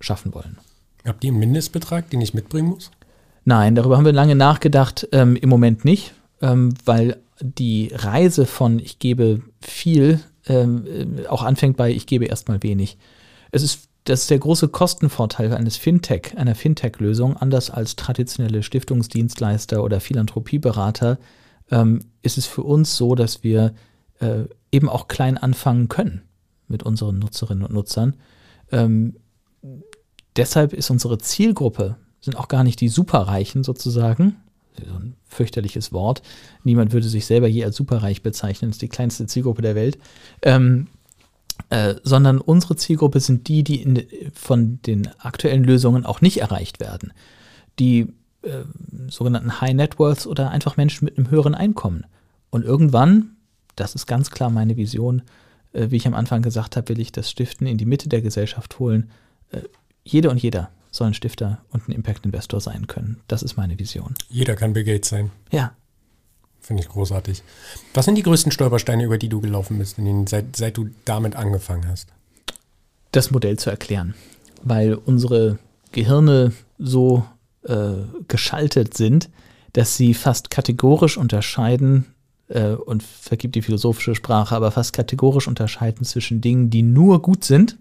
schaffen 0.00 0.34
wollen. 0.34 0.58
Habt 1.06 1.24
ihr 1.24 1.30
einen 1.30 1.38
Mindestbetrag, 1.38 2.10
den 2.10 2.20
ich 2.20 2.34
mitbringen 2.34 2.68
muss? 2.68 2.90
Nein, 3.44 3.74
darüber 3.74 3.96
haben 3.96 4.04
wir 4.04 4.12
lange 4.12 4.34
nachgedacht. 4.34 5.08
Ähm, 5.12 5.36
Im 5.36 5.48
Moment 5.48 5.84
nicht, 5.84 6.14
ähm, 6.42 6.74
weil 6.84 7.18
die 7.40 7.92
Reise 7.94 8.44
von 8.46 8.78
ich 8.78 8.98
gebe 8.98 9.42
viel 9.60 10.20
ähm, 10.46 10.86
äh, 10.86 11.26
auch 11.26 11.42
anfängt 11.42 11.76
bei 11.76 11.90
ich 11.90 12.06
gebe 12.06 12.24
erstmal 12.24 12.62
wenig. 12.62 12.98
Es 13.52 13.62
ist 13.62 13.88
das 14.04 14.22
ist 14.22 14.30
der 14.30 14.38
große 14.38 14.68
Kostenvorteil 14.68 15.52
eines 15.52 15.76
Fintech, 15.76 16.36
einer 16.36 16.54
Fintech-Lösung, 16.54 17.36
anders 17.36 17.70
als 17.70 17.96
traditionelle 17.96 18.62
Stiftungsdienstleister 18.62 19.82
oder 19.82 19.98
Philanthropieberater, 19.98 21.18
ähm, 21.72 22.00
ist 22.22 22.38
es 22.38 22.46
für 22.46 22.62
uns 22.62 22.96
so, 22.96 23.16
dass 23.16 23.42
wir 23.42 23.74
äh, 24.20 24.44
eben 24.70 24.88
auch 24.88 25.08
klein 25.08 25.36
anfangen 25.36 25.88
können 25.88 26.22
mit 26.68 26.84
unseren 26.84 27.18
Nutzerinnen 27.18 27.64
und 27.64 27.72
Nutzern. 27.72 28.14
Ähm, 28.70 29.16
deshalb 30.36 30.72
ist 30.72 30.90
unsere 30.90 31.18
Zielgruppe, 31.18 31.96
sind 32.20 32.36
auch 32.36 32.48
gar 32.48 32.64
nicht 32.64 32.80
die 32.80 32.88
Superreichen 32.88 33.64
sozusagen, 33.64 34.36
so 34.84 34.94
ein 34.94 35.16
fürchterliches 35.26 35.92
Wort. 35.92 36.22
Niemand 36.64 36.92
würde 36.92 37.08
sich 37.08 37.26
selber 37.26 37.46
je 37.46 37.64
als 37.64 37.76
superreich 37.76 38.22
bezeichnen, 38.22 38.70
das 38.70 38.76
ist 38.76 38.82
die 38.82 38.88
kleinste 38.88 39.26
Zielgruppe 39.26 39.62
der 39.62 39.74
Welt. 39.74 39.98
Ähm, 40.42 40.88
äh, 41.70 41.94
sondern 42.02 42.38
unsere 42.38 42.76
Zielgruppe 42.76 43.18
sind 43.20 43.48
die, 43.48 43.64
die 43.64 43.80
in, 43.82 44.06
von 44.34 44.80
den 44.82 45.08
aktuellen 45.18 45.64
Lösungen 45.64 46.04
auch 46.04 46.20
nicht 46.20 46.40
erreicht 46.40 46.80
werden. 46.80 47.12
Die 47.78 48.12
äh, 48.42 48.64
sogenannten 49.08 49.60
High 49.60 49.74
Net 49.74 49.98
Worths 49.98 50.26
oder 50.26 50.50
einfach 50.50 50.76
Menschen 50.76 51.06
mit 51.06 51.16
einem 51.16 51.30
höheren 51.30 51.54
Einkommen. 51.54 52.04
Und 52.50 52.64
irgendwann, 52.64 53.36
das 53.74 53.94
ist 53.94 54.06
ganz 54.06 54.30
klar 54.30 54.50
meine 54.50 54.76
Vision, 54.76 55.22
äh, 55.72 55.90
wie 55.90 55.96
ich 55.96 56.06
am 56.06 56.14
Anfang 56.14 56.42
gesagt 56.42 56.76
habe, 56.76 56.90
will 56.90 57.00
ich 57.00 57.10
das 57.10 57.30
Stiften 57.30 57.66
in 57.66 57.78
die 57.78 57.86
Mitte 57.86 58.08
der 58.08 58.20
Gesellschaft 58.20 58.78
holen. 58.78 59.10
Jede 60.06 60.30
und 60.30 60.42
jeder 60.42 60.70
soll 60.90 61.08
ein 61.08 61.14
Stifter 61.14 61.58
und 61.70 61.88
ein 61.88 61.92
Impact-Investor 61.92 62.60
sein 62.60 62.86
können. 62.86 63.20
Das 63.28 63.42
ist 63.42 63.56
meine 63.56 63.78
Vision. 63.78 64.14
Jeder 64.30 64.54
kann 64.54 64.72
Bill 64.72 64.84
Gates 64.84 65.10
sein. 65.10 65.30
Ja, 65.50 65.72
Finde 66.66 66.82
ich 66.82 66.88
großartig. 66.88 67.44
Was 67.94 68.06
sind 68.06 68.16
die 68.16 68.24
größten 68.24 68.50
Stolpersteine, 68.50 69.04
über 69.04 69.18
die 69.18 69.28
du 69.28 69.40
gelaufen 69.40 69.78
bist, 69.78 69.98
den, 69.98 70.26
seit, 70.26 70.56
seit 70.56 70.76
du 70.76 70.88
damit 71.04 71.36
angefangen 71.36 71.86
hast? 71.86 72.08
Das 73.12 73.30
Modell 73.30 73.56
zu 73.56 73.70
erklären. 73.70 74.14
Weil 74.64 74.94
unsere 74.94 75.60
Gehirne 75.92 76.52
so 76.76 77.24
äh, 77.62 77.92
geschaltet 78.26 78.94
sind, 78.94 79.30
dass 79.74 79.96
sie 79.96 80.12
fast 80.12 80.50
kategorisch 80.50 81.16
unterscheiden, 81.16 82.06
äh, 82.48 82.70
und 82.70 83.04
vergibt 83.04 83.54
die 83.54 83.62
philosophische 83.62 84.16
Sprache, 84.16 84.56
aber 84.56 84.72
fast 84.72 84.92
kategorisch 84.92 85.46
unterscheiden 85.46 86.04
zwischen 86.04 86.40
Dingen, 86.40 86.70
die 86.70 86.82
nur 86.82 87.22
gut 87.22 87.44
sind 87.44 87.78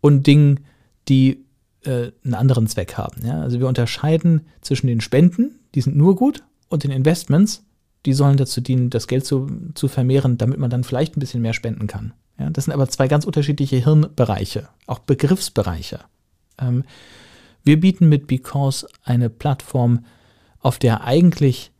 und 0.00 0.26
Dingen, 0.26 0.60
die 1.08 1.44
äh, 1.84 2.12
einen 2.24 2.34
anderen 2.34 2.66
Zweck 2.66 2.94
haben. 2.94 3.24
Ja? 3.24 3.40
Also 3.40 3.60
wir 3.60 3.68
unterscheiden 3.68 4.42
zwischen 4.60 4.86
den 4.86 5.00
Spenden, 5.00 5.60
die 5.74 5.80
sind 5.80 5.96
nur 5.96 6.16
gut, 6.16 6.42
und 6.68 6.84
den 6.84 6.90
Investments, 6.90 7.64
die 8.06 8.12
sollen 8.12 8.36
dazu 8.36 8.60
dienen, 8.60 8.90
das 8.90 9.06
Geld 9.06 9.24
zu, 9.24 9.48
zu 9.74 9.88
vermehren, 9.88 10.38
damit 10.38 10.58
man 10.58 10.70
dann 10.70 10.84
vielleicht 10.84 11.16
ein 11.16 11.20
bisschen 11.20 11.42
mehr 11.42 11.52
spenden 11.52 11.86
kann. 11.86 12.12
Ja, 12.38 12.50
das 12.50 12.64
sind 12.64 12.74
aber 12.74 12.88
zwei 12.88 13.08
ganz 13.08 13.24
unterschiedliche 13.24 13.76
Hirnbereiche, 13.76 14.68
auch 14.86 14.98
Begriffsbereiche. 14.98 16.00
Ähm, 16.58 16.84
wir 17.64 17.80
bieten 17.80 18.08
mit 18.08 18.26
Because 18.26 18.86
eine 19.02 19.30
Plattform, 19.30 20.04
auf 20.60 20.78
der 20.78 21.04
eigentlich 21.04 21.72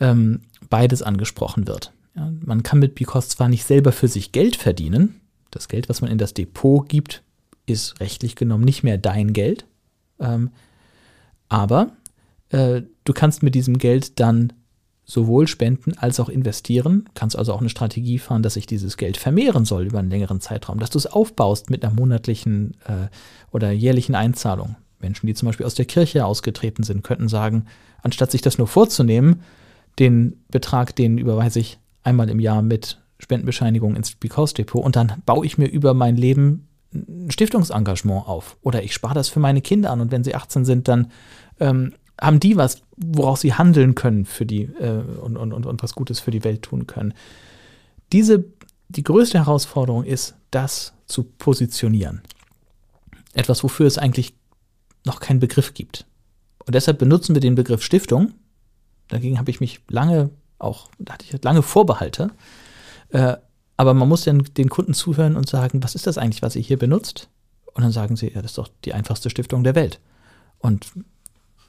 ähm, 0.00 0.40
beides 0.68 1.02
angesprochen 1.02 1.66
wird. 1.66 1.92
Ja, 2.16 2.32
man 2.44 2.62
kann 2.62 2.78
mit 2.78 2.94
Because 2.94 3.28
zwar 3.28 3.48
nicht 3.48 3.64
selber 3.64 3.92
für 3.92 4.08
sich 4.08 4.32
Geld 4.32 4.56
verdienen, 4.56 5.20
das 5.50 5.68
Geld, 5.68 5.88
was 5.88 6.00
man 6.00 6.10
in 6.10 6.18
das 6.18 6.34
Depot 6.34 6.88
gibt, 6.88 7.22
ist 7.70 8.00
rechtlich 8.00 8.36
genommen 8.36 8.64
nicht 8.64 8.82
mehr 8.82 8.98
dein 8.98 9.32
Geld, 9.32 9.66
ähm, 10.18 10.50
aber 11.48 11.92
äh, 12.50 12.82
du 13.04 13.12
kannst 13.12 13.42
mit 13.42 13.54
diesem 13.54 13.78
Geld 13.78 14.20
dann 14.20 14.52
sowohl 15.04 15.48
spenden 15.48 15.98
als 15.98 16.20
auch 16.20 16.28
investieren. 16.28 17.08
Kannst 17.14 17.36
also 17.36 17.52
auch 17.52 17.60
eine 17.60 17.68
Strategie 17.68 18.18
fahren, 18.18 18.42
dass 18.42 18.54
sich 18.54 18.66
dieses 18.66 18.96
Geld 18.96 19.16
vermehren 19.16 19.64
soll 19.64 19.86
über 19.86 19.98
einen 19.98 20.10
längeren 20.10 20.40
Zeitraum, 20.40 20.78
dass 20.78 20.90
du 20.90 20.98
es 20.98 21.06
aufbaust 21.06 21.68
mit 21.68 21.84
einer 21.84 21.94
monatlichen 21.94 22.76
äh, 22.86 23.08
oder 23.50 23.72
jährlichen 23.72 24.14
Einzahlung. 24.14 24.76
Menschen, 25.00 25.26
die 25.26 25.34
zum 25.34 25.46
Beispiel 25.46 25.66
aus 25.66 25.74
der 25.74 25.86
Kirche 25.86 26.24
ausgetreten 26.24 26.84
sind, 26.84 27.02
könnten 27.02 27.28
sagen, 27.28 27.64
anstatt 28.02 28.30
sich 28.30 28.42
das 28.42 28.58
nur 28.58 28.68
vorzunehmen, 28.68 29.42
den 29.98 30.44
Betrag, 30.50 30.94
den 30.94 31.18
überweise 31.18 31.58
ich 31.58 31.78
einmal 32.02 32.30
im 32.30 32.38
Jahr 32.38 32.62
mit 32.62 33.00
Spendenbescheinigung 33.18 33.96
ins 33.96 34.14
Because 34.14 34.54
Depot 34.54 34.84
und 34.84 34.96
dann 34.96 35.22
baue 35.26 35.44
ich 35.44 35.58
mir 35.58 35.66
über 35.66 35.94
mein 35.94 36.16
Leben 36.16 36.68
ein 36.92 37.30
Stiftungsengagement 37.30 38.26
auf. 38.26 38.56
Oder 38.62 38.82
ich 38.82 38.94
spare 38.94 39.14
das 39.14 39.28
für 39.28 39.40
meine 39.40 39.60
Kinder 39.60 39.90
an 39.90 40.00
und 40.00 40.10
wenn 40.10 40.24
sie 40.24 40.34
18 40.34 40.64
sind, 40.64 40.88
dann 40.88 41.10
ähm, 41.60 41.94
haben 42.20 42.40
die 42.40 42.56
was, 42.56 42.82
woraus 42.96 43.40
sie 43.40 43.54
handeln 43.54 43.94
können 43.94 44.26
für 44.26 44.46
die 44.46 44.62
äh, 44.62 45.02
und, 45.20 45.36
und, 45.36 45.52
und, 45.52 45.66
und 45.66 45.82
was 45.82 45.94
Gutes 45.94 46.20
für 46.20 46.30
die 46.30 46.44
Welt 46.44 46.62
tun 46.62 46.86
können. 46.86 47.14
Diese, 48.12 48.44
die 48.88 49.04
größte 49.04 49.38
Herausforderung 49.38 50.04
ist, 50.04 50.34
das 50.50 50.92
zu 51.06 51.24
positionieren. 51.24 52.22
Etwas, 53.32 53.62
wofür 53.62 53.86
es 53.86 53.98
eigentlich 53.98 54.34
noch 55.06 55.20
keinen 55.20 55.40
Begriff 55.40 55.74
gibt. 55.74 56.06
Und 56.66 56.74
deshalb 56.74 56.98
benutzen 56.98 57.34
wir 57.34 57.40
den 57.40 57.54
Begriff 57.54 57.82
Stiftung. 57.82 58.34
Dagegen 59.08 59.38
habe 59.38 59.50
ich 59.50 59.60
mich 59.60 59.80
lange 59.88 60.30
auch, 60.58 60.90
da 60.98 61.14
hatte 61.14 61.24
ich 61.24 61.42
lange 61.42 61.62
Vorbehalte. 61.62 62.30
Äh, 63.08 63.36
Aber 63.80 63.94
man 63.94 64.10
muss 64.10 64.24
dann 64.24 64.44
den 64.58 64.68
Kunden 64.68 64.92
zuhören 64.92 65.36
und 65.36 65.48
sagen, 65.48 65.82
was 65.82 65.94
ist 65.94 66.06
das 66.06 66.18
eigentlich, 66.18 66.42
was 66.42 66.54
ihr 66.54 66.60
hier 66.60 66.78
benutzt? 66.78 67.30
Und 67.72 67.82
dann 67.82 67.92
sagen 67.92 68.14
sie, 68.14 68.28
ja, 68.28 68.42
das 68.42 68.50
ist 68.50 68.58
doch 68.58 68.68
die 68.84 68.92
einfachste 68.92 69.30
Stiftung 69.30 69.64
der 69.64 69.74
Welt. 69.74 70.00
Und 70.58 70.92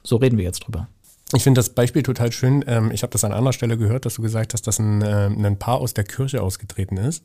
so 0.02 0.16
reden 0.16 0.36
wir 0.36 0.44
jetzt 0.44 0.58
drüber. 0.66 0.88
Ich 1.32 1.42
finde 1.42 1.60
das 1.60 1.70
Beispiel 1.70 2.02
total 2.02 2.30
schön. 2.30 2.62
Ähm, 2.66 2.90
ich 2.90 3.02
habe 3.02 3.12
das 3.12 3.24
an 3.24 3.32
anderer 3.32 3.54
Stelle 3.54 3.78
gehört, 3.78 4.04
dass 4.04 4.16
du 4.16 4.20
gesagt 4.20 4.52
hast, 4.52 4.66
dass 4.66 4.78
ein, 4.78 5.00
äh, 5.00 5.28
ein 5.28 5.58
Paar 5.58 5.78
aus 5.78 5.94
der 5.94 6.04
Kirche 6.04 6.42
ausgetreten 6.42 6.98
ist 6.98 7.24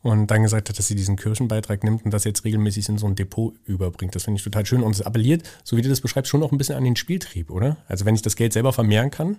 und 0.00 0.28
dann 0.28 0.44
gesagt 0.44 0.68
hat, 0.68 0.78
dass 0.78 0.86
sie 0.86 0.94
diesen 0.94 1.16
Kirchenbeitrag 1.16 1.82
nimmt 1.82 2.04
und 2.04 2.12
das 2.12 2.22
jetzt 2.22 2.44
regelmäßig 2.44 2.88
in 2.88 2.98
so 2.98 3.08
ein 3.08 3.16
Depot 3.16 3.54
überbringt. 3.64 4.14
Das 4.14 4.22
finde 4.22 4.38
ich 4.38 4.44
total 4.44 4.64
schön 4.64 4.84
und 4.84 4.94
es 4.94 5.02
appelliert, 5.02 5.42
so 5.64 5.76
wie 5.76 5.82
du 5.82 5.88
das 5.88 6.00
beschreibst, 6.00 6.30
schon 6.30 6.44
auch 6.44 6.52
ein 6.52 6.58
bisschen 6.58 6.76
an 6.76 6.84
den 6.84 6.94
Spieltrieb, 6.94 7.50
oder? 7.50 7.78
Also 7.88 8.04
wenn 8.04 8.14
ich 8.14 8.22
das 8.22 8.36
Geld 8.36 8.52
selber 8.52 8.72
vermehren 8.72 9.10
kann. 9.10 9.38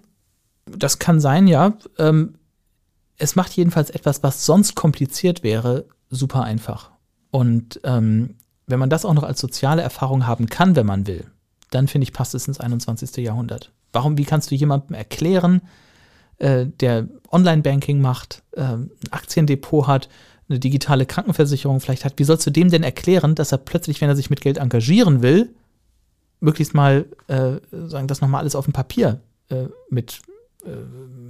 Das 0.66 1.00
kann 1.00 1.22
sein, 1.22 1.48
ja. 1.48 1.78
Es 3.22 3.36
macht 3.36 3.52
jedenfalls 3.54 3.92
etwas, 3.92 4.24
was 4.24 4.46
sonst 4.46 4.76
kompliziert 4.76 5.44
wäre, 5.44 5.86
super 6.10 6.44
einfach. 6.44 6.92
Und 7.30 7.80
ähm, 7.84 8.36
wenn 8.66 8.80
man 8.80 8.90
das 8.90 9.06
auch 9.06 9.14
noch 9.14 9.24
als 9.24 9.40
soziale 9.40 9.84
Erfahrung 9.84 10.26
haben 10.26 10.48
kann, 10.48 10.76
wenn 10.76 10.88
man 10.88 11.06
will, 11.06 11.26
dann 11.70 11.88
finde 11.88 12.04
ich, 12.04 12.14
passt 12.14 12.34
es 12.34 12.48
ins 12.48 12.60
21. 12.60 13.18
Jahrhundert. 13.18 13.72
Warum, 13.94 14.18
wie 14.18 14.26
kannst 14.26 14.50
du 14.50 14.56
jemandem 14.56 14.96
erklären, 14.96 15.62
äh, 16.40 16.66
der 16.66 17.08
Online-Banking 17.32 18.02
macht, 18.02 18.42
äh, 18.54 18.62
ein 18.62 18.90
Aktiendepot 19.12 19.86
hat, 19.86 20.10
eine 20.50 20.60
digitale 20.60 21.06
Krankenversicherung 21.06 21.80
vielleicht 21.80 22.04
hat, 22.04 22.14
wie 22.18 22.24
sollst 22.24 22.48
du 22.48 22.52
dem 22.52 22.72
denn 22.72 22.84
erklären, 22.84 23.36
dass 23.36 23.52
er 23.52 23.60
plötzlich, 23.60 24.02
wenn 24.02 24.10
er 24.10 24.16
sich 24.16 24.32
mit 24.32 24.42
Geld 24.42 24.58
engagieren 24.58 25.22
will, 25.22 25.54
möglichst 26.40 26.74
mal 26.74 27.06
äh, 27.28 27.58
sagen, 27.88 28.08
das 28.08 28.20
nochmal 28.20 28.42
alles 28.42 28.56
auf 28.56 28.66
dem 28.66 28.74
Papier 28.74 29.22
äh, 29.50 29.68
mit, 29.90 30.22
äh, 30.66 30.70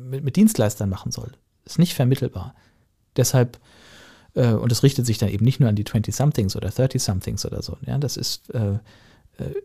mit, 0.10 0.24
mit, 0.24 0.36
Dienstleistern 0.38 0.90
machen 0.90 1.12
soll? 1.12 1.32
Ist 1.72 1.80
nicht 1.80 1.94
vermittelbar. 1.94 2.54
Deshalb, 3.16 3.60
äh, 4.34 4.52
und 4.52 4.72
es 4.72 4.84
richtet 4.84 5.06
sich 5.06 5.18
dann 5.18 5.30
eben 5.30 5.46
nicht 5.46 5.60
nur 5.60 5.70
an 5.70 5.76
die 5.76 5.86
20-somethings 5.86 6.58
oder 6.58 6.70
30-somethings 6.70 7.46
oder 7.46 7.62
so. 7.62 7.78
Ja, 7.86 7.98
das 7.98 8.18
ist, 8.18 8.50
äh, 8.54 8.74
äh, 9.38 9.56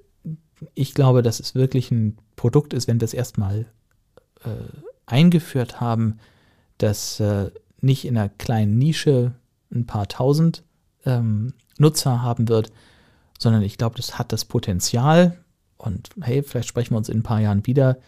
ich 0.75 0.95
glaube, 0.95 1.23
dass 1.23 1.41
es 1.41 1.55
wirklich 1.57 1.91
ein 1.91 2.17
Produkt 2.37 2.75
ist, 2.75 2.87
wenn 2.87 3.01
wir 3.01 3.05
es 3.05 3.15
erstmal 3.15 3.67
eingeführt 5.07 5.81
haben, 5.81 6.19
dass 6.79 7.21
nicht 7.81 8.05
in 8.05 8.17
einer 8.17 8.29
kleinen 8.29 8.79
Nische 8.79 9.35
ein 9.73 9.87
paar 9.87 10.07
tausend 10.07 10.63
ähm, 11.05 11.55
Nutzer 11.79 12.23
haben 12.23 12.49
wird, 12.49 12.71
sondern 13.39 13.63
ich 13.63 13.77
glaube, 13.77 13.97
das 13.97 14.19
hat 14.19 14.33
das 14.33 14.45
Potenzial, 14.45 15.37
und 15.79 16.11
hey, 16.21 16.45
vielleicht 16.45 16.69
sprechen 16.69 16.95
wir 16.95 16.99
uns 16.99 17.09
in 17.09 17.19
ein 17.19 17.23
paar 17.25 17.41
Jahren 17.41 17.67
wieder, 17.67 17.99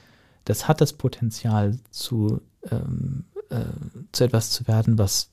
das 0.45 0.69
hat 0.69 0.81
das 0.81 0.93
Potenzial 0.93 1.79
zu, 1.91 2.41
ähm, 2.71 3.25
äh, 3.51 3.65
zu 4.13 4.25
etwas 4.25 4.51
zu 4.51 4.67
werden, 4.69 4.99
was 4.99 5.31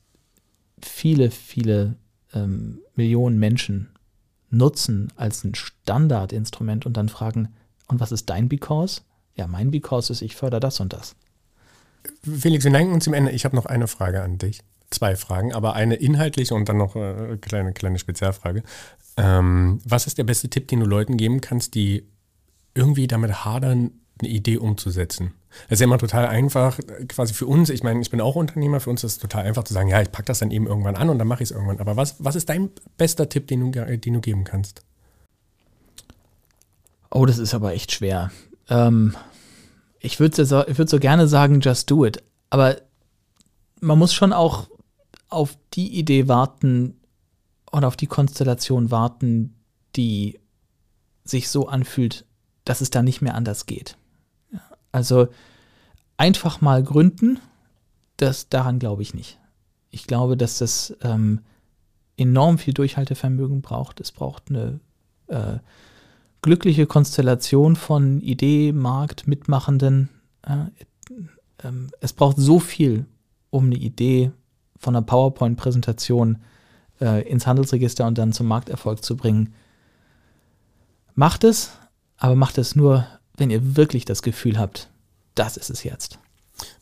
viele, 0.80 1.30
viele 1.30 1.96
ähm, 2.32 2.80
Millionen 2.94 3.38
Menschen 3.38 3.90
nutzen 4.50 5.12
als 5.16 5.44
ein 5.44 5.54
Standardinstrument 5.54 6.86
und 6.86 6.96
dann 6.96 7.08
fragen, 7.08 7.54
und 7.88 8.00
was 8.00 8.12
ist 8.12 8.28
dein 8.30 8.48
Because? 8.48 9.02
Ja, 9.34 9.46
mein 9.46 9.70
Because 9.70 10.12
ist, 10.12 10.22
ich 10.22 10.34
fördere 10.36 10.60
das 10.60 10.80
und 10.80 10.92
das. 10.92 11.14
Felix, 12.22 12.64
wir 12.64 12.70
neigen 12.70 12.92
uns 12.92 13.04
zum 13.04 13.14
Ende. 13.14 13.32
Ich 13.32 13.44
habe 13.44 13.56
noch 13.56 13.66
eine 13.66 13.88
Frage 13.88 14.22
an 14.22 14.38
dich. 14.38 14.60
Zwei 14.90 15.16
Fragen, 15.16 15.52
aber 15.52 15.74
eine 15.74 15.96
inhaltliche 15.96 16.54
und 16.54 16.68
dann 16.68 16.76
noch 16.76 16.94
eine 16.94 17.32
äh, 17.32 17.36
kleine, 17.38 17.72
kleine 17.72 17.98
Spezialfrage. 17.98 18.62
Ähm, 19.16 19.80
was 19.84 20.06
ist 20.06 20.18
der 20.18 20.24
beste 20.24 20.48
Tipp, 20.48 20.68
den 20.68 20.80
du 20.80 20.86
Leuten 20.86 21.16
geben 21.16 21.40
kannst, 21.40 21.74
die 21.74 22.08
irgendwie 22.74 23.06
damit 23.06 23.44
hadern, 23.44 23.90
eine 24.20 24.28
Idee 24.30 24.58
umzusetzen? 24.58 25.32
Das 25.68 25.76
ist 25.76 25.80
ja 25.80 25.84
immer 25.86 25.98
total 25.98 26.26
einfach, 26.26 26.78
quasi 27.08 27.34
für 27.34 27.46
uns, 27.46 27.70
ich 27.70 27.82
meine, 27.82 28.00
ich 28.00 28.10
bin 28.10 28.20
auch 28.20 28.36
Unternehmer, 28.36 28.80
für 28.80 28.90
uns 28.90 29.04
ist 29.04 29.12
es 29.12 29.18
total 29.18 29.44
einfach 29.44 29.64
zu 29.64 29.74
sagen, 29.74 29.88
ja, 29.88 30.00
ich 30.02 30.12
packe 30.12 30.26
das 30.26 30.38
dann 30.40 30.50
eben 30.50 30.66
irgendwann 30.66 30.96
an 30.96 31.08
und 31.08 31.18
dann 31.18 31.28
mache 31.28 31.42
ich 31.42 31.50
es 31.50 31.56
irgendwann. 31.56 31.80
Aber 31.80 31.96
was, 31.96 32.16
was 32.18 32.36
ist 32.36 32.48
dein 32.48 32.70
bester 32.96 33.28
Tipp, 33.28 33.46
den 33.46 33.72
du, 33.72 33.96
den 33.96 34.14
du 34.14 34.20
geben 34.20 34.44
kannst? 34.44 34.82
Oh, 37.10 37.24
das 37.24 37.38
ist 37.38 37.54
aber 37.54 37.72
echt 37.72 37.92
schwer. 37.92 38.30
Ähm, 38.68 39.16
ich 40.00 40.20
würde 40.20 40.44
so, 40.44 40.64
würd 40.66 40.88
so 40.88 40.98
gerne 40.98 41.28
sagen, 41.28 41.60
just 41.60 41.90
do 41.90 42.04
it. 42.04 42.22
Aber 42.50 42.76
man 43.80 43.98
muss 43.98 44.14
schon 44.14 44.32
auch 44.32 44.68
auf 45.28 45.56
die 45.74 45.98
Idee 45.98 46.28
warten 46.28 47.00
und 47.70 47.84
auf 47.84 47.96
die 47.96 48.06
Konstellation 48.06 48.90
warten, 48.90 49.54
die 49.96 50.38
sich 51.24 51.48
so 51.48 51.68
anfühlt, 51.68 52.24
dass 52.64 52.80
es 52.80 52.90
da 52.90 53.02
nicht 53.02 53.22
mehr 53.22 53.34
anders 53.34 53.66
geht. 53.66 53.96
Also 54.96 55.28
einfach 56.16 56.62
mal 56.62 56.82
gründen, 56.82 57.38
das 58.16 58.48
daran 58.48 58.78
glaube 58.78 59.02
ich 59.02 59.12
nicht. 59.12 59.38
Ich 59.90 60.06
glaube, 60.06 60.38
dass 60.38 60.56
das 60.56 60.96
ähm, 61.02 61.40
enorm 62.16 62.56
viel 62.56 62.72
Durchhaltevermögen 62.72 63.60
braucht. 63.60 64.00
Es 64.00 64.10
braucht 64.10 64.44
eine 64.48 64.80
äh, 65.26 65.58
glückliche 66.40 66.86
Konstellation 66.86 67.76
von 67.76 68.22
Idee, 68.22 68.72
Markt, 68.72 69.28
Mitmachenden. 69.28 70.08
Äh, 70.40 70.64
äh, 71.58 71.72
es 72.00 72.14
braucht 72.14 72.38
so 72.38 72.58
viel, 72.58 73.04
um 73.50 73.66
eine 73.66 73.76
Idee 73.76 74.32
von 74.78 74.96
einer 74.96 75.04
PowerPoint-Präsentation 75.04 76.38
äh, 77.02 77.28
ins 77.28 77.46
Handelsregister 77.46 78.06
und 78.06 78.16
dann 78.16 78.32
zum 78.32 78.46
Markterfolg 78.46 79.04
zu 79.04 79.14
bringen. 79.14 79.52
Macht 81.14 81.44
es, 81.44 81.72
aber 82.16 82.34
macht 82.34 82.56
es 82.56 82.74
nur, 82.74 83.06
wenn 83.36 83.50
ihr 83.50 83.76
wirklich 83.76 84.04
das 84.04 84.22
Gefühl 84.22 84.58
habt, 84.58 84.88
das 85.34 85.56
ist 85.56 85.70
es 85.70 85.84
jetzt. 85.84 86.18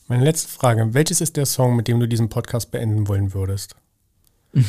Meine 0.09 0.25
letzte 0.25 0.49
Frage: 0.49 0.95
Welches 0.95 1.21
ist 1.21 1.37
der 1.37 1.47
Song, 1.47 1.77
mit 1.77 1.89
dem 1.89 2.01
du 2.01 2.07
diesen 2.07 2.29
Podcast 2.29 2.71
beenden 2.71 3.09
wollen 3.09 3.35
würdest? 3.35 3.77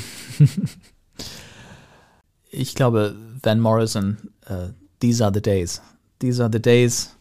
ich 2.50 2.74
glaube, 2.74 3.16
Van 3.44 3.60
Morrison, 3.60 4.18
uh, 4.50 4.70
These 5.00 5.22
are 5.22 5.32
the 5.32 5.42
days. 5.42 5.82
These 6.20 6.40
are 6.42 6.50
the 6.50 6.60
days. 6.60 7.16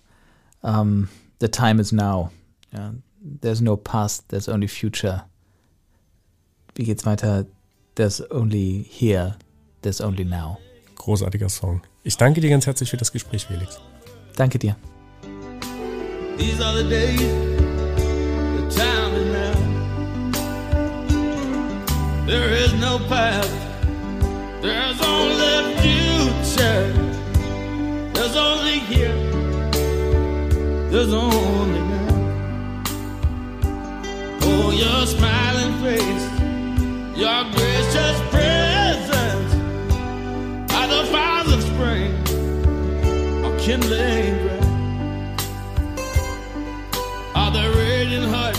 Um, 0.62 1.08
the 1.40 1.48
time 1.48 1.80
is 1.80 1.92
now. 1.92 2.30
Yeah. 2.72 2.92
There's 3.20 3.60
no 3.60 3.76
past, 3.76 4.28
there's 4.28 4.48
only 4.48 4.68
future. 4.68 5.24
Wie 6.74 6.84
geht's 6.84 7.04
weiter? 7.04 7.46
There's 7.94 8.20
only 8.30 8.82
here, 8.82 9.36
there's 9.82 10.00
only 10.00 10.24
now. 10.24 10.58
Großartiger 10.96 11.48
Song. 11.48 11.82
Ich 12.02 12.16
danke 12.16 12.40
dir 12.40 12.50
ganz 12.50 12.66
herzlich 12.66 12.90
für 12.90 12.96
das 12.96 13.12
Gespräch, 13.12 13.46
Felix. 13.46 13.78
Danke 14.36 14.58
dir. 14.58 14.76
These 16.36 16.60
are 16.60 16.74
the 16.74 16.84
days, 16.88 17.20
the 18.56 18.62
time 18.76 19.14
is 19.14 19.26
now. 19.32 19.54
There 22.26 22.50
is 22.50 22.72
no 22.74 22.98
there's 24.62 25.00
only 25.00 25.74
future. 25.82 26.92
There's 28.14 28.36
only 28.36 28.78
here, 28.90 29.16
there's 30.90 31.12
only 31.12 31.80
now. 31.80 32.14
Oh, 34.42 34.70
your 34.72 35.06
smiling 35.06 35.72
face 35.82 36.34
your 37.16 37.44
gracious 37.52 37.73
kindling 43.64 44.36
ground. 44.42 45.40
Are 47.34 47.50
the 47.50 47.66
radiant 47.78 48.26
heart, 48.34 48.58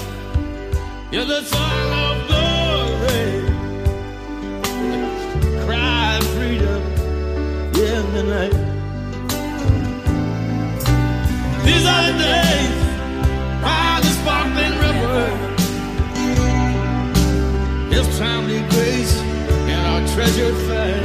you're 1.11 1.25
the 1.25 1.43
song 1.43 1.87
of 2.05 2.15
glory, 2.27 3.29
cry 5.63 6.19
freedom 6.33 6.81
in 7.91 8.03
the 8.15 8.23
night. 8.35 8.57
These 11.65 11.85
are 11.93 12.03
the 12.07 12.15
days 12.25 12.77
by 13.61 13.99
the 14.01 14.11
sparkling 14.17 14.75
river. 14.85 15.23
His 17.93 18.07
timely 18.17 18.61
grace 18.71 19.15
and 19.69 19.81
our 19.85 20.01
treasured 20.15 20.57
faith. 20.67 21.04